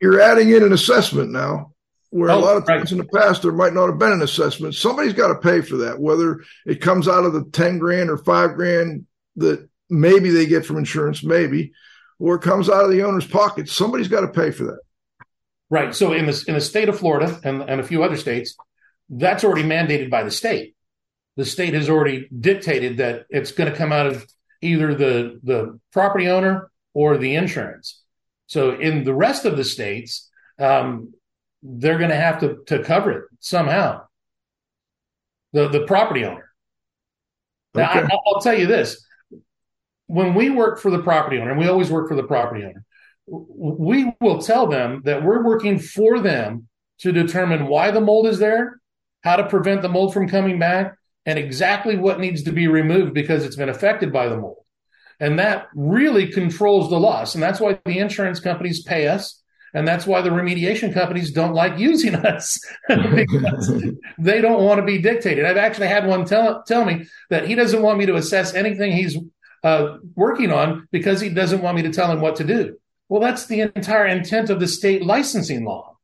you're 0.00 0.20
adding 0.20 0.50
in 0.50 0.62
an 0.62 0.72
assessment 0.72 1.30
now, 1.30 1.72
where 2.10 2.30
oh, 2.30 2.38
a 2.38 2.40
lot 2.40 2.56
of 2.56 2.66
times 2.66 2.90
right. 2.90 2.92
in 2.92 2.98
the 2.98 3.18
past 3.18 3.42
there 3.42 3.52
might 3.52 3.74
not 3.74 3.88
have 3.88 3.98
been 3.98 4.12
an 4.12 4.22
assessment. 4.22 4.74
Somebody's 4.74 5.12
got 5.12 5.28
to 5.28 5.38
pay 5.40 5.60
for 5.60 5.76
that, 5.78 6.00
whether 6.00 6.42
it 6.66 6.80
comes 6.80 7.08
out 7.08 7.24
of 7.24 7.32
the 7.32 7.44
ten 7.44 7.78
grand 7.78 8.10
or 8.10 8.16
five 8.16 8.54
grand 8.54 9.06
that 9.36 9.68
maybe 9.90 10.30
they 10.30 10.46
get 10.46 10.66
from 10.66 10.78
insurance, 10.78 11.22
maybe, 11.22 11.72
or 12.18 12.36
it 12.36 12.42
comes 12.42 12.68
out 12.68 12.84
of 12.84 12.90
the 12.90 13.02
owner's 13.02 13.26
pocket. 13.26 13.68
Somebody's 13.68 14.08
got 14.08 14.22
to 14.22 14.28
pay 14.28 14.50
for 14.50 14.64
that. 14.64 14.80
Right. 15.70 15.94
So 15.94 16.12
in 16.12 16.26
the 16.26 16.44
in 16.48 16.54
the 16.54 16.60
state 16.60 16.88
of 16.88 16.98
Florida 16.98 17.38
and, 17.44 17.62
and 17.62 17.80
a 17.80 17.84
few 17.84 18.02
other 18.02 18.16
states, 18.16 18.56
that's 19.10 19.44
already 19.44 19.68
mandated 19.68 20.10
by 20.10 20.22
the 20.22 20.30
state. 20.30 20.74
The 21.36 21.44
state 21.44 21.74
has 21.74 21.88
already 21.88 22.28
dictated 22.36 22.96
that 22.96 23.26
it's 23.28 23.52
going 23.52 23.70
to 23.70 23.76
come 23.76 23.92
out 23.92 24.06
of 24.06 24.26
either 24.62 24.94
the 24.94 25.38
the 25.42 25.78
property 25.92 26.28
owner 26.28 26.70
or 26.94 27.18
the 27.18 27.34
insurance. 27.34 27.97
So 28.48 28.72
in 28.72 29.04
the 29.04 29.14
rest 29.14 29.44
of 29.44 29.56
the 29.56 29.64
states, 29.64 30.28
um, 30.58 31.14
they're 31.62 31.98
going 31.98 32.10
to 32.10 32.16
have 32.16 32.40
to 32.40 32.58
to 32.66 32.82
cover 32.82 33.12
it 33.12 33.24
somehow. 33.38 34.02
The 35.52 35.68
the 35.68 35.86
property 35.86 36.24
owner. 36.24 36.50
Now 37.74 37.90
okay. 37.90 38.00
I, 38.00 38.18
I'll 38.26 38.40
tell 38.40 38.58
you 38.58 38.66
this: 38.66 39.06
when 40.06 40.34
we 40.34 40.50
work 40.50 40.80
for 40.80 40.90
the 40.90 41.02
property 41.02 41.38
owner, 41.38 41.50
and 41.50 41.60
we 41.60 41.68
always 41.68 41.90
work 41.90 42.08
for 42.08 42.16
the 42.16 42.24
property 42.24 42.64
owner, 42.64 42.84
we 43.26 44.12
will 44.20 44.40
tell 44.40 44.66
them 44.66 45.02
that 45.04 45.22
we're 45.22 45.44
working 45.44 45.78
for 45.78 46.18
them 46.18 46.68
to 47.00 47.12
determine 47.12 47.66
why 47.66 47.90
the 47.90 48.00
mold 48.00 48.26
is 48.26 48.38
there, 48.38 48.80
how 49.22 49.36
to 49.36 49.48
prevent 49.48 49.82
the 49.82 49.88
mold 49.88 50.14
from 50.14 50.28
coming 50.28 50.58
back, 50.58 50.96
and 51.26 51.38
exactly 51.38 51.96
what 51.96 52.20
needs 52.20 52.42
to 52.44 52.52
be 52.52 52.66
removed 52.66 53.12
because 53.14 53.44
it's 53.44 53.56
been 53.56 53.68
affected 53.68 54.12
by 54.12 54.28
the 54.28 54.36
mold. 54.36 54.64
And 55.20 55.38
that 55.38 55.68
really 55.74 56.28
controls 56.28 56.90
the 56.90 57.00
loss. 57.00 57.34
And 57.34 57.42
that's 57.42 57.60
why 57.60 57.78
the 57.84 57.98
insurance 57.98 58.40
companies 58.40 58.82
pay 58.82 59.08
us. 59.08 59.42
And 59.74 59.86
that's 59.86 60.06
why 60.06 60.22
the 60.22 60.30
remediation 60.30 60.94
companies 60.94 61.30
don't 61.30 61.52
like 61.52 61.78
using 61.78 62.14
us 62.26 62.58
because 62.88 63.84
they 64.18 64.40
don't 64.40 64.64
want 64.64 64.78
to 64.78 64.86
be 64.86 64.98
dictated. 64.98 65.44
I've 65.44 65.56
actually 65.56 65.88
had 65.88 66.06
one 66.06 66.24
tell, 66.24 66.62
tell 66.62 66.84
me 66.84 67.06
that 67.30 67.46
he 67.46 67.54
doesn't 67.54 67.82
want 67.82 67.98
me 67.98 68.06
to 68.06 68.16
assess 68.16 68.54
anything 68.54 68.92
he's 68.92 69.16
uh, 69.64 69.98
working 70.14 70.52
on 70.52 70.88
because 70.90 71.20
he 71.20 71.28
doesn't 71.28 71.62
want 71.62 71.76
me 71.76 71.82
to 71.82 71.92
tell 71.92 72.10
him 72.10 72.20
what 72.20 72.36
to 72.36 72.44
do. 72.44 72.78
Well, 73.08 73.20
that's 73.20 73.46
the 73.46 73.60
entire 73.60 74.06
intent 74.06 74.50
of 74.50 74.60
the 74.60 74.68
state 74.68 75.04
licensing 75.04 75.64
law 75.64 75.96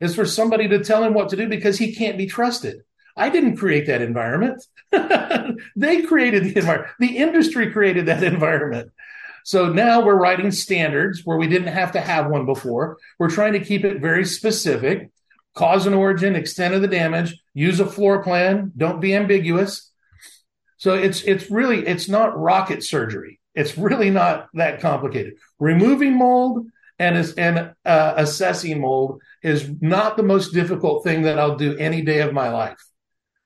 is 0.00 0.14
for 0.14 0.24
somebody 0.24 0.68
to 0.68 0.82
tell 0.82 1.04
him 1.04 1.14
what 1.14 1.28
to 1.30 1.36
do 1.36 1.48
because 1.48 1.78
he 1.78 1.94
can't 1.94 2.18
be 2.18 2.26
trusted. 2.26 2.82
I 3.20 3.28
didn't 3.28 3.58
create 3.58 3.86
that 3.86 4.00
environment. 4.00 4.64
they 5.76 6.02
created 6.02 6.44
the 6.44 6.58
environment. 6.58 6.92
The 6.98 7.18
industry 7.18 7.70
created 7.70 8.06
that 8.06 8.24
environment. 8.34 8.90
So 9.44 9.72
now 9.72 10.04
we're 10.04 10.16
writing 10.16 10.50
standards 10.50 11.24
where 11.24 11.36
we 11.36 11.46
didn't 11.46 11.68
have 11.68 11.92
to 11.92 12.00
have 12.00 12.30
one 12.30 12.46
before. 12.46 12.98
We're 13.18 13.30
trying 13.30 13.52
to 13.54 13.60
keep 13.60 13.84
it 13.84 14.00
very 14.00 14.24
specific. 14.24 15.10
Cause 15.54 15.84
and 15.84 15.94
origin, 15.94 16.36
extent 16.36 16.74
of 16.74 16.80
the 16.80 16.88
damage, 16.88 17.36
use 17.54 17.80
a 17.80 17.86
floor 17.86 18.22
plan, 18.22 18.72
don't 18.76 19.00
be 19.00 19.14
ambiguous. 19.14 19.90
So 20.76 20.94
it's 20.94 21.22
it's 21.22 21.50
really 21.50 21.86
it's 21.86 22.08
not 22.08 22.38
rocket 22.38 22.82
surgery. 22.84 23.40
It's 23.54 23.76
really 23.76 24.10
not 24.10 24.48
that 24.54 24.80
complicated. 24.80 25.34
Removing 25.58 26.16
mold 26.16 26.66
and 26.98 27.34
and 27.36 27.74
uh, 27.84 28.14
assessing 28.16 28.80
mold 28.80 29.20
is 29.42 29.68
not 29.80 30.16
the 30.16 30.22
most 30.22 30.52
difficult 30.54 31.02
thing 31.02 31.22
that 31.22 31.38
I'll 31.38 31.56
do 31.56 31.76
any 31.76 32.00
day 32.00 32.20
of 32.20 32.32
my 32.32 32.50
life. 32.50 32.80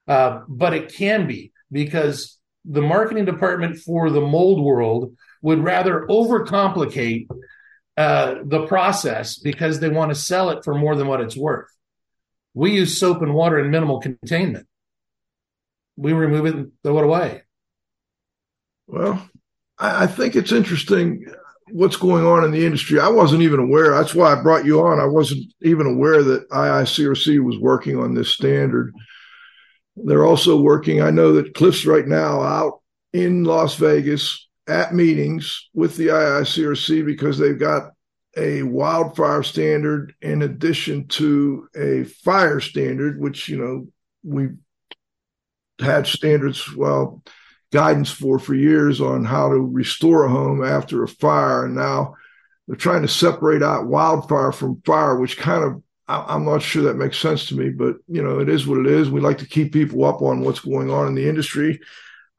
Uh, 0.07 0.41
but 0.47 0.73
it 0.73 0.93
can 0.93 1.27
be 1.27 1.51
because 1.71 2.37
the 2.63 2.81
marketing 2.81 3.25
department 3.25 3.77
for 3.77 4.09
the 4.09 4.21
mold 4.21 4.63
world 4.63 5.15
would 5.41 5.63
rather 5.63 6.05
overcomplicate 6.09 7.27
uh, 7.97 8.35
the 8.43 8.65
process 8.67 9.37
because 9.37 9.79
they 9.79 9.89
want 9.89 10.11
to 10.11 10.15
sell 10.15 10.49
it 10.49 10.63
for 10.63 10.73
more 10.73 10.95
than 10.95 11.07
what 11.07 11.21
it's 11.21 11.37
worth. 11.37 11.69
We 12.53 12.71
use 12.71 12.97
soap 12.97 13.21
and 13.21 13.33
water 13.33 13.59
in 13.59 13.69
minimal 13.69 13.99
containment. 13.99 14.67
We 15.97 16.13
remove 16.13 16.45
it 16.45 16.55
and 16.55 16.71
throw 16.83 16.97
it 16.99 17.03
away. 17.05 17.43
Well, 18.87 19.29
I, 19.77 20.07
think 20.07 20.35
it's 20.35 20.51
interesting 20.51 21.25
what's 21.71 21.95
going 21.95 22.25
on 22.25 22.43
in 22.43 22.51
the 22.51 22.65
industry. 22.65 22.99
I 22.99 23.09
wasn't 23.09 23.41
even 23.41 23.59
aware. 23.59 23.91
That's 23.91 24.15
why 24.15 24.31
I 24.31 24.41
brought 24.41 24.65
you 24.65 24.81
on. 24.81 24.99
I 24.99 25.05
wasn't 25.05 25.45
even 25.61 25.87
aware 25.87 26.23
that 26.23 26.49
IICRC 26.49 27.43
was 27.43 27.57
working 27.57 27.97
on 27.97 28.13
this 28.13 28.29
standard. 28.29 28.93
They're 29.95 30.25
also 30.25 30.59
working. 30.59 31.01
I 31.01 31.09
know 31.11 31.33
that 31.33 31.53
Cliff's 31.53 31.85
right 31.85 32.07
now 32.07 32.41
out 32.41 32.81
in 33.13 33.43
Las 33.43 33.75
Vegas 33.75 34.47
at 34.67 34.93
meetings 34.93 35.69
with 35.73 35.95
the 35.95 36.07
IICRC 36.07 37.05
because 37.05 37.37
they've 37.37 37.59
got 37.59 37.91
a 38.37 38.63
wildfire 38.63 39.43
standard 39.43 40.13
in 40.21 40.41
addition 40.41 41.07
to 41.07 41.67
a 41.75 42.03
fire 42.03 42.59
standard, 42.59 43.19
which, 43.19 43.47
you 43.47 43.57
know, 43.57 43.87
we've 44.23 44.57
had 45.79 46.07
standards, 46.07 46.73
well, 46.75 47.21
guidance 47.71 48.11
for 48.11 48.39
for 48.39 48.53
years 48.53 49.01
on 49.01 49.23
how 49.23 49.49
to 49.49 49.59
restore 49.59 50.25
a 50.25 50.29
home 50.29 50.63
after 50.63 51.03
a 51.03 51.07
fire. 51.07 51.65
And 51.65 51.75
now 51.75 52.15
they're 52.67 52.75
trying 52.75 53.03
to 53.03 53.07
separate 53.07 53.63
out 53.63 53.87
wildfire 53.87 54.51
from 54.51 54.81
fire, 54.85 55.19
which 55.19 55.37
kind 55.37 55.63
of 55.63 55.81
I'm 56.07 56.45
not 56.45 56.61
sure 56.61 56.83
that 56.83 56.97
makes 56.97 57.17
sense 57.17 57.47
to 57.47 57.55
me, 57.55 57.69
but 57.69 57.95
you 58.07 58.21
know, 58.21 58.39
it 58.39 58.49
is 58.49 58.67
what 58.67 58.79
it 58.79 58.87
is. 58.87 59.09
We 59.09 59.21
like 59.21 59.39
to 59.39 59.47
keep 59.47 59.73
people 59.73 60.05
up 60.05 60.21
on 60.21 60.41
what's 60.41 60.59
going 60.59 60.91
on 60.91 61.07
in 61.07 61.15
the 61.15 61.27
industry. 61.27 61.79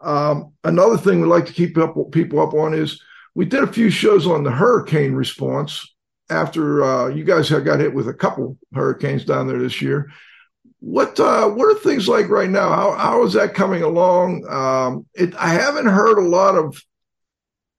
Um, 0.01 0.53
another 0.63 0.97
thing 0.97 1.21
we 1.21 1.27
like 1.27 1.47
to 1.47 1.53
keep 1.53 1.77
up 1.79 1.97
people 2.13 2.41
up 2.41 2.55
on 2.55 2.75
is 2.75 3.03
we 3.35 3.45
did 3.45 3.65
a 3.65 3.73
few 3.73 3.91
shows 3.91 4.27
on 4.27 4.45
the 4.45 4.51
hurricane 4.51 5.15
response 5.15 5.95
after 6.31 6.83
uh, 6.85 7.09
you 7.09 7.25
guys 7.25 7.49
have 7.49 7.65
got 7.65 7.81
hit 7.81 7.95
with 7.95 8.09
a 8.09 8.15
couple 8.15 8.57
hurricanes 8.75 9.25
down 9.25 9.47
there 9.47 9.59
this 9.59 9.81
year. 9.83 10.11
What 10.81 11.19
uh, 11.19 11.49
what 11.49 11.75
are 11.75 11.79
things 11.79 12.09
like 12.09 12.29
right 12.29 12.51
now? 12.51 12.69
How 12.69 12.93
how 12.93 13.25
is 13.25 13.33
that 13.33 13.55
coming 13.55 13.83
along? 13.83 14.47
Um, 14.49 15.07
it, 15.15 15.35
I 15.35 15.49
haven't 15.49 15.87
heard 15.87 16.19
a 16.19 16.29
lot 16.29 16.55
of 16.55 16.81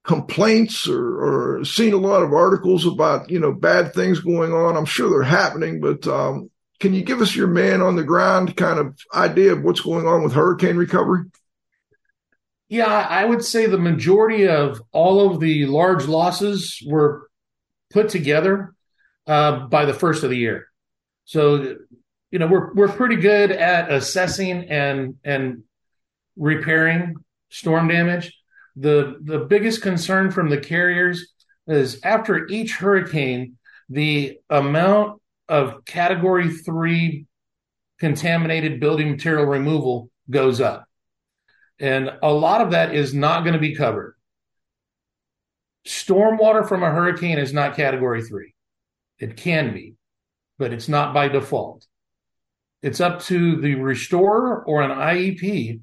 complaints 0.08 0.88
or, 0.88 1.58
or 1.60 1.66
seen 1.66 1.94
a 1.94 1.98
lot 1.98 2.24
of 2.24 2.32
articles 2.32 2.88
about 2.88 3.30
you 3.30 3.40
know 3.40 3.52
bad 3.52 3.94
things 3.94 4.22
going 4.22 4.54
on. 4.54 4.78
I'm 4.78 4.86
sure 4.86 5.10
they're 5.10 5.22
happening, 5.22 5.82
but 5.82 6.08
um, 6.08 6.50
can 6.80 6.94
you 6.94 7.04
give 7.04 7.22
us 7.22 7.36
your 7.36 7.48
man 7.48 7.82
on 7.82 7.96
the 7.96 8.04
ground 8.04 8.56
kind 8.56 8.80
of 8.80 8.98
idea 9.14 9.52
of 9.52 9.64
what's 9.64 9.82
going 9.82 10.08
on 10.08 10.24
with 10.24 10.34
hurricane 10.34 10.78
recovery? 10.78 11.26
Yeah, 12.70 12.86
I 12.86 13.24
would 13.24 13.44
say 13.44 13.66
the 13.66 13.78
majority 13.78 14.48
of 14.48 14.82
all 14.92 15.30
of 15.30 15.40
the 15.40 15.66
large 15.66 16.06
losses 16.06 16.82
were 16.86 17.30
put 17.92 18.10
together 18.10 18.74
uh, 19.26 19.68
by 19.68 19.86
the 19.86 19.94
first 19.94 20.24
of 20.24 20.30
the 20.30 20.38
year. 20.38 20.68
So, 21.26 21.76
you 22.32 22.40
know, 22.40 22.48
we're 22.48 22.74
we're 22.74 22.88
pretty 22.90 23.18
good 23.18 23.52
at 23.52 23.92
assessing 23.92 24.70
and 24.70 25.16
and 25.24 25.64
repairing 26.38 27.16
storm 27.50 27.90
damage. 27.90 28.34
The 28.80 29.18
the 29.24 29.40
biggest 29.40 29.82
concern 29.82 30.32
from 30.32 30.50
the 30.50 30.60
carriers 30.60 31.34
is 31.68 32.00
after 32.04 32.48
each 32.48 32.76
hurricane, 32.76 33.58
the 33.90 34.38
amount 34.50 35.22
of 35.50 35.84
category 35.86 36.50
three 36.50 37.26
contaminated 38.00 38.80
building 38.80 39.12
material 39.12 39.46
removal 39.46 40.10
goes 40.30 40.62
up. 40.62 40.86
And 41.80 42.12
a 42.22 42.32
lot 42.32 42.62
of 42.62 42.72
that 42.72 42.94
is 42.94 43.14
not 43.14 43.42
going 43.42 43.54
to 43.54 43.60
be 43.60 43.76
covered. 43.76 44.16
Stormwater 45.86 46.68
from 46.68 46.84
a 46.84 46.92
hurricane 46.92 47.38
is 47.38 47.54
not 47.54 47.76
category 47.76 48.24
three. 48.24 48.54
It 49.20 49.38
can 49.38 49.74
be, 49.74 49.96
but 50.60 50.74
it's 50.74 50.90
not 50.90 51.14
by 51.14 51.30
default. 51.30 51.86
It's 52.84 53.00
up 53.02 53.22
to 53.24 53.56
the 53.56 53.76
restorer 53.76 54.64
or 54.66 54.82
an 54.82 54.92
IEP 54.92 55.80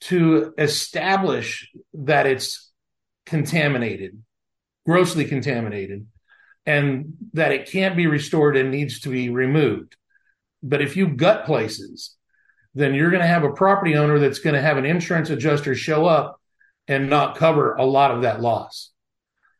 to 0.00 0.54
establish 0.58 1.70
that 1.92 2.26
it's 2.26 2.70
contaminated, 3.26 4.22
grossly 4.86 5.24
contaminated, 5.24 6.06
and 6.66 7.14
that 7.32 7.52
it 7.52 7.70
can't 7.70 7.96
be 7.96 8.06
restored 8.06 8.56
and 8.56 8.70
needs 8.70 9.00
to 9.00 9.08
be 9.10 9.30
removed. 9.30 9.96
But 10.62 10.82
if 10.82 10.96
you 10.96 11.08
gut 11.08 11.46
places 11.46 12.16
then 12.78 12.94
you're 12.94 13.10
going 13.10 13.22
to 13.22 13.26
have 13.26 13.42
a 13.42 13.52
property 13.52 13.96
owner 13.96 14.18
that's 14.20 14.38
going 14.38 14.54
to 14.54 14.62
have 14.62 14.76
an 14.76 14.86
insurance 14.86 15.30
adjuster 15.30 15.74
show 15.74 16.06
up 16.06 16.40
and 16.86 17.10
not 17.10 17.36
cover 17.36 17.74
a 17.74 17.84
lot 17.84 18.12
of 18.12 18.22
that 18.22 18.40
loss. 18.40 18.92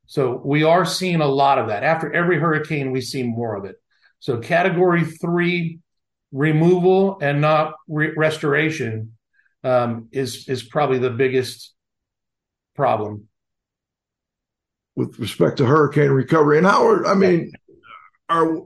So 0.06 0.40
we 0.42 0.62
are 0.62 0.84
seeing 0.84 1.20
a 1.20 1.26
lot 1.26 1.58
of 1.58 1.66
that. 1.66 1.82
After 1.82 2.12
every 2.12 2.38
hurricane, 2.38 2.92
we 2.92 3.00
see 3.00 3.24
more 3.24 3.56
of 3.56 3.64
it. 3.64 3.76
So 4.20 4.38
category 4.38 5.04
three 5.04 5.80
removal 6.32 7.18
and 7.20 7.40
not 7.40 7.74
re- 7.88 8.14
restoration 8.16 9.17
um, 9.64 10.08
is 10.12 10.48
is 10.48 10.62
probably 10.62 10.98
the 10.98 11.10
biggest 11.10 11.74
problem 12.74 13.28
with 14.96 15.18
respect 15.18 15.58
to 15.58 15.66
hurricane 15.66 16.10
recovery. 16.10 16.58
And 16.58 16.66
how 16.66 17.04
I 17.04 17.14
mean, 17.14 17.52
are 18.28 18.62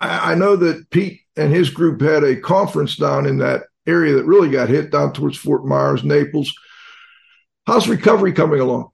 I, 0.00 0.32
I 0.32 0.34
know 0.34 0.56
that 0.56 0.90
Pete 0.90 1.20
and 1.36 1.52
his 1.52 1.70
group 1.70 2.00
had 2.00 2.24
a 2.24 2.40
conference 2.40 2.96
down 2.96 3.26
in 3.26 3.38
that 3.38 3.62
area 3.86 4.14
that 4.14 4.24
really 4.24 4.50
got 4.50 4.68
hit 4.68 4.90
down 4.90 5.12
towards 5.12 5.36
Fort 5.36 5.64
Myers, 5.64 6.04
Naples. 6.04 6.52
How's 7.66 7.88
recovery 7.88 8.32
coming 8.32 8.60
along? 8.60 8.90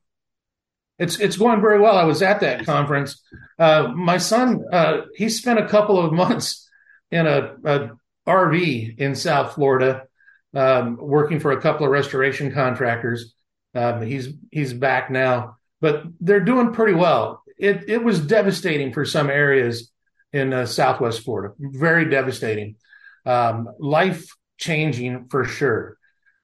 It's 0.99 1.18
it's 1.18 1.37
going 1.37 1.61
very 1.61 1.80
well. 1.80 1.97
I 1.97 2.05
was 2.05 2.22
at 2.22 2.41
that 2.41 2.64
conference. 2.64 3.22
Uh, 3.59 3.93
my 3.95 4.18
son, 4.18 4.64
uh, 4.72 5.03
he 5.16 5.28
spent 5.28 5.59
a 5.59 5.68
couple 5.68 5.99
of 5.99 6.12
months 6.12 6.68
in 7.11 7.26
a, 7.26 7.55
a 7.64 7.91
RV 8.26 8.99
in 8.99 9.14
South 9.14 9.55
Florida, 9.55 10.05
um, 10.55 10.96
working 11.00 11.40
for 11.40 11.53
a 11.53 11.61
couple 11.61 11.86
of 11.86 11.92
restoration 11.92 12.53
contractors. 12.53 13.34
Um, 13.74 14.03
he's 14.03 14.28
he's 14.50 14.72
back 14.72 15.11
now, 15.11 15.57
but 15.80 16.05
they're 16.20 16.40
doing 16.40 16.72
pretty 16.72 16.94
well. 16.94 17.42
It 17.59 17.88
it 17.88 18.05
was 18.05 18.20
devastating 18.20 18.92
for 18.92 19.05
some 19.05 19.30
areas 19.30 19.90
in 20.32 20.53
uh, 20.53 20.66
Southwest 20.66 21.22
Florida, 21.22 21.55
very 21.59 22.09
devastating. 22.09 22.76
Um, 23.24 23.68
life 23.78 24.26
changing 24.59 25.28
for 25.28 25.44
sure. 25.44 25.96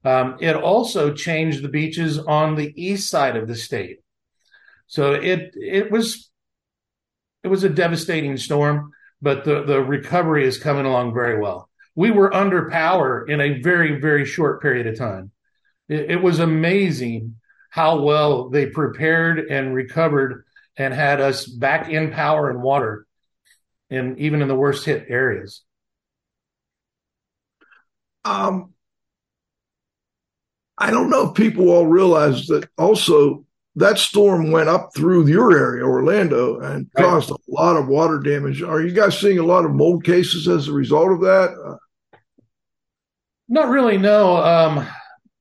Um, 0.03 0.37
it 0.39 0.55
also 0.55 1.13
changed 1.13 1.61
the 1.61 1.69
beaches 1.69 2.17
on 2.17 2.55
the 2.55 2.73
east 2.81 3.09
side 3.09 3.35
of 3.35 3.47
the 3.47 3.55
state. 3.55 3.99
So 4.87 5.13
it 5.13 5.53
it 5.55 5.91
was 5.91 6.31
it 7.43 7.47
was 7.47 7.63
a 7.63 7.69
devastating 7.69 8.37
storm, 8.37 8.91
but 9.21 9.43
the 9.43 9.63
the 9.63 9.81
recovery 9.81 10.45
is 10.45 10.57
coming 10.57 10.85
along 10.85 11.13
very 11.13 11.39
well. 11.39 11.68
We 11.95 12.11
were 12.11 12.33
under 12.33 12.69
power 12.69 13.25
in 13.27 13.41
a 13.41 13.61
very 13.61 13.99
very 13.99 14.25
short 14.25 14.61
period 14.61 14.87
of 14.87 14.97
time. 14.97 15.31
It, 15.87 16.11
it 16.11 16.21
was 16.21 16.39
amazing 16.39 17.35
how 17.69 18.01
well 18.01 18.49
they 18.49 18.67
prepared 18.67 19.39
and 19.39 19.73
recovered 19.73 20.45
and 20.77 20.93
had 20.93 21.19
us 21.19 21.45
back 21.45 21.89
in 21.89 22.11
power 22.11 22.49
and 22.49 22.61
water, 22.61 23.05
and 23.89 24.17
even 24.17 24.41
in 24.41 24.47
the 24.47 24.55
worst 24.55 24.85
hit 24.85 25.05
areas. 25.09 25.61
Um, 28.23 28.73
I 30.77 30.91
don't 30.91 31.09
know 31.09 31.29
if 31.29 31.35
people 31.35 31.69
all 31.69 31.85
realize 31.85 32.47
that 32.47 32.69
also 32.77 33.45
that 33.79 33.97
storm 33.97 34.51
went 34.51 34.69
up 34.69 34.91
through 34.95 35.27
your 35.27 35.57
area, 35.57 35.83
Orlando, 35.83 36.59
and 36.59 36.89
right. 36.95 37.03
caused 37.03 37.31
a 37.31 37.37
lot 37.47 37.77
of 37.77 37.87
water 37.87 38.19
damage. 38.19 38.61
Are 38.61 38.81
you 38.81 38.91
guys 38.91 39.17
seeing 39.17 39.39
a 39.39 39.45
lot 39.45 39.65
of 39.65 39.71
mold 39.71 40.03
cases 40.03 40.47
as 40.47 40.67
a 40.67 40.73
result 40.73 41.11
of 41.11 41.21
that? 41.21 41.77
Not 43.47 43.69
really. 43.69 43.97
No. 43.97 44.37
Um, 44.37 44.87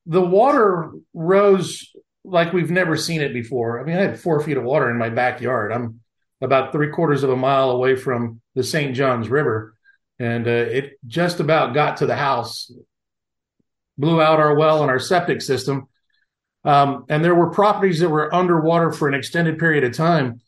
the 0.07 0.23
water 0.23 0.93
rose 1.13 1.93
like 2.25 2.53
we've 2.53 2.71
never 2.71 2.97
seen 2.97 3.21
it 3.21 3.33
before. 3.33 3.81
I 3.81 3.85
mean, 3.85 3.97
I 3.97 4.01
had 4.01 4.21
four 4.21 4.41
feet 4.41 4.57
of 4.57 4.65
water 4.65 4.91
in 4.91 4.99
my 4.99 5.11
backyard. 5.11 5.73
I'm 5.73 6.01
about 6.41 6.73
three 6.73 6.91
quarters 6.91 7.25
of 7.25 7.31
a 7.31 7.37
mile 7.37 7.71
away 7.71 7.97
from 7.97 8.41
the 8.55 8.63
St. 8.63 8.95
Johns 8.95 9.29
River, 9.29 9.75
and 10.19 10.47
uh, 10.47 10.51
it 10.51 10.99
just 11.07 11.41
about 11.41 11.75
got 11.75 11.99
to 11.99 12.07
the 12.07 12.17
house, 12.17 12.71
blew 13.97 14.23
out 14.23 14.41
our 14.41 14.55
well 14.55 14.83
and 14.83 14.91
our 14.91 14.99
septic 14.99 15.43
system. 15.43 15.89
Um, 16.69 17.07
and 17.09 17.25
there 17.25 17.35
were 17.35 17.49
properties 17.49 18.01
that 18.01 18.11
were 18.11 18.33
underwater 18.35 18.93
for 18.93 19.09
an 19.09 19.15
extended 19.15 19.59
period 19.59 19.85
of 19.85 19.95
time, 19.95 20.43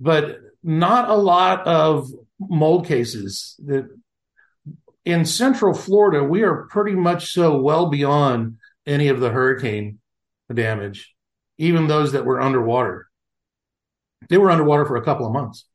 but 0.00 0.40
not 0.64 1.08
a 1.08 1.14
lot 1.14 1.64
of 1.64 2.10
mold 2.40 2.88
cases. 2.88 3.54
That 3.64 3.88
in 5.04 5.24
Central 5.24 5.72
Florida, 5.72 6.24
we 6.24 6.42
are 6.42 6.66
pretty 6.70 6.96
much 6.96 7.32
so 7.32 7.56
well 7.56 7.86
beyond 7.86 8.56
any 8.84 9.06
of 9.06 9.20
the 9.20 9.30
hurricane 9.30 10.00
damage, 10.52 11.14
even 11.56 11.86
those 11.86 12.10
that 12.12 12.24
were 12.24 12.40
underwater. 12.40 13.06
They 14.28 14.38
were 14.38 14.50
underwater 14.50 14.86
for 14.86 14.96
a 14.96 15.04
couple 15.04 15.24
of 15.24 15.32
months. 15.32 15.66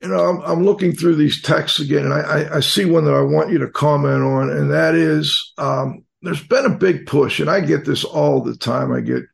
You 0.00 0.08
know, 0.08 0.24
I'm, 0.24 0.40
I'm 0.40 0.64
looking 0.64 0.92
through 0.92 1.16
these 1.16 1.42
texts 1.42 1.80
again, 1.80 2.06
and 2.06 2.14
I, 2.14 2.56
I, 2.56 2.60
see 2.60 2.86
one 2.86 3.04
that 3.04 3.14
I 3.14 3.20
want 3.20 3.50
you 3.50 3.58
to 3.58 3.68
comment 3.68 4.22
on, 4.22 4.48
and 4.48 4.70
that 4.70 4.94
is 4.94 5.52
um, 5.58 6.03
there's 6.24 6.46
been 6.46 6.64
a 6.64 6.70
big 6.70 7.06
push, 7.06 7.40
and 7.40 7.50
I 7.50 7.60
get 7.60 7.84
this 7.84 8.04
all 8.04 8.40
the 8.40 8.56
time. 8.56 8.92
I 8.92 9.00
get 9.00 9.24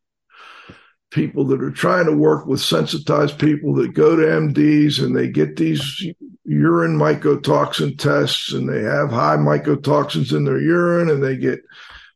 people 1.10 1.44
that 1.44 1.62
are 1.62 1.70
trying 1.70 2.06
to 2.06 2.12
work 2.12 2.46
with 2.46 2.60
sensitized 2.60 3.38
people 3.38 3.74
that 3.74 3.94
go 3.94 4.14
to 4.16 4.22
MDs 4.22 5.02
and 5.02 5.16
they 5.16 5.28
get 5.28 5.56
these 5.56 6.06
urine 6.44 6.96
mycotoxin 6.96 7.98
tests 7.98 8.52
and 8.52 8.68
they 8.68 8.82
have 8.82 9.10
high 9.10 9.36
mycotoxins 9.36 10.32
in 10.32 10.44
their 10.44 10.60
urine 10.60 11.10
and 11.10 11.22
they 11.22 11.36
get 11.36 11.60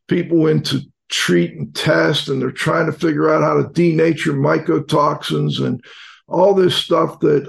people 0.07 0.47
into 0.47 0.79
treat 1.09 1.53
and 1.53 1.75
test 1.75 2.29
and 2.29 2.41
they're 2.41 2.51
trying 2.51 2.85
to 2.85 2.93
figure 2.93 3.33
out 3.33 3.43
how 3.43 3.55
to 3.55 3.69
denature 3.69 4.35
mycotoxins 4.35 5.63
and 5.63 5.83
all 6.27 6.53
this 6.53 6.75
stuff 6.75 7.19
that 7.19 7.47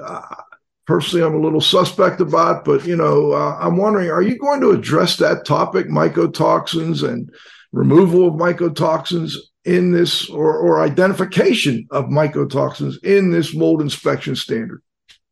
personally 0.87 1.24
I'm 1.24 1.34
a 1.34 1.41
little 1.41 1.61
suspect 1.61 2.20
about. 2.20 2.64
But, 2.64 2.87
you 2.87 2.97
know, 2.97 3.32
uh, 3.32 3.59
I'm 3.61 3.76
wondering, 3.76 4.11
are 4.11 4.22
you 4.22 4.39
going 4.39 4.61
to 4.61 4.70
address 4.70 5.16
that 5.16 5.45
topic, 5.45 5.89
mycotoxins 5.89 7.07
and 7.07 7.30
removal 7.72 8.28
of 8.28 8.34
mycotoxins 8.34 9.34
in 9.64 9.93
this 9.93 10.30
or, 10.30 10.57
or 10.57 10.80
identification 10.80 11.87
of 11.91 12.05
mycotoxins 12.07 13.03
in 13.05 13.30
this 13.30 13.55
mold 13.55 13.82
inspection 13.82 14.37
standard? 14.37 14.82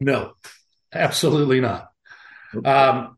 No, 0.01 0.33
absolutely 0.93 1.61
not. 1.61 1.89
Um, 2.65 3.17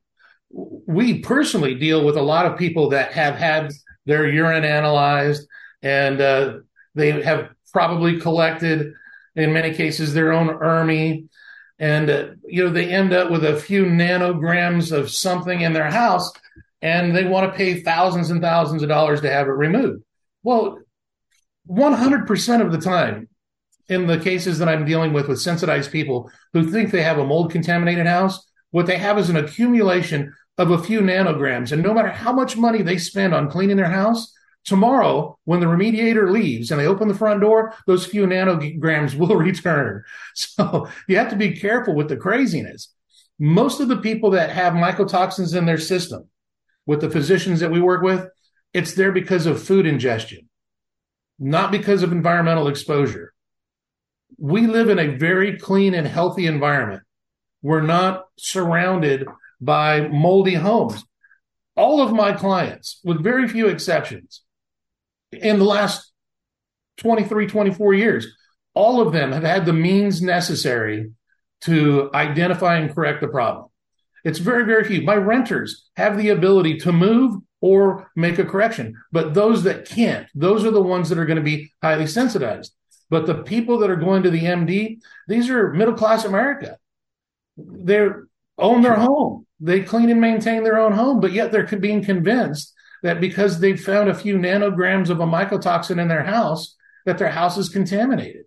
we 0.51 1.20
personally 1.20 1.74
deal 1.74 2.05
with 2.05 2.16
a 2.16 2.22
lot 2.22 2.47
of 2.47 2.59
people 2.59 2.91
that 2.91 3.12
have 3.12 3.34
had 3.34 3.72
their 4.05 4.28
urine 4.28 4.64
analyzed, 4.64 5.47
and 5.82 6.20
uh, 6.20 6.59
they 6.95 7.22
have 7.22 7.51
probably 7.72 8.20
collected, 8.20 8.93
in 9.34 9.53
many 9.53 9.74
cases, 9.74 10.14
their 10.14 10.32
own 10.32 10.49
ERMI. 10.49 11.28
And, 11.79 12.09
uh, 12.09 12.29
you 12.47 12.64
know, 12.64 12.70
they 12.70 12.89
end 12.89 13.12
up 13.12 13.31
with 13.31 13.45
a 13.45 13.57
few 13.57 13.85
nanograms 13.85 14.93
of 14.93 15.11
something 15.11 15.61
in 15.61 15.72
their 15.72 15.91
house 15.91 16.33
and 16.83 17.14
they 17.14 17.24
want 17.24 17.51
to 17.51 17.57
pay 17.57 17.81
thousands 17.81 18.31
and 18.31 18.41
thousands 18.41 18.83
of 18.83 18.89
dollars 18.89 19.20
to 19.22 19.31
have 19.31 19.47
it 19.47 19.53
removed. 19.53 20.03
Well, 20.43 20.79
100% 21.68 22.61
of 22.64 22.72
the 22.72 22.79
time, 22.79 23.29
in 23.89 24.07
the 24.07 24.18
cases 24.18 24.59
that 24.59 24.68
I'm 24.68 24.85
dealing 24.85 25.12
with 25.12 25.29
with 25.29 25.41
sensitized 25.41 25.93
people 25.93 26.31
who 26.53 26.70
think 26.70 26.91
they 26.91 27.03
have 27.03 27.18
a 27.18 27.27
mold 27.27 27.51
contaminated 27.51 28.07
house, 28.07 28.47
what 28.70 28.87
they 28.87 28.99
have 28.99 29.18
is 29.18 29.31
an 29.31 29.37
accumulation 29.37 30.33
of 30.59 30.70
a 30.70 30.83
few 30.83 31.01
nanograms. 31.01 31.72
And 31.72 31.83
no 31.83 31.95
matter 31.95 32.09
how 32.09 32.33
much 32.33 32.57
money 32.57 32.83
they 32.83 32.99
spend 32.99 33.35
on 33.35 33.51
cleaning 33.51 33.77
their 33.77 33.91
house, 33.91 34.33
tomorrow 34.67 35.39
when 35.45 35.61
the 35.61 35.67
remediator 35.67 36.31
leaves 36.31 36.71
and 36.71 36.79
they 36.79 36.87
open 36.87 37.09
the 37.09 37.14
front 37.14 37.41
door, 37.41 37.73
those 37.87 38.05
few 38.05 38.27
nanograms 38.27 39.14
will 39.19 39.37
return. 39.37 40.05
So 40.35 40.89
you 41.09 41.17
have 41.17 41.31
to 41.31 41.37
be 41.37 41.57
careful 41.57 41.95
with 41.95 42.09
the 42.09 42.17
craziness. 42.17 42.93
Most 43.39 43.81
of 43.81 43.89
the 43.89 43.99
people 43.99 44.31
that 44.31 44.51
have 44.51 44.75
mycotoxins 44.75 45.57
in 45.57 45.64
their 45.64 45.79
system, 45.79 46.29
with 46.85 47.01
the 47.01 47.11
physicians 47.11 47.61
that 47.61 47.71
we 47.71 47.81
work 47.81 48.03
with, 48.03 48.29
it's 48.73 48.95
there 48.95 49.12
because 49.12 49.47
of 49.47 49.62
food 49.62 49.87
ingestion, 49.87 50.49
not 51.39 51.71
because 51.71 52.03
of 52.03 52.12
environmental 52.12 52.69
exposure. 52.69 53.33
We 54.39 54.67
live 54.67 54.89
in 54.89 54.99
a 54.99 55.17
very 55.17 55.59
clean 55.59 55.95
and 55.95 56.07
healthy 56.07 56.47
environment. 56.47 57.03
We're 57.62 57.81
not 57.83 58.27
surrounded 58.39 59.27
by 59.61 60.09
moldy 60.09 60.55
homes. 60.55 61.05
All 61.77 62.01
of 62.01 62.12
my 62.12 62.33
clients, 62.33 63.01
with 63.05 63.23
very 63.23 63.49
few 63.49 63.69
exceptions, 63.69 64.43
in 65.43 65.59
the 65.59 65.64
last 65.64 66.12
23, 66.99 67.47
24 67.47 67.95
years, 67.95 68.26
all 68.74 69.01
of 69.01 69.12
them 69.12 69.32
have 69.32 69.43
had 69.43 69.66
the 69.66 69.72
means 69.72 70.22
necessary 70.22 71.12
to 71.62 72.11
identify 72.14 72.76
and 72.76 72.95
correct 72.95 73.20
the 73.20 73.28
problem. 73.28 73.66
It's 74.24 74.39
very, 74.39 74.64
very 74.64 74.84
few. 74.84 75.03
My 75.03 75.14
renters 75.14 75.89
have 75.97 76.18
the 76.18 76.30
ability 76.30 76.78
to 76.78 76.93
move 76.93 77.41
or 77.61 78.11
make 78.16 78.39
a 78.39 78.45
correction, 78.45 78.95
but 79.12 79.34
those 79.34 79.62
that 79.62 79.87
can't, 79.87 80.28
those 80.34 80.64
are 80.64 80.70
the 80.70 80.82
ones 80.82 81.09
that 81.09 81.18
are 81.18 81.26
going 81.26 81.37
to 81.39 81.43
be 81.43 81.72
highly 81.82 82.07
sensitized. 82.07 82.72
But 83.09 83.26
the 83.26 83.43
people 83.43 83.78
that 83.78 83.91
are 83.91 83.97
going 83.97 84.24
to 84.24 84.30
the 84.30 84.43
MD, 84.43 84.99
these 85.28 85.49
are 85.49 85.72
middle 85.72 85.95
class 85.95 86.24
America. 86.24 86.76
They 87.57 88.09
own 88.59 88.82
their 88.82 88.97
home 88.97 89.47
they 89.61 89.82
clean 89.82 90.11
and 90.11 90.20
maintain 90.20 90.64
their 90.64 90.78
own 90.78 90.93
home, 90.93 91.20
but 91.20 91.32
yet 91.32 91.51
they're 91.51 91.64
being 91.64 92.05
convinced 92.05 92.72
that 93.03 93.21
because 93.21 93.61
they've 93.61 93.81
found 93.81 94.09
a 94.09 94.15
few 94.15 94.37
nanograms 94.37 95.11
of 95.11 95.21
a 95.21 95.27
mycotoxin 95.27 96.01
in 96.01 96.09
their 96.09 96.25
house, 96.25 96.77
that 97.05 97.19
their 97.19 97.31
house 97.31 97.57
is 97.57 97.69
contaminated. 97.69 98.45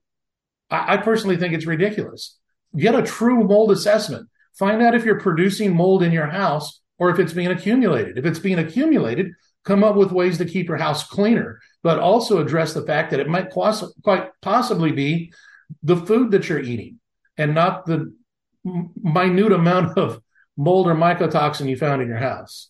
I, 0.70 0.96
I 0.96 0.98
personally 0.98 1.38
think 1.38 1.54
it's 1.54 1.66
ridiculous. 1.66 2.38
Get 2.78 2.96
a 2.96 3.04
true 3.04 3.44
mold 3.44 3.72
assessment. 3.72 4.30
Find 4.58 4.82
out 4.82 4.96
if 4.96 5.06
you're 5.06 5.20
producing 5.20 5.76
mold 5.76 6.04
in 6.04 6.12
your 6.12 6.28
house 6.28 6.82
or 6.98 7.10
if 7.10 7.20
it's 7.20 7.34
being 7.34 7.48
accumulated. 7.48 8.18
If 8.18 8.26
it's 8.26 8.40
being 8.40 8.60
accumulated, 8.60 9.32
come 9.64 9.84
up 9.84 9.96
with 9.96 10.12
ways 10.12 10.38
to 10.38 10.46
keep 10.46 10.68
your 10.68 10.78
house 10.78 11.08
cleaner, 11.08 11.60
but 11.82 12.00
also 12.00 12.40
address 12.40 12.74
the 12.74 12.86
fact 12.86 13.12
that 13.12 13.20
it 13.20 13.30
might 13.30 13.50
quite 13.52 14.30
possibly 14.42 14.92
be 14.92 15.34
the 15.84 15.96
food 15.96 16.32
that 16.32 16.50
you're 16.50 16.60
eating 16.60 17.00
and 17.38 17.56
not 17.56 17.86
the 17.86 18.14
minute 18.66 19.54
amount 19.54 19.98
of 19.98 20.22
mold 20.58 20.88
or 20.88 20.96
mycotoxin 20.96 21.70
you 21.70 21.78
found 21.78 22.02
in 22.02 22.08
your 22.08 22.18
house. 22.18 22.70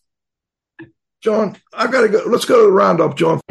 John, 1.22 1.58
I've 1.74 1.92
got 1.92 2.02
to 2.02 2.10
go. 2.10 2.24
Let's 2.28 2.46
go 2.46 2.60
to 2.60 2.64
the 2.64 2.72
roundup, 2.72 3.18
John. 3.18 3.42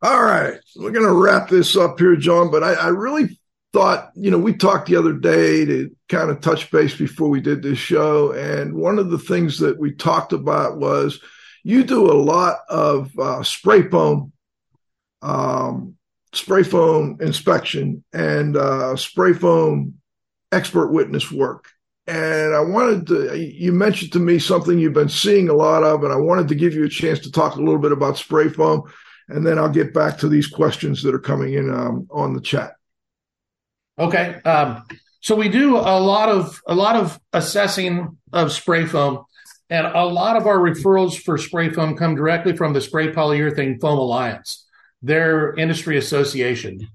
All 0.00 0.22
right, 0.22 0.60
we're 0.76 0.92
going 0.92 1.06
to 1.06 1.12
wrap 1.12 1.48
this 1.48 1.76
up 1.76 1.98
here, 1.98 2.14
John. 2.14 2.52
But 2.52 2.62
I, 2.62 2.74
I 2.74 2.88
really 2.88 3.36
thought, 3.72 4.12
you 4.14 4.30
know, 4.30 4.38
we 4.38 4.54
talked 4.54 4.86
the 4.86 4.96
other 4.96 5.14
day 5.14 5.64
to 5.64 5.90
kind 6.08 6.30
of 6.30 6.40
touch 6.40 6.70
base 6.70 6.96
before 6.96 7.28
we 7.28 7.40
did 7.40 7.62
this 7.62 7.78
show. 7.78 8.30
And 8.30 8.74
one 8.74 9.00
of 9.00 9.10
the 9.10 9.18
things 9.18 9.58
that 9.58 9.76
we 9.76 9.92
talked 9.92 10.32
about 10.32 10.78
was 10.78 11.20
you 11.64 11.82
do 11.82 12.12
a 12.12 12.14
lot 12.14 12.58
of 12.68 13.18
uh, 13.18 13.42
spray 13.42 13.88
foam 13.88 14.32
um, 15.20 15.96
spray 16.34 16.62
foam 16.62 17.18
inspection 17.20 18.04
and 18.12 18.56
uh, 18.56 18.96
spray 18.96 19.32
foam 19.32 19.94
expert 20.52 20.88
witness 20.88 21.30
work. 21.30 21.68
And 22.06 22.54
I 22.54 22.60
wanted 22.60 23.06
to, 23.06 23.38
you 23.38 23.72
mentioned 23.72 24.12
to 24.12 24.18
me 24.18 24.38
something 24.38 24.78
you've 24.78 24.92
been 24.92 25.08
seeing 25.08 25.48
a 25.48 25.54
lot 25.54 25.82
of, 25.82 26.04
and 26.04 26.12
I 26.12 26.16
wanted 26.16 26.48
to 26.48 26.54
give 26.54 26.74
you 26.74 26.84
a 26.84 26.88
chance 26.88 27.20
to 27.20 27.32
talk 27.32 27.56
a 27.56 27.60
little 27.60 27.78
bit 27.78 27.92
about 27.92 28.18
spray 28.18 28.48
foam. 28.48 28.82
And 29.28 29.46
then 29.46 29.58
I'll 29.58 29.70
get 29.70 29.94
back 29.94 30.18
to 30.18 30.28
these 30.28 30.46
questions 30.46 31.02
that 31.02 31.14
are 31.14 31.20
coming 31.20 31.54
in 31.54 31.70
um, 31.70 32.06
on 32.10 32.34
the 32.34 32.42
chat. 32.42 32.74
Okay. 33.98 34.34
Um, 34.44 34.84
so 35.20 35.34
we 35.34 35.48
do 35.48 35.76
a 35.78 35.98
lot 35.98 36.28
of, 36.28 36.60
a 36.66 36.74
lot 36.74 36.96
of 36.96 37.18
assessing 37.32 38.18
of 38.34 38.52
spray 38.52 38.84
foam 38.84 39.24
and 39.70 39.86
a 39.86 40.04
lot 40.04 40.36
of 40.36 40.46
our 40.46 40.58
referrals 40.58 41.18
for 41.18 41.38
spray 41.38 41.70
foam 41.70 41.96
come 41.96 42.14
directly 42.14 42.54
from 42.54 42.74
the 42.74 42.82
Spray 42.82 43.12
Polyurethane 43.12 43.80
Foam 43.80 43.98
Alliance 43.98 44.63
their 45.04 45.54
industry 45.54 45.98
association. 45.98 46.88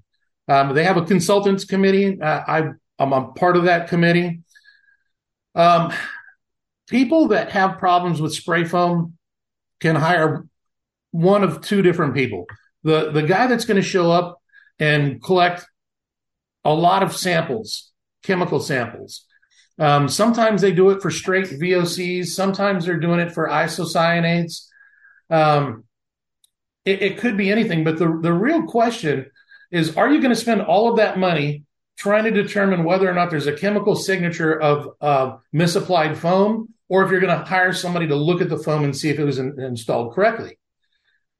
Um, 0.48 0.74
they 0.74 0.84
have 0.84 0.96
a 0.96 1.04
consultants 1.04 1.64
committee. 1.64 2.20
Uh, 2.20 2.42
I, 2.46 2.58
am 2.98 3.12
a 3.12 3.32
part 3.32 3.56
of 3.56 3.64
that 3.64 3.88
committee. 3.88 4.40
Um, 5.54 5.92
people 6.88 7.28
that 7.28 7.52
have 7.52 7.78
problems 7.78 8.20
with 8.20 8.34
spray 8.34 8.64
foam 8.64 9.16
can 9.80 9.94
hire 9.94 10.44
one 11.12 11.44
of 11.44 11.60
two 11.60 11.82
different 11.82 12.14
people. 12.14 12.46
The 12.82 13.10
the 13.12 13.22
guy 13.22 13.46
that's 13.46 13.64
going 13.64 13.76
to 13.76 13.82
show 13.82 14.10
up 14.10 14.40
and 14.78 15.22
collect 15.22 15.66
a 16.64 16.74
lot 16.74 17.02
of 17.02 17.16
samples, 17.16 17.92
chemical 18.22 18.60
samples, 18.60 19.26
Um, 19.78 20.08
sometimes 20.08 20.60
they 20.60 20.72
do 20.72 20.90
it 20.90 21.00
for 21.00 21.10
straight 21.10 21.46
VOCs. 21.46 22.26
Sometimes 22.26 22.84
they're 22.84 22.98
doing 22.98 23.20
it 23.20 23.32
for 23.32 23.48
isocyanates. 23.48 24.66
Um, 25.30 25.84
it, 26.90 27.02
it 27.02 27.18
could 27.18 27.36
be 27.36 27.50
anything, 27.50 27.84
but 27.84 27.98
the, 27.98 28.18
the 28.20 28.32
real 28.32 28.64
question 28.64 29.30
is, 29.70 29.96
are 29.96 30.10
you 30.10 30.20
going 30.20 30.34
to 30.34 30.40
spend 30.40 30.62
all 30.62 30.90
of 30.90 30.96
that 30.96 31.18
money 31.18 31.64
trying 31.96 32.24
to 32.24 32.30
determine 32.30 32.84
whether 32.84 33.08
or 33.08 33.14
not 33.14 33.30
there's 33.30 33.46
a 33.46 33.56
chemical 33.56 33.94
signature 33.94 34.58
of 34.58 34.88
uh, 35.00 35.36
misapplied 35.52 36.18
foam, 36.18 36.74
or 36.88 37.04
if 37.04 37.10
you're 37.10 37.20
going 37.20 37.38
to 37.38 37.44
hire 37.44 37.72
somebody 37.72 38.08
to 38.08 38.16
look 38.16 38.40
at 38.40 38.48
the 38.48 38.58
foam 38.58 38.84
and 38.84 38.96
see 38.96 39.10
if 39.10 39.18
it 39.18 39.24
was 39.24 39.38
in, 39.38 39.60
installed 39.60 40.14
correctly? 40.14 40.58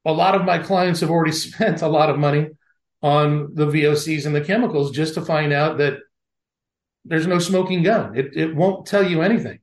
A 0.05 0.11
lot 0.11 0.35
of 0.35 0.45
my 0.45 0.59
clients 0.59 1.01
have 1.01 1.09
already 1.09 1.31
spent 1.47 1.81
a 1.81 1.87
lot 1.87 2.09
of 2.09 2.19
money 2.19 2.49
on 3.01 3.55
the 3.55 3.65
VOCs 3.65 4.25
and 4.25 4.35
the 4.35 4.41
chemicals 4.41 4.91
just 4.91 5.15
to 5.15 5.25
find 5.25 5.51
out 5.51 5.79
that 5.79 5.97
there's 7.03 7.27
no 7.27 7.39
smoking 7.39 7.81
gun. 7.83 8.15
It, 8.15 8.35
it 8.35 8.55
won't 8.55 8.85
tell 8.85 9.07
you 9.07 9.23
anything. 9.23 9.59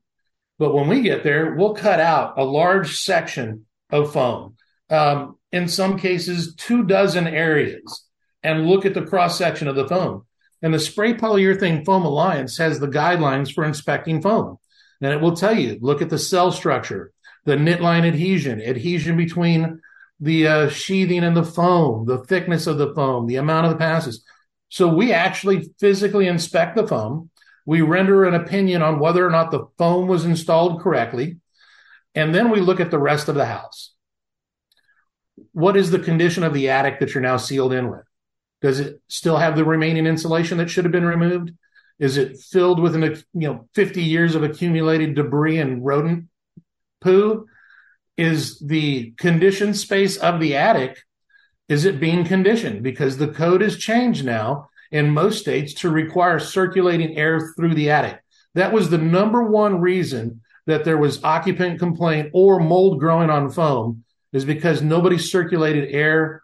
But 0.58 0.74
when 0.74 0.88
we 0.88 1.02
get 1.02 1.22
there, 1.22 1.54
we'll 1.54 1.74
cut 1.74 2.00
out 2.00 2.34
a 2.36 2.44
large 2.44 2.98
section 2.98 3.66
of 3.90 4.12
foam. 4.12 4.56
Um, 4.90 5.36
in 5.52 5.68
some 5.68 5.98
cases, 5.98 6.54
two 6.56 6.84
dozen 6.84 7.26
areas 7.26 8.04
and 8.42 8.66
look 8.66 8.86
at 8.86 8.94
the 8.94 9.04
cross 9.04 9.36
section 9.36 9.68
of 9.68 9.76
the 9.76 9.88
foam. 9.88 10.24
And 10.62 10.74
the 10.74 10.78
Spray 10.78 11.14
Polyurethane 11.14 11.84
Foam 11.84 12.04
Alliance 12.04 12.58
has 12.58 12.80
the 12.80 12.88
guidelines 12.88 13.52
for 13.52 13.64
inspecting 13.64 14.20
foam. 14.20 14.58
And 15.00 15.12
it 15.12 15.20
will 15.20 15.36
tell 15.36 15.56
you 15.56 15.78
look 15.80 16.02
at 16.02 16.10
the 16.10 16.18
cell 16.18 16.50
structure, 16.50 17.12
the 17.44 17.56
knit 17.56 17.80
line 17.80 18.04
adhesion, 18.04 18.60
adhesion 18.60 19.16
between 19.16 19.80
the 20.20 20.46
uh, 20.46 20.68
sheathing 20.68 21.22
and 21.22 21.36
the 21.36 21.44
foam, 21.44 22.06
the 22.06 22.24
thickness 22.24 22.66
of 22.66 22.78
the 22.78 22.92
foam, 22.94 23.26
the 23.26 23.36
amount 23.36 23.66
of 23.66 23.72
the 23.72 23.78
passes. 23.78 24.24
So 24.68 24.88
we 24.88 25.12
actually 25.12 25.70
physically 25.78 26.26
inspect 26.26 26.76
the 26.76 26.86
foam. 26.86 27.30
We 27.64 27.82
render 27.82 28.24
an 28.24 28.34
opinion 28.34 28.82
on 28.82 28.98
whether 28.98 29.24
or 29.24 29.30
not 29.30 29.50
the 29.50 29.66
foam 29.78 30.08
was 30.08 30.24
installed 30.24 30.80
correctly. 30.80 31.38
And 32.14 32.34
then 32.34 32.50
we 32.50 32.60
look 32.60 32.80
at 32.80 32.90
the 32.90 32.98
rest 32.98 33.28
of 33.28 33.36
the 33.36 33.46
house. 33.46 33.92
What 35.58 35.76
is 35.76 35.90
the 35.90 35.98
condition 35.98 36.44
of 36.44 36.54
the 36.54 36.68
attic 36.70 37.00
that 37.00 37.12
you're 37.12 37.20
now 37.20 37.36
sealed 37.36 37.72
in 37.72 37.90
with? 37.90 38.04
Does 38.60 38.78
it 38.78 39.00
still 39.08 39.36
have 39.36 39.56
the 39.56 39.64
remaining 39.64 40.06
insulation 40.06 40.58
that 40.58 40.70
should 40.70 40.84
have 40.84 40.92
been 40.92 41.04
removed? 41.04 41.50
Is 41.98 42.16
it 42.16 42.38
filled 42.38 42.78
with 42.78 42.94
an 42.94 43.02
you 43.34 43.48
know 43.48 43.68
50 43.74 44.00
years 44.00 44.36
of 44.36 44.44
accumulated 44.44 45.16
debris 45.16 45.58
and 45.58 45.84
rodent 45.84 46.26
poo? 47.00 47.48
Is 48.16 48.60
the 48.60 49.10
conditioned 49.16 49.76
space 49.76 50.16
of 50.16 50.38
the 50.38 50.54
attic 50.54 51.02
is 51.68 51.84
it 51.84 51.98
being 51.98 52.24
conditioned? 52.24 52.84
Because 52.84 53.16
the 53.16 53.26
code 53.26 53.60
has 53.60 53.76
changed 53.76 54.24
now 54.24 54.68
in 54.92 55.10
most 55.10 55.40
states 55.40 55.74
to 55.74 55.90
require 55.90 56.38
circulating 56.38 57.18
air 57.18 57.52
through 57.56 57.74
the 57.74 57.90
attic. 57.90 58.22
That 58.54 58.72
was 58.72 58.90
the 58.90 58.98
number 58.98 59.42
one 59.42 59.80
reason 59.80 60.40
that 60.66 60.84
there 60.84 60.98
was 60.98 61.24
occupant 61.24 61.80
complaint 61.80 62.30
or 62.32 62.60
mold 62.60 63.00
growing 63.00 63.28
on 63.28 63.50
foam 63.50 64.04
is 64.32 64.44
because 64.44 64.82
nobody 64.82 65.18
circulated 65.18 65.94
air 65.94 66.42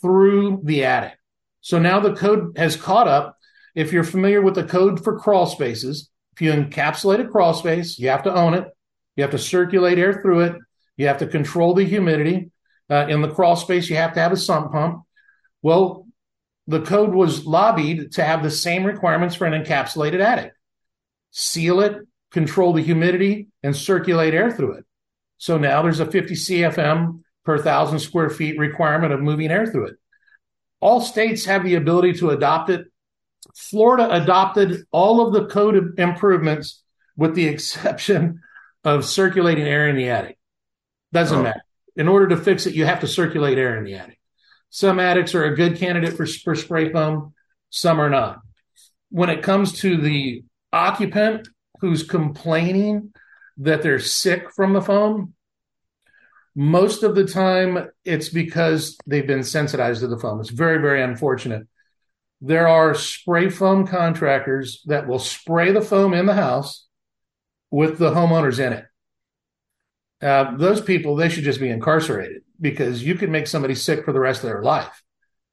through 0.00 0.60
the 0.64 0.84
attic. 0.84 1.18
So 1.60 1.78
now 1.78 2.00
the 2.00 2.14
code 2.14 2.56
has 2.56 2.76
caught 2.76 3.08
up. 3.08 3.38
If 3.74 3.92
you're 3.92 4.04
familiar 4.04 4.40
with 4.40 4.54
the 4.54 4.64
code 4.64 5.02
for 5.02 5.18
crawl 5.18 5.46
spaces, 5.46 6.10
if 6.34 6.42
you 6.42 6.52
encapsulate 6.52 7.20
a 7.20 7.28
crawl 7.28 7.54
space, 7.54 7.98
you 7.98 8.08
have 8.08 8.24
to 8.24 8.34
own 8.34 8.54
it. 8.54 8.66
You 9.16 9.22
have 9.22 9.30
to 9.32 9.38
circulate 9.38 9.98
air 9.98 10.20
through 10.20 10.40
it. 10.40 10.56
You 10.96 11.06
have 11.08 11.18
to 11.18 11.26
control 11.26 11.74
the 11.74 11.84
humidity. 11.84 12.50
Uh, 12.90 13.06
in 13.08 13.22
the 13.22 13.30
crawl 13.30 13.56
space, 13.56 13.88
you 13.88 13.96
have 13.96 14.12
to 14.14 14.20
have 14.20 14.32
a 14.32 14.36
sump 14.36 14.72
pump. 14.72 15.02
Well, 15.62 16.06
the 16.66 16.82
code 16.82 17.14
was 17.14 17.46
lobbied 17.46 18.12
to 18.12 18.24
have 18.24 18.42
the 18.42 18.50
same 18.50 18.84
requirements 18.84 19.34
for 19.34 19.46
an 19.46 19.64
encapsulated 19.64 20.20
attic. 20.20 20.52
Seal 21.30 21.80
it, 21.80 22.06
control 22.30 22.72
the 22.72 22.82
humidity, 22.82 23.48
and 23.62 23.74
circulate 23.74 24.34
air 24.34 24.50
through 24.50 24.74
it. 24.74 24.84
So 25.38 25.58
now 25.58 25.82
there's 25.82 26.00
a 26.00 26.10
50 26.10 26.34
CFM 26.34 27.20
per 27.44 27.58
thousand 27.58 27.98
square 27.98 28.30
feet 28.30 28.58
requirement 28.58 29.12
of 29.12 29.20
moving 29.20 29.50
air 29.50 29.66
through 29.66 29.88
it. 29.88 29.96
All 30.80 31.00
states 31.00 31.44
have 31.44 31.64
the 31.64 31.76
ability 31.76 32.14
to 32.14 32.30
adopt 32.30 32.70
it. 32.70 32.86
Florida 33.54 34.10
adopted 34.10 34.84
all 34.90 35.26
of 35.26 35.32
the 35.32 35.46
code 35.46 35.98
improvements 35.98 36.82
with 37.16 37.34
the 37.34 37.46
exception 37.48 38.40
of 38.84 39.04
circulating 39.04 39.66
air 39.66 39.88
in 39.88 39.96
the 39.96 40.10
attic. 40.10 40.38
Doesn't 41.12 41.38
oh. 41.38 41.42
matter. 41.42 41.62
In 41.96 42.08
order 42.08 42.28
to 42.28 42.36
fix 42.36 42.66
it, 42.66 42.74
you 42.74 42.84
have 42.84 43.00
to 43.00 43.06
circulate 43.06 43.56
air 43.56 43.76
in 43.78 43.84
the 43.84 43.94
attic. 43.94 44.18
Some 44.70 44.98
attics 44.98 45.34
are 45.36 45.44
a 45.44 45.54
good 45.54 45.76
candidate 45.76 46.16
for, 46.16 46.26
for 46.26 46.56
spray 46.56 46.90
foam, 46.90 47.34
some 47.70 48.00
are 48.00 48.10
not. 48.10 48.40
When 49.10 49.30
it 49.30 49.44
comes 49.44 49.80
to 49.80 49.96
the 49.96 50.42
occupant 50.72 51.48
who's 51.80 52.02
complaining 52.02 53.12
that 53.58 53.82
they're 53.82 54.00
sick 54.00 54.50
from 54.50 54.72
the 54.72 54.82
foam, 54.82 55.33
most 56.54 57.02
of 57.02 57.14
the 57.14 57.26
time, 57.26 57.88
it's 58.04 58.28
because 58.28 58.96
they've 59.06 59.26
been 59.26 59.42
sensitized 59.42 60.00
to 60.00 60.06
the 60.06 60.18
foam. 60.18 60.40
It's 60.40 60.50
very, 60.50 60.78
very 60.78 61.02
unfortunate. 61.02 61.66
There 62.40 62.68
are 62.68 62.94
spray 62.94 63.48
foam 63.48 63.86
contractors 63.86 64.82
that 64.86 65.06
will 65.06 65.18
spray 65.18 65.72
the 65.72 65.80
foam 65.80 66.14
in 66.14 66.26
the 66.26 66.34
house 66.34 66.86
with 67.70 67.98
the 67.98 68.10
homeowners 68.10 68.64
in 68.64 68.72
it. 68.74 68.86
Uh, 70.22 70.56
those 70.56 70.80
people, 70.80 71.16
they 71.16 71.28
should 71.28 71.44
just 71.44 71.60
be 71.60 71.68
incarcerated 71.68 72.42
because 72.60 73.02
you 73.02 73.14
can 73.14 73.30
make 73.32 73.46
somebody 73.46 73.74
sick 73.74 74.04
for 74.04 74.12
the 74.12 74.20
rest 74.20 74.42
of 74.42 74.48
their 74.48 74.62
life. 74.62 75.02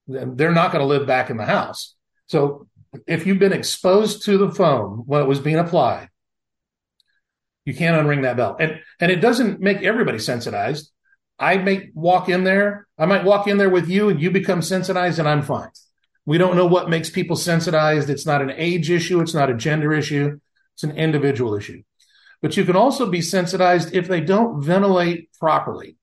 They're 0.08 0.52
not 0.52 0.72
going 0.72 0.82
to 0.82 0.88
live 0.88 1.08
back 1.08 1.30
in 1.30 1.38
the 1.38 1.46
house. 1.46 1.96
So 2.28 2.68
if 3.08 3.26
you've 3.26 3.40
been 3.40 3.54
exposed 3.54 4.24
to 4.26 4.38
the 4.38 4.52
foam 4.52 5.04
when 5.06 5.22
it 5.22 5.28
was 5.28 5.40
being 5.40 5.58
applied, 5.58 6.10
you 7.66 7.74
can't 7.74 7.96
unring 7.96 8.24
that 8.24 8.38
bell. 8.38 8.56
And 8.60 8.80
and 9.00 9.12
it 9.12 9.22
doesn't 9.22 9.60
make 9.60 9.82
everybody 9.82 10.20
sensitized. 10.20 10.92
I 11.40 11.58
may 11.58 11.90
walk 11.94 12.30
in 12.30 12.44
there, 12.44 12.88
I 12.98 13.06
might 13.06 13.24
walk 13.24 13.48
in 13.48 13.58
there 13.58 13.70
with 13.70 13.90
you 13.90 14.10
and 14.10 14.22
you 14.22 14.30
become 14.30 14.62
sensitized 14.62 15.20
and 15.20 15.28
I'm 15.28 15.42
fine. 15.42 15.70
We 16.26 16.38
don't 16.38 16.56
know 16.56 16.68
what 16.68 16.90
makes 16.90 17.10
people 17.10 17.36
sensitized. 17.36 18.10
It's 18.10 18.28
not 18.28 18.42
an 18.42 18.52
age 18.52 18.92
issue, 18.92 19.22
it's 19.22 19.34
not 19.34 19.50
a 19.50 19.56
gender 19.56 19.92
issue, 19.92 20.40
it's 20.76 20.84
an 20.84 20.96
individual 20.98 21.56
issue. 21.56 21.82
But 22.42 22.58
you 22.58 22.66
can 22.66 22.76
also 22.76 23.10
be 23.10 23.22
sensitized 23.22 23.94
if 23.94 24.08
they 24.08 24.22
don't 24.22 24.62
ventilate 24.62 25.32
properly. 25.40 25.98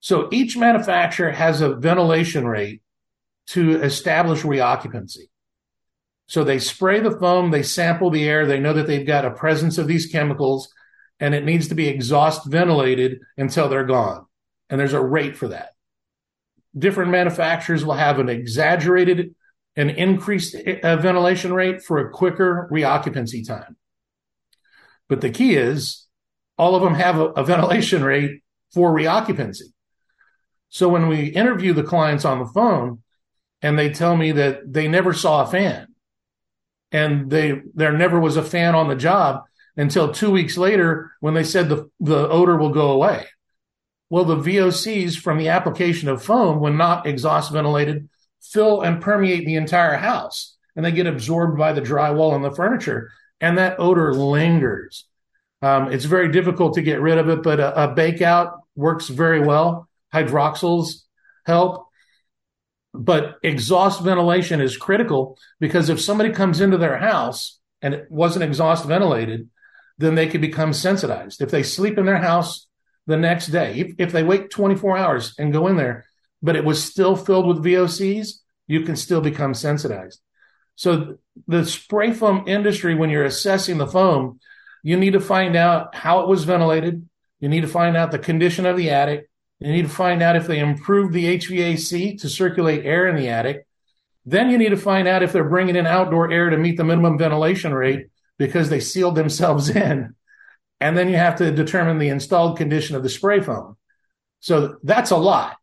So 0.00 0.28
each 0.30 0.56
manufacturer 0.56 1.32
has 1.32 1.60
a 1.60 1.74
ventilation 1.74 2.46
rate 2.46 2.82
to 3.48 3.80
establish 3.82 4.42
reoccupancy. 4.42 5.28
So 6.26 6.42
they 6.42 6.58
spray 6.58 7.00
the 7.00 7.16
foam, 7.18 7.50
they 7.50 7.62
sample 7.62 8.10
the 8.10 8.28
air, 8.28 8.46
they 8.46 8.58
know 8.58 8.72
that 8.72 8.86
they've 8.86 9.06
got 9.06 9.24
a 9.24 9.30
presence 9.30 9.78
of 9.78 9.86
these 9.86 10.06
chemicals, 10.06 10.68
and 11.20 11.34
it 11.34 11.44
needs 11.44 11.68
to 11.68 11.74
be 11.74 11.88
exhaust 11.88 12.46
ventilated 12.46 13.20
until 13.36 13.68
they're 13.68 13.84
gone. 13.84 14.26
And 14.68 14.80
there's 14.80 14.92
a 14.92 15.00
rate 15.00 15.36
for 15.36 15.48
that. 15.48 15.70
Different 16.76 17.10
manufacturers 17.10 17.84
will 17.84 17.94
have 17.94 18.18
an 18.18 18.28
exaggerated 18.28 19.34
and 19.76 19.90
increased 19.90 20.54
uh, 20.54 20.96
ventilation 20.96 21.52
rate 21.52 21.82
for 21.82 21.98
a 21.98 22.10
quicker 22.10 22.68
reoccupancy 22.72 23.46
time. 23.46 23.76
But 25.08 25.20
the 25.20 25.30
key 25.30 25.54
is 25.54 26.06
all 26.58 26.74
of 26.74 26.82
them 26.82 26.94
have 26.94 27.18
a, 27.18 27.26
a 27.28 27.44
ventilation 27.44 28.02
rate 28.02 28.42
for 28.72 28.90
reoccupancy. 28.90 29.72
So 30.68 30.88
when 30.88 31.08
we 31.08 31.26
interview 31.26 31.72
the 31.72 31.82
clients 31.82 32.24
on 32.24 32.40
the 32.40 32.46
phone 32.46 33.02
and 33.62 33.78
they 33.78 33.90
tell 33.90 34.16
me 34.16 34.32
that 34.32 34.72
they 34.72 34.88
never 34.88 35.12
saw 35.12 35.44
a 35.44 35.46
fan, 35.46 35.88
and 36.92 37.30
they 37.30 37.60
there 37.74 37.92
never 37.92 38.20
was 38.20 38.36
a 38.36 38.42
fan 38.42 38.74
on 38.74 38.88
the 38.88 38.96
job 38.96 39.42
until 39.76 40.12
two 40.12 40.30
weeks 40.30 40.56
later 40.56 41.12
when 41.20 41.34
they 41.34 41.44
said 41.44 41.68
the, 41.68 41.90
the 42.00 42.28
odor 42.28 42.56
will 42.56 42.70
go 42.70 42.90
away. 42.90 43.26
Well, 44.08 44.24
the 44.24 44.36
VOCs 44.36 45.16
from 45.16 45.38
the 45.38 45.48
application 45.48 46.08
of 46.08 46.22
foam, 46.22 46.60
when 46.60 46.76
not 46.76 47.06
exhaust 47.06 47.52
ventilated, 47.52 48.08
fill 48.40 48.82
and 48.82 49.02
permeate 49.02 49.44
the 49.44 49.56
entire 49.56 49.96
house 49.96 50.56
and 50.76 50.84
they 50.84 50.92
get 50.92 51.06
absorbed 51.06 51.58
by 51.58 51.72
the 51.72 51.80
drywall 51.80 52.34
and 52.34 52.44
the 52.44 52.52
furniture, 52.52 53.10
and 53.40 53.58
that 53.58 53.80
odor 53.80 54.12
lingers. 54.12 55.06
Um, 55.62 55.90
it's 55.90 56.04
very 56.04 56.30
difficult 56.30 56.74
to 56.74 56.82
get 56.82 57.00
rid 57.00 57.18
of 57.18 57.30
it, 57.30 57.42
but 57.42 57.58
a, 57.58 57.84
a 57.84 57.94
bake 57.94 58.20
out 58.20 58.60
works 58.76 59.08
very 59.08 59.40
well. 59.40 59.88
Hydroxyls 60.14 61.02
help 61.46 61.85
but 62.98 63.36
exhaust 63.42 64.02
ventilation 64.02 64.60
is 64.60 64.76
critical 64.76 65.38
because 65.60 65.88
if 65.88 66.00
somebody 66.00 66.30
comes 66.30 66.60
into 66.60 66.78
their 66.78 66.98
house 66.98 67.58
and 67.82 67.94
it 67.94 68.10
wasn't 68.10 68.44
exhaust 68.44 68.84
ventilated, 68.86 69.48
then 69.98 70.14
they 70.14 70.28
could 70.28 70.40
become 70.40 70.72
sensitized. 70.72 71.40
If 71.40 71.50
they 71.50 71.62
sleep 71.62 71.98
in 71.98 72.06
their 72.06 72.18
house 72.18 72.66
the 73.06 73.16
next 73.16 73.48
day, 73.48 73.74
if, 73.74 73.94
if 73.98 74.12
they 74.12 74.22
wait 74.22 74.50
24 74.50 74.96
hours 74.96 75.34
and 75.38 75.52
go 75.52 75.66
in 75.68 75.76
there, 75.76 76.06
but 76.42 76.56
it 76.56 76.64
was 76.64 76.82
still 76.82 77.16
filled 77.16 77.46
with 77.46 77.64
VOCs, 77.64 78.40
you 78.66 78.82
can 78.82 78.96
still 78.96 79.20
become 79.20 79.54
sensitized. 79.54 80.20
So 80.74 81.18
the 81.46 81.64
spray 81.64 82.12
foam 82.12 82.44
industry, 82.46 82.94
when 82.94 83.10
you're 83.10 83.24
assessing 83.24 83.78
the 83.78 83.86
foam, 83.86 84.40
you 84.82 84.96
need 84.96 85.14
to 85.14 85.20
find 85.20 85.56
out 85.56 85.94
how 85.94 86.20
it 86.20 86.28
was 86.28 86.44
ventilated. 86.44 87.08
You 87.40 87.48
need 87.48 87.62
to 87.62 87.68
find 87.68 87.96
out 87.96 88.10
the 88.10 88.18
condition 88.18 88.66
of 88.66 88.76
the 88.76 88.90
attic. 88.90 89.28
You 89.60 89.72
need 89.72 89.82
to 89.82 89.88
find 89.88 90.22
out 90.22 90.36
if 90.36 90.46
they 90.46 90.58
improved 90.58 91.14
the 91.14 91.38
HVAC 91.38 92.20
to 92.20 92.28
circulate 92.28 92.84
air 92.84 93.06
in 93.06 93.16
the 93.16 93.28
attic. 93.28 93.66
Then 94.24 94.50
you 94.50 94.58
need 94.58 94.70
to 94.70 94.76
find 94.76 95.08
out 95.08 95.22
if 95.22 95.32
they're 95.32 95.48
bringing 95.48 95.76
in 95.76 95.86
outdoor 95.86 96.30
air 96.30 96.50
to 96.50 96.58
meet 96.58 96.76
the 96.76 96.84
minimum 96.84 97.16
ventilation 97.16 97.72
rate 97.72 98.08
because 98.38 98.68
they 98.68 98.80
sealed 98.80 99.14
themselves 99.14 99.70
in. 99.76 100.14
And 100.80 100.96
then 100.96 101.08
you 101.08 101.16
have 101.16 101.36
to 101.36 101.50
determine 101.50 101.98
the 101.98 102.08
installed 102.08 102.58
condition 102.58 102.96
of 102.96 103.02
the 103.02 103.08
spray 103.08 103.40
foam. 103.40 103.76
So 104.40 104.76
that's 104.82 105.10
a 105.10 105.16
lot. 105.16 105.56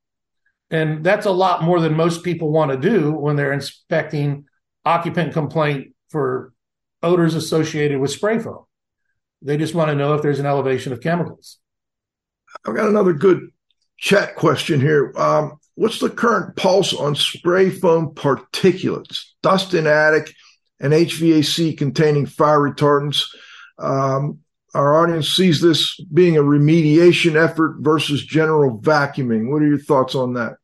And 0.72 1.04
that's 1.04 1.28
a 1.28 1.32
lot 1.32 1.62
more 1.62 1.80
than 1.80 1.96
most 1.96 2.24
people 2.24 2.52
want 2.52 2.72
to 2.72 2.78
do 2.78 3.12
when 3.12 3.36
they're 3.36 3.54
inspecting 3.54 4.46
occupant 4.84 5.34
complaint 5.34 5.94
for 6.10 6.52
odors 7.04 7.36
associated 7.36 8.00
with 8.00 8.10
spray 8.10 8.40
foam. 8.40 8.66
They 9.44 9.58
just 9.58 9.76
want 9.76 9.90
to 9.90 9.96
know 9.96 10.16
if 10.16 10.24
there's 10.24 10.40
an 10.40 10.46
elevation 10.48 10.94
of 10.94 11.02
chemicals. 11.02 11.60
I've 12.66 12.76
got 12.76 12.88
another 12.88 13.14
good 13.14 13.50
chat 14.04 14.36
question 14.36 14.82
here. 14.82 15.14
Um, 15.16 15.60
what's 15.76 16.00
the 16.00 16.10
current 16.10 16.58
pulse 16.58 16.94
on 16.94 17.16
spray 17.16 17.70
foam 17.70 18.14
particulates, 18.14 19.28
dust 19.42 19.74
in 19.74 19.88
attic, 19.88 20.36
and 20.80 20.92
HVAC 20.92 21.78
containing 21.78 22.26
fire 22.26 22.60
retardants? 22.60 23.30
Um, 23.80 24.40
our 24.76 25.02
audience 25.02 25.30
sees 25.30 25.62
this 25.62 25.98
being 26.02 26.36
a 26.36 26.42
remediation 26.42 27.36
effort 27.36 27.78
versus 27.80 28.26
general 28.26 28.78
vacuuming. 28.78 29.50
What 29.50 29.62
are 29.62 29.68
your 29.68 29.80
thoughts 29.80 30.16
on 30.16 30.34
that? 30.34 30.58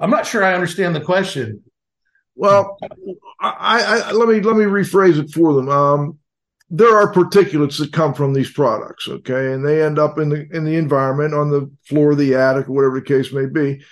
I'm 0.00 0.10
not 0.10 0.26
sure 0.26 0.42
I 0.42 0.54
understand 0.54 0.96
the 0.96 1.00
question. 1.00 1.62
Well, 2.34 2.78
I, 3.38 4.02
I, 4.08 4.12
let 4.12 4.28
me 4.28 4.40
let 4.40 4.56
me 4.56 4.64
rephrase 4.64 5.22
it 5.22 5.30
for 5.30 5.52
them. 5.52 5.68
Um, 5.68 6.18
there 6.70 6.96
are 6.96 7.12
particulates 7.12 7.78
that 7.78 7.92
come 7.92 8.14
from 8.14 8.32
these 8.32 8.50
products, 8.50 9.08
okay, 9.08 9.52
and 9.52 9.66
they 9.66 9.82
end 9.82 9.98
up 9.98 10.18
in 10.18 10.28
the 10.28 10.48
in 10.52 10.64
the 10.64 10.76
environment 10.76 11.34
on 11.34 11.50
the 11.50 11.70
floor 11.84 12.12
of 12.12 12.18
the 12.18 12.36
attic 12.36 12.68
or 12.68 12.72
whatever 12.72 13.00
the 13.00 13.06
case 13.06 13.32
may 13.32 13.46
be. 13.46 13.82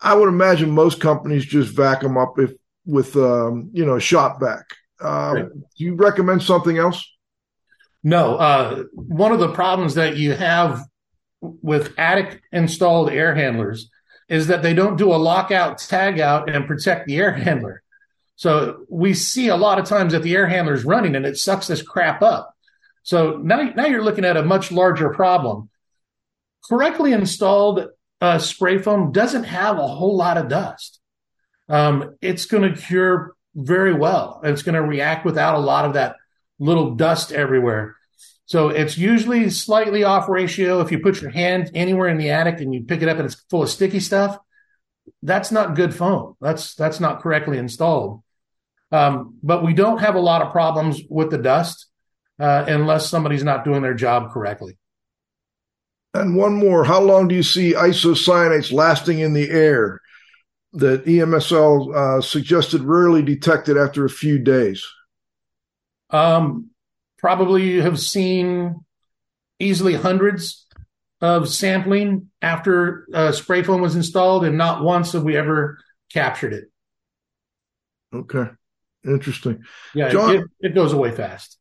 I 0.00 0.14
would 0.14 0.28
imagine 0.28 0.70
most 0.70 1.00
companies 1.00 1.44
just 1.44 1.74
vac 1.74 2.00
them 2.00 2.16
up 2.16 2.38
if 2.38 2.52
with 2.86 3.16
um, 3.16 3.70
you 3.72 3.84
know 3.84 3.96
a 3.96 4.00
shop 4.00 4.38
vac. 4.40 4.64
Um, 5.00 5.34
right. 5.34 5.52
Do 5.52 5.84
you 5.84 5.94
recommend 5.96 6.42
something 6.42 6.78
else? 6.78 7.04
No. 8.04 8.36
Uh, 8.36 8.84
one 8.92 9.32
of 9.32 9.40
the 9.40 9.52
problems 9.52 9.94
that 9.94 10.16
you 10.16 10.32
have 10.34 10.84
with 11.40 11.98
attic 11.98 12.40
installed 12.52 13.10
air 13.10 13.34
handlers 13.34 13.90
is 14.28 14.46
that 14.48 14.62
they 14.62 14.74
don't 14.74 14.96
do 14.96 15.12
a 15.12 15.16
lockout 15.16 15.78
tag 15.78 16.20
out 16.20 16.48
and 16.48 16.66
protect 16.66 17.06
the 17.06 17.16
air 17.16 17.32
handler. 17.32 17.82
So 18.38 18.84
we 18.88 19.14
see 19.14 19.48
a 19.48 19.56
lot 19.56 19.80
of 19.80 19.84
times 19.84 20.12
that 20.12 20.22
the 20.22 20.36
air 20.36 20.46
handler 20.46 20.72
is 20.72 20.84
running 20.84 21.16
and 21.16 21.26
it 21.26 21.36
sucks 21.36 21.66
this 21.66 21.82
crap 21.82 22.22
up. 22.22 22.54
So 23.02 23.36
now, 23.36 23.62
now 23.74 23.86
you're 23.86 24.04
looking 24.04 24.24
at 24.24 24.36
a 24.36 24.44
much 24.44 24.70
larger 24.70 25.10
problem. 25.10 25.70
Correctly 26.68 27.12
installed 27.12 27.88
uh, 28.20 28.38
spray 28.38 28.78
foam 28.78 29.10
doesn't 29.10 29.42
have 29.42 29.78
a 29.78 29.88
whole 29.88 30.16
lot 30.16 30.36
of 30.36 30.48
dust. 30.48 31.00
Um, 31.68 32.14
it's 32.20 32.46
going 32.46 32.72
to 32.72 32.80
cure 32.80 33.34
very 33.56 33.92
well. 33.92 34.40
It's 34.44 34.62
going 34.62 34.76
to 34.76 34.82
react 34.82 35.24
without 35.24 35.56
a 35.56 35.60
lot 35.60 35.84
of 35.84 35.94
that 35.94 36.14
little 36.60 36.94
dust 36.94 37.32
everywhere. 37.32 37.96
So 38.46 38.68
it's 38.68 38.96
usually 38.96 39.50
slightly 39.50 40.04
off 40.04 40.28
ratio. 40.28 40.80
If 40.80 40.92
you 40.92 41.00
put 41.00 41.20
your 41.20 41.32
hand 41.32 41.72
anywhere 41.74 42.06
in 42.06 42.18
the 42.18 42.30
attic 42.30 42.60
and 42.60 42.72
you 42.72 42.84
pick 42.84 43.02
it 43.02 43.08
up 43.08 43.16
and 43.16 43.26
it's 43.26 43.42
full 43.50 43.64
of 43.64 43.68
sticky 43.68 43.98
stuff, 43.98 44.38
that's 45.24 45.50
not 45.50 45.74
good 45.74 45.92
foam. 45.92 46.36
That's 46.40 46.76
that's 46.76 47.00
not 47.00 47.20
correctly 47.20 47.58
installed. 47.58 48.22
Um, 48.90 49.38
but 49.42 49.64
we 49.64 49.74
don't 49.74 49.98
have 49.98 50.14
a 50.14 50.20
lot 50.20 50.42
of 50.42 50.52
problems 50.52 51.00
with 51.08 51.30
the 51.30 51.38
dust 51.38 51.86
uh, 52.38 52.64
unless 52.66 53.08
somebody's 53.08 53.44
not 53.44 53.64
doing 53.64 53.82
their 53.82 53.94
job 53.94 54.32
correctly. 54.32 54.78
And 56.14 56.36
one 56.36 56.54
more, 56.54 56.84
how 56.84 57.00
long 57.00 57.28
do 57.28 57.34
you 57.34 57.42
see 57.42 57.74
isocyanates 57.74 58.72
lasting 58.72 59.18
in 59.18 59.34
the 59.34 59.50
air? 59.50 60.00
That 60.74 61.06
EMSL 61.06 61.94
uh, 61.94 62.20
suggested 62.20 62.82
rarely 62.82 63.22
detected 63.22 63.78
after 63.78 64.04
a 64.04 64.10
few 64.10 64.38
days. 64.38 64.86
Um, 66.10 66.70
probably 67.18 67.80
have 67.80 67.98
seen 67.98 68.84
easily 69.58 69.94
hundreds 69.94 70.66
of 71.20 71.48
sampling 71.48 72.30
after 72.42 73.06
uh, 73.12 73.32
spray 73.32 73.62
foam 73.62 73.80
was 73.80 73.96
installed, 73.96 74.44
and 74.44 74.58
not 74.58 74.82
once 74.82 75.12
have 75.12 75.24
we 75.24 75.36
ever 75.36 75.78
captured 76.12 76.52
it. 76.52 76.70
Okay. 78.14 78.48
Interesting. 79.08 79.62
Yeah, 79.94 80.08
John, 80.10 80.36
it, 80.36 80.44
it 80.60 80.74
goes 80.74 80.92
away 80.92 81.10
fast. 81.10 81.58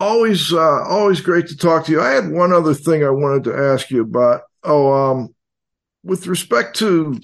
Always, 0.00 0.52
uh, 0.52 0.82
always 0.84 1.20
great 1.20 1.46
to 1.48 1.56
talk 1.56 1.86
to 1.86 1.92
you. 1.92 2.00
I 2.00 2.10
had 2.10 2.30
one 2.30 2.52
other 2.52 2.74
thing 2.74 3.04
I 3.04 3.10
wanted 3.10 3.44
to 3.44 3.56
ask 3.56 3.90
you 3.90 4.02
about. 4.02 4.42
Oh, 4.62 4.92
um, 4.92 5.34
with 6.02 6.26
respect 6.26 6.76
to 6.78 7.18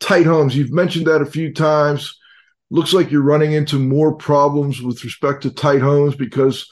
tight 0.00 0.26
homes, 0.26 0.56
you've 0.56 0.72
mentioned 0.72 1.06
that 1.06 1.22
a 1.22 1.26
few 1.26 1.52
times. 1.52 2.16
Looks 2.70 2.92
like 2.92 3.10
you're 3.10 3.22
running 3.22 3.52
into 3.52 3.78
more 3.78 4.14
problems 4.14 4.80
with 4.80 5.02
respect 5.04 5.42
to 5.42 5.50
tight 5.50 5.80
homes 5.80 6.14
because 6.14 6.68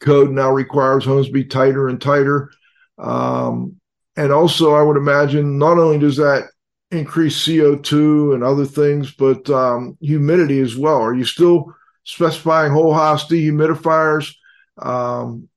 code 0.00 0.30
now 0.30 0.50
requires 0.50 1.04
homes 1.04 1.28
be 1.28 1.44
tighter 1.44 1.88
and 1.88 2.00
tighter. 2.00 2.50
Um, 2.98 3.76
and 4.16 4.32
also, 4.32 4.74
I 4.74 4.82
would 4.82 4.96
imagine 4.96 5.58
not 5.58 5.78
only 5.78 5.98
does 5.98 6.16
that 6.16 6.50
increase 6.90 7.46
CO2 7.46 8.34
and 8.34 8.42
other 8.42 8.64
things, 8.64 9.12
but 9.12 9.48
um, 9.50 9.96
humidity 10.00 10.60
as 10.60 10.76
well. 10.76 11.00
Are 11.00 11.14
you 11.14 11.24
still 11.24 11.74
specifying 12.04 12.72
whole 12.72 12.94
house 12.94 13.26
dehumidifiers? 13.28 14.34
Um, 14.80 15.48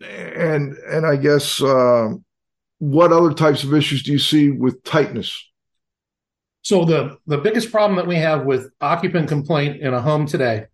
and 0.00 0.74
and 0.74 1.06
I 1.06 1.16
guess 1.16 1.62
uh, 1.62 2.10
what 2.78 3.12
other 3.12 3.34
types 3.34 3.64
of 3.64 3.74
issues 3.74 4.02
do 4.02 4.12
you 4.12 4.18
see 4.18 4.50
with 4.50 4.82
tightness? 4.84 5.46
So 6.62 6.84
the 6.84 7.18
the 7.26 7.38
biggest 7.38 7.70
problem 7.70 7.96
that 7.96 8.06
we 8.06 8.16
have 8.16 8.44
with 8.44 8.70
occupant 8.80 9.28
complaint 9.28 9.80
in 9.80 9.92
a 9.92 10.00
home 10.00 10.26
today, 10.26 10.66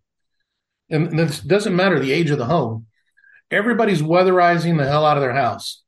and 0.89 1.17
this 1.17 1.39
doesn't 1.39 1.75
matter 1.75 1.99
the 1.99 2.13
age 2.13 2.29
of 2.29 2.37
the 2.37 2.45
home, 2.45 2.85
everybody's 3.51 4.01
weatherizing 4.01 4.77
the 4.77 4.87
hell 4.87 5.05
out 5.05 5.17
of 5.17 5.21
their 5.21 5.33
house. 5.33 5.83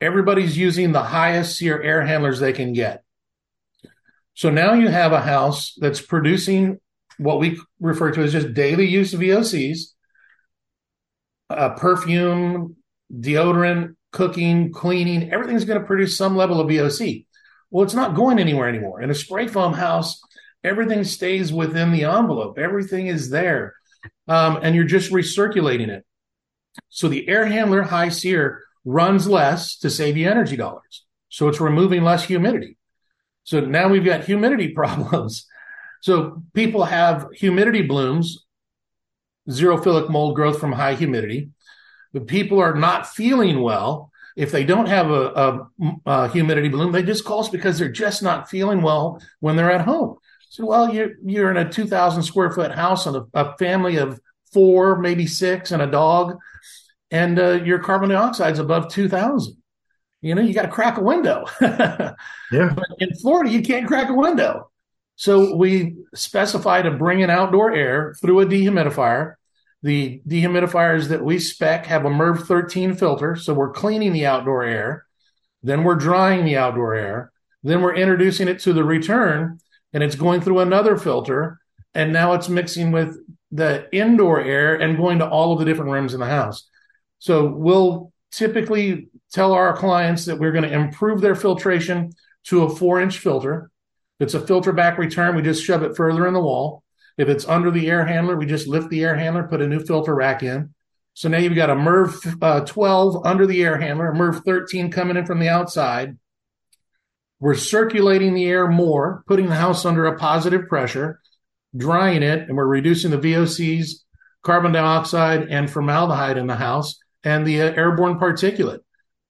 Everybody's 0.00 0.56
using 0.56 0.92
the 0.92 1.02
highest 1.02 1.58
SEER 1.58 1.82
air 1.82 2.06
handlers 2.06 2.40
they 2.40 2.54
can 2.54 2.72
get. 2.72 3.04
So 4.34 4.50
now 4.50 4.74
you 4.74 4.88
have 4.88 5.12
a 5.12 5.20
house 5.20 5.74
that's 5.78 6.00
producing 6.00 6.80
what 7.18 7.38
we 7.38 7.60
refer 7.80 8.10
to 8.12 8.22
as 8.22 8.32
just 8.32 8.54
daily 8.54 8.86
use 8.86 9.12
of 9.12 9.20
VOCs, 9.20 9.92
uh, 11.50 11.70
perfume, 11.70 12.76
deodorant, 13.12 13.96
cooking, 14.12 14.72
cleaning, 14.72 15.32
everything's 15.32 15.64
going 15.64 15.80
to 15.80 15.86
produce 15.86 16.16
some 16.16 16.36
level 16.36 16.60
of 16.60 16.68
VOC. 16.68 17.26
Well, 17.70 17.84
it's 17.84 17.94
not 17.94 18.14
going 18.14 18.38
anywhere 18.38 18.68
anymore. 18.68 19.02
In 19.02 19.10
a 19.10 19.14
spray 19.14 19.46
foam 19.46 19.74
house, 19.74 20.20
everything 20.64 21.04
stays 21.04 21.52
within 21.52 21.92
the 21.92 22.04
envelope, 22.04 22.58
everything 22.58 23.06
is 23.06 23.30
there. 23.30 23.74
Um, 24.26 24.58
and 24.62 24.74
you're 24.74 24.84
just 24.84 25.12
recirculating 25.12 25.88
it. 25.88 26.04
So 26.88 27.08
the 27.08 27.28
air 27.28 27.46
handler 27.46 27.82
high 27.82 28.08
SEER 28.08 28.62
runs 28.84 29.28
less 29.28 29.76
to 29.78 29.90
save 29.90 30.16
you 30.16 30.28
energy 30.28 30.56
dollars. 30.56 31.04
So 31.28 31.48
it's 31.48 31.60
removing 31.60 32.02
less 32.02 32.24
humidity. 32.24 32.76
So 33.44 33.60
now 33.60 33.88
we've 33.88 34.04
got 34.04 34.24
humidity 34.24 34.68
problems. 34.74 35.46
So 36.00 36.42
people 36.54 36.84
have 36.84 37.26
humidity 37.34 37.82
blooms, 37.82 38.46
xerophilic 39.48 40.08
mold 40.08 40.34
growth 40.34 40.58
from 40.58 40.72
high 40.72 40.94
humidity, 40.94 41.50
but 42.12 42.26
people 42.26 42.58
are 42.58 42.74
not 42.74 43.06
feeling 43.06 43.60
well. 43.62 44.10
If 44.36 44.52
they 44.52 44.64
don't 44.64 44.86
have 44.86 45.10
a, 45.10 45.24
a, 45.26 45.68
a 46.06 46.28
humidity 46.28 46.68
bloom, 46.68 46.92
they 46.92 47.02
just 47.02 47.24
call 47.24 47.40
us 47.40 47.48
because 47.48 47.78
they're 47.78 47.90
just 47.90 48.22
not 48.22 48.48
feeling 48.48 48.80
well 48.80 49.20
when 49.40 49.56
they're 49.56 49.70
at 49.70 49.84
home. 49.84 50.16
So, 50.48 50.64
well, 50.64 50.92
you're 50.92 51.12
you're 51.24 51.50
in 51.50 51.56
a 51.56 51.70
2,000 51.70 52.22
square 52.22 52.50
foot 52.50 52.72
house 52.72 53.06
and 53.06 53.16
a, 53.16 53.26
a, 53.34 53.56
family 53.58 53.96
of 53.96 54.18
four, 54.52 54.98
maybe 54.98 55.26
six, 55.26 55.70
and 55.70 55.82
a 55.82 55.86
dog, 55.86 56.36
and 57.10 57.38
uh, 57.38 57.62
your 57.62 57.80
carbon 57.80 58.08
dioxide 58.08 58.54
is 58.54 58.58
above 58.58 58.88
2,000 58.88 59.59
you 60.22 60.34
know, 60.34 60.42
you 60.42 60.52
got 60.52 60.62
to 60.62 60.68
crack 60.68 60.98
a 60.98 61.02
window. 61.02 61.46
yeah. 61.60 62.14
But 62.50 62.86
in 62.98 63.14
Florida, 63.14 63.50
you 63.50 63.62
can't 63.62 63.86
crack 63.86 64.08
a 64.08 64.14
window. 64.14 64.70
So 65.16 65.54
we 65.54 65.96
specify 66.14 66.82
to 66.82 66.90
bring 66.90 67.20
in 67.20 67.30
outdoor 67.30 67.72
air 67.72 68.14
through 68.20 68.40
a 68.40 68.46
dehumidifier. 68.46 69.34
The 69.82 70.22
dehumidifiers 70.26 71.08
that 71.08 71.24
we 71.24 71.38
spec 71.38 71.86
have 71.86 72.04
a 72.04 72.10
MERV 72.10 72.46
13 72.46 72.94
filter. 72.94 73.36
So 73.36 73.54
we're 73.54 73.72
cleaning 73.72 74.12
the 74.12 74.26
outdoor 74.26 74.62
air. 74.62 75.06
Then 75.62 75.84
we're 75.84 75.96
drying 75.96 76.44
the 76.44 76.56
outdoor 76.56 76.94
air. 76.94 77.32
Then 77.62 77.82
we're 77.82 77.94
introducing 77.94 78.48
it 78.48 78.60
to 78.60 78.72
the 78.72 78.84
return 78.84 79.58
and 79.92 80.02
it's 80.02 80.16
going 80.16 80.40
through 80.40 80.60
another 80.60 80.96
filter. 80.96 81.60
And 81.94 82.12
now 82.12 82.32
it's 82.34 82.48
mixing 82.48 82.92
with 82.92 83.18
the 83.50 83.94
indoor 83.94 84.40
air 84.40 84.76
and 84.76 84.96
going 84.96 85.18
to 85.18 85.28
all 85.28 85.52
of 85.52 85.58
the 85.58 85.64
different 85.64 85.90
rooms 85.90 86.14
in 86.14 86.20
the 86.20 86.26
house. 86.26 86.68
So 87.18 87.46
we'll 87.46 88.12
typically 88.32 89.09
tell 89.32 89.52
our 89.52 89.76
clients 89.76 90.24
that 90.24 90.38
we're 90.38 90.52
going 90.52 90.68
to 90.68 90.72
improve 90.72 91.20
their 91.20 91.34
filtration 91.34 92.12
to 92.44 92.64
a 92.64 92.74
four 92.74 93.00
inch 93.00 93.18
filter. 93.18 93.70
It's 94.18 94.34
a 94.34 94.46
filter 94.46 94.72
back 94.72 94.98
return, 94.98 95.36
we 95.36 95.42
just 95.42 95.64
shove 95.64 95.82
it 95.82 95.96
further 95.96 96.26
in 96.26 96.34
the 96.34 96.40
wall. 96.40 96.82
If 97.16 97.28
it's 97.28 97.48
under 97.48 97.70
the 97.70 97.88
air 97.88 98.06
handler, 98.06 98.36
we 98.36 98.46
just 98.46 98.66
lift 98.66 98.88
the 98.90 99.02
air 99.04 99.14
handler, 99.14 99.44
put 99.44 99.62
a 99.62 99.68
new 99.68 99.80
filter 99.80 100.14
rack 100.14 100.42
in. 100.42 100.74
So 101.14 101.28
now 101.28 101.38
you've 101.38 101.54
got 101.54 101.70
a 101.70 101.74
MERV 101.74 102.38
uh, 102.40 102.60
12 102.64 103.26
under 103.26 103.46
the 103.46 103.62
air 103.62 103.78
handler, 103.78 104.10
a 104.10 104.14
MERV 104.14 104.44
13 104.44 104.90
coming 104.90 105.16
in 105.16 105.26
from 105.26 105.38
the 105.38 105.48
outside. 105.48 106.16
We're 107.40 107.54
circulating 107.54 108.34
the 108.34 108.46
air 108.46 108.68
more, 108.68 109.24
putting 109.26 109.48
the 109.48 109.54
house 109.54 109.84
under 109.84 110.06
a 110.06 110.18
positive 110.18 110.68
pressure, 110.68 111.20
drying 111.76 112.22
it, 112.22 112.48
and 112.48 112.56
we're 112.56 112.66
reducing 112.66 113.10
the 113.10 113.18
VOCs 113.18 114.02
carbon 114.42 114.72
dioxide 114.72 115.48
and 115.48 115.70
formaldehyde 115.70 116.38
in 116.38 116.46
the 116.46 116.56
house 116.56 116.98
and 117.24 117.46
the 117.46 117.62
uh, 117.62 117.72
airborne 117.72 118.18
particulate. 118.18 118.80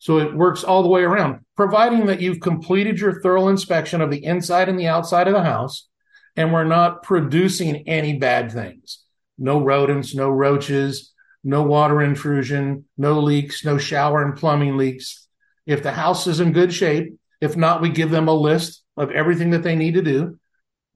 So 0.00 0.18
it 0.18 0.34
works 0.34 0.64
all 0.64 0.82
the 0.82 0.88
way 0.88 1.02
around, 1.02 1.44
providing 1.56 2.06
that 2.06 2.20
you've 2.20 2.40
completed 2.40 2.98
your 2.98 3.20
thorough 3.20 3.48
inspection 3.48 4.00
of 4.00 4.10
the 4.10 4.24
inside 4.24 4.68
and 4.70 4.78
the 4.78 4.88
outside 4.88 5.28
of 5.28 5.34
the 5.34 5.44
house, 5.44 5.88
and 6.36 6.52
we're 6.52 6.64
not 6.64 7.02
producing 7.02 7.86
any 7.86 8.18
bad 8.18 8.50
things. 8.50 9.04
No 9.38 9.62
rodents, 9.62 10.14
no 10.14 10.30
roaches, 10.30 11.12
no 11.44 11.62
water 11.62 12.00
intrusion, 12.00 12.86
no 12.96 13.20
leaks, 13.20 13.62
no 13.62 13.76
shower 13.76 14.22
and 14.22 14.36
plumbing 14.36 14.78
leaks. 14.78 15.26
If 15.66 15.82
the 15.82 15.92
house 15.92 16.26
is 16.26 16.40
in 16.40 16.52
good 16.52 16.72
shape, 16.72 17.14
if 17.42 17.56
not, 17.56 17.82
we 17.82 17.90
give 17.90 18.10
them 18.10 18.28
a 18.28 18.34
list 18.34 18.82
of 18.96 19.10
everything 19.10 19.50
that 19.50 19.62
they 19.62 19.76
need 19.76 19.94
to 19.94 20.02
do 20.02 20.38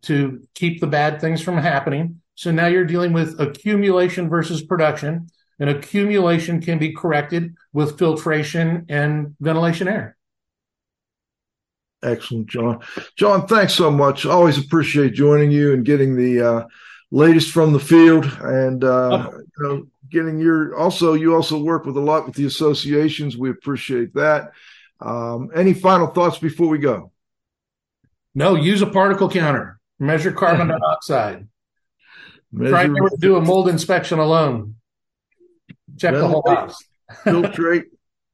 to 0.03 0.43
keep 0.55 0.81
the 0.81 0.87
bad 0.87 1.21
things 1.21 1.43
from 1.43 1.59
happening. 1.59 2.23
So 2.37 2.51
now 2.51 2.67
you're 2.67 2.85
dealing 2.85 3.13
with 3.13 3.39
accumulation 3.39 4.31
versus 4.31 4.63
production, 4.63 5.29
and 5.59 5.71
accumulation 5.71 6.61
can 6.61 6.79
be 6.79 6.93
corrected 6.93 7.55
with 7.73 7.99
filtration 7.99 8.87
and 8.89 9.37
ventilation 9.41 9.89
air. 9.89 10.17
Excellent, 12.03 12.49
John. 12.49 12.81
John, 13.17 13.47
thanks 13.47 13.75
so 13.75 13.91
much. 13.91 14.27
Always 14.27 14.59
appreciate 14.59 15.15
joining 15.15 15.51
you 15.51 15.73
and 15.73 15.85
getting 15.85 16.17
the 16.17 16.41
uh, 16.41 16.67
latest 17.11 17.51
from 17.51 17.73
the 17.73 17.81
field, 17.81 18.27
and 18.43 18.85
uh, 18.85 19.31
oh. 19.33 19.39
you 19.39 19.63
know, 19.63 19.87
getting 20.11 20.39
your. 20.39 20.77
Also, 20.77 21.15
you 21.15 21.35
also 21.35 21.59
work 21.59 21.87
with 21.87 21.97
a 21.97 22.01
lot 22.01 22.27
with 22.27 22.35
the 22.35 22.45
associations. 22.45 23.39
We 23.39 23.51
appreciate 23.51 24.15
that. 24.15 24.53
Um, 25.01 25.51
any 25.55 25.73
final 25.73 26.09
thoughts 26.09 26.39
before 26.39 26.69
we 26.69 26.79
go? 26.79 27.11
No, 28.35 28.55
use 28.55 28.83
a 28.83 28.87
particle 28.87 29.31
counter. 29.31 29.79
Measure 29.99 30.33
carbon 30.33 30.69
dioxide. 30.81 31.49
Measure 32.53 32.71
Try 32.71 32.87
to 32.87 33.17
do 33.19 33.37
a 33.37 33.41
mold 33.41 33.69
inspection 33.69 34.19
alone. 34.19 34.77
Check 35.99 36.15
the 36.15 36.27
whole 36.27 36.45
house. 36.47 36.77
filtrate 37.25 37.85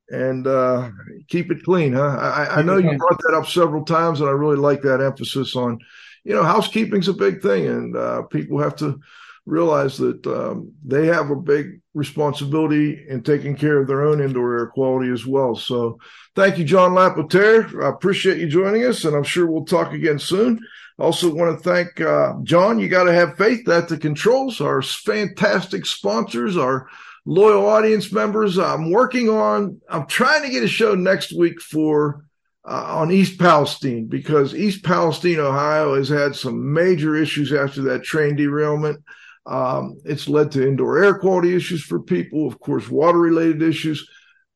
and 0.08 0.46
uh, 0.46 0.90
keep 1.28 1.50
it 1.50 1.62
clean, 1.62 1.92
huh? 1.92 2.16
I, 2.18 2.58
I 2.58 2.62
know 2.62 2.78
you 2.78 2.96
brought 2.96 3.20
that 3.20 3.36
up 3.36 3.46
several 3.46 3.84
times, 3.84 4.20
and 4.20 4.28
I 4.28 4.32
really 4.32 4.56
like 4.56 4.82
that 4.82 5.00
emphasis 5.00 5.54
on, 5.54 5.78
you 6.24 6.34
know, 6.34 6.42
housekeeping's 6.42 7.08
a 7.08 7.12
big 7.12 7.40
thing, 7.40 7.66
and 7.66 7.96
uh, 7.96 8.22
people 8.22 8.60
have 8.60 8.76
to 8.76 9.00
realize 9.46 9.96
that 9.98 10.26
um, 10.26 10.72
they 10.84 11.06
have 11.06 11.30
a 11.30 11.36
big 11.36 11.80
responsibility 11.94 13.04
in 13.08 13.22
taking 13.22 13.56
care 13.56 13.80
of 13.80 13.86
their 13.86 14.02
own 14.02 14.20
indoor 14.20 14.58
air 14.58 14.66
quality 14.66 15.10
as 15.10 15.26
well. 15.26 15.54
So, 15.54 15.98
thank 16.34 16.58
you, 16.58 16.64
John 16.64 16.94
Lapotaire. 16.94 17.68
I 17.82 17.88
appreciate 17.88 18.38
you 18.38 18.48
joining 18.48 18.84
us, 18.84 19.04
and 19.04 19.16
I'm 19.16 19.24
sure 19.24 19.46
we'll 19.46 19.64
talk 19.64 19.92
again 19.92 20.18
soon. 20.18 20.60
Also, 20.98 21.32
want 21.32 21.56
to 21.56 21.62
thank 21.62 22.00
uh, 22.00 22.34
John. 22.42 22.78
You 22.78 22.88
got 22.88 23.04
to 23.04 23.14
have 23.14 23.38
faith 23.38 23.64
that 23.66 23.88
the 23.88 23.96
controls, 23.96 24.60
our 24.60 24.82
fantastic 24.82 25.86
sponsors, 25.86 26.56
our 26.56 26.88
loyal 27.24 27.66
audience 27.66 28.12
members. 28.12 28.58
I'm 28.58 28.90
working 28.90 29.28
on. 29.28 29.80
I'm 29.88 30.06
trying 30.06 30.42
to 30.42 30.50
get 30.50 30.62
a 30.62 30.68
show 30.68 30.94
next 30.94 31.36
week 31.36 31.60
for 31.60 32.24
uh, 32.64 32.98
on 32.98 33.10
East 33.10 33.38
Palestine 33.38 34.06
because 34.06 34.54
East 34.54 34.84
Palestine, 34.84 35.38
Ohio, 35.38 35.94
has 35.94 36.08
had 36.08 36.34
some 36.34 36.72
major 36.72 37.16
issues 37.16 37.52
after 37.52 37.82
that 37.82 38.04
train 38.04 38.36
derailment. 38.36 39.02
Um, 39.46 39.98
it's 40.04 40.28
led 40.28 40.52
to 40.52 40.66
indoor 40.66 41.02
air 41.02 41.18
quality 41.18 41.54
issues 41.54 41.82
for 41.82 42.00
people, 42.00 42.46
of 42.46 42.60
course, 42.60 42.88
water 42.88 43.18
related 43.18 43.62
issues. 43.62 44.08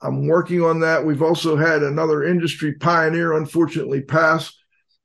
I'm 0.03 0.27
working 0.27 0.62
on 0.62 0.81
that. 0.81 1.05
We've 1.05 1.23
also 1.23 1.57
had 1.57 1.83
another 1.83 2.25
industry 2.25 2.75
pioneer, 2.75 3.33
unfortunately, 3.33 4.03
pass 4.03 4.55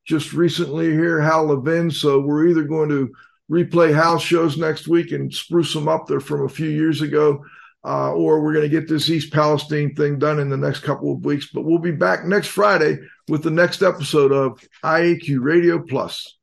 just 0.06 0.34
recently 0.34 0.92
here, 0.92 1.22
Hal 1.22 1.46
Levin. 1.46 1.90
So 1.90 2.20
we're 2.20 2.48
either 2.48 2.64
going 2.64 2.90
to 2.90 3.10
replay 3.50 3.94
Hal's 3.94 4.22
shows 4.22 4.58
next 4.58 4.88
week 4.88 5.12
and 5.12 5.34
spruce 5.34 5.74
them 5.74 5.88
up. 5.88 6.08
They're 6.08 6.20
from 6.20 6.46
a 6.46 6.50
few 6.50 6.70
years 6.70 7.02
ago. 7.02 7.46
Uh, 7.86 8.12
or 8.12 8.42
we're 8.42 8.54
going 8.54 8.70
to 8.70 8.70
get 8.70 8.90
this 8.90 9.10
East 9.10 9.32
Palestine 9.32 9.96
thing 9.96 10.20
done 10.20 10.38
in 10.40 10.50
the 10.50 10.58
next 10.58 10.82
couple 10.82 11.14
of 11.14 11.24
weeks. 11.24 11.48
But 11.54 11.64
we'll 11.64 11.80
be 11.80 11.92
back 11.92 12.26
next 12.26 12.48
Friday 12.50 13.00
with 13.30 13.42
the 13.42 13.52
next 13.52 13.82
episode 13.82 14.34
of 14.34 14.62
IAQ 14.84 15.42
Radio 15.42 15.80
Plus. 15.80 16.38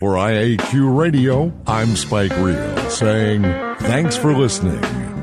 For 0.00 0.14
IAQ 0.14 0.98
Radio, 0.98 1.52
I'm 1.66 1.94
Spike 1.96 2.36
Reel 2.38 2.90
saying 2.90 3.42
thanks 3.42 4.16
for 4.16 4.34
listening. 4.34 5.15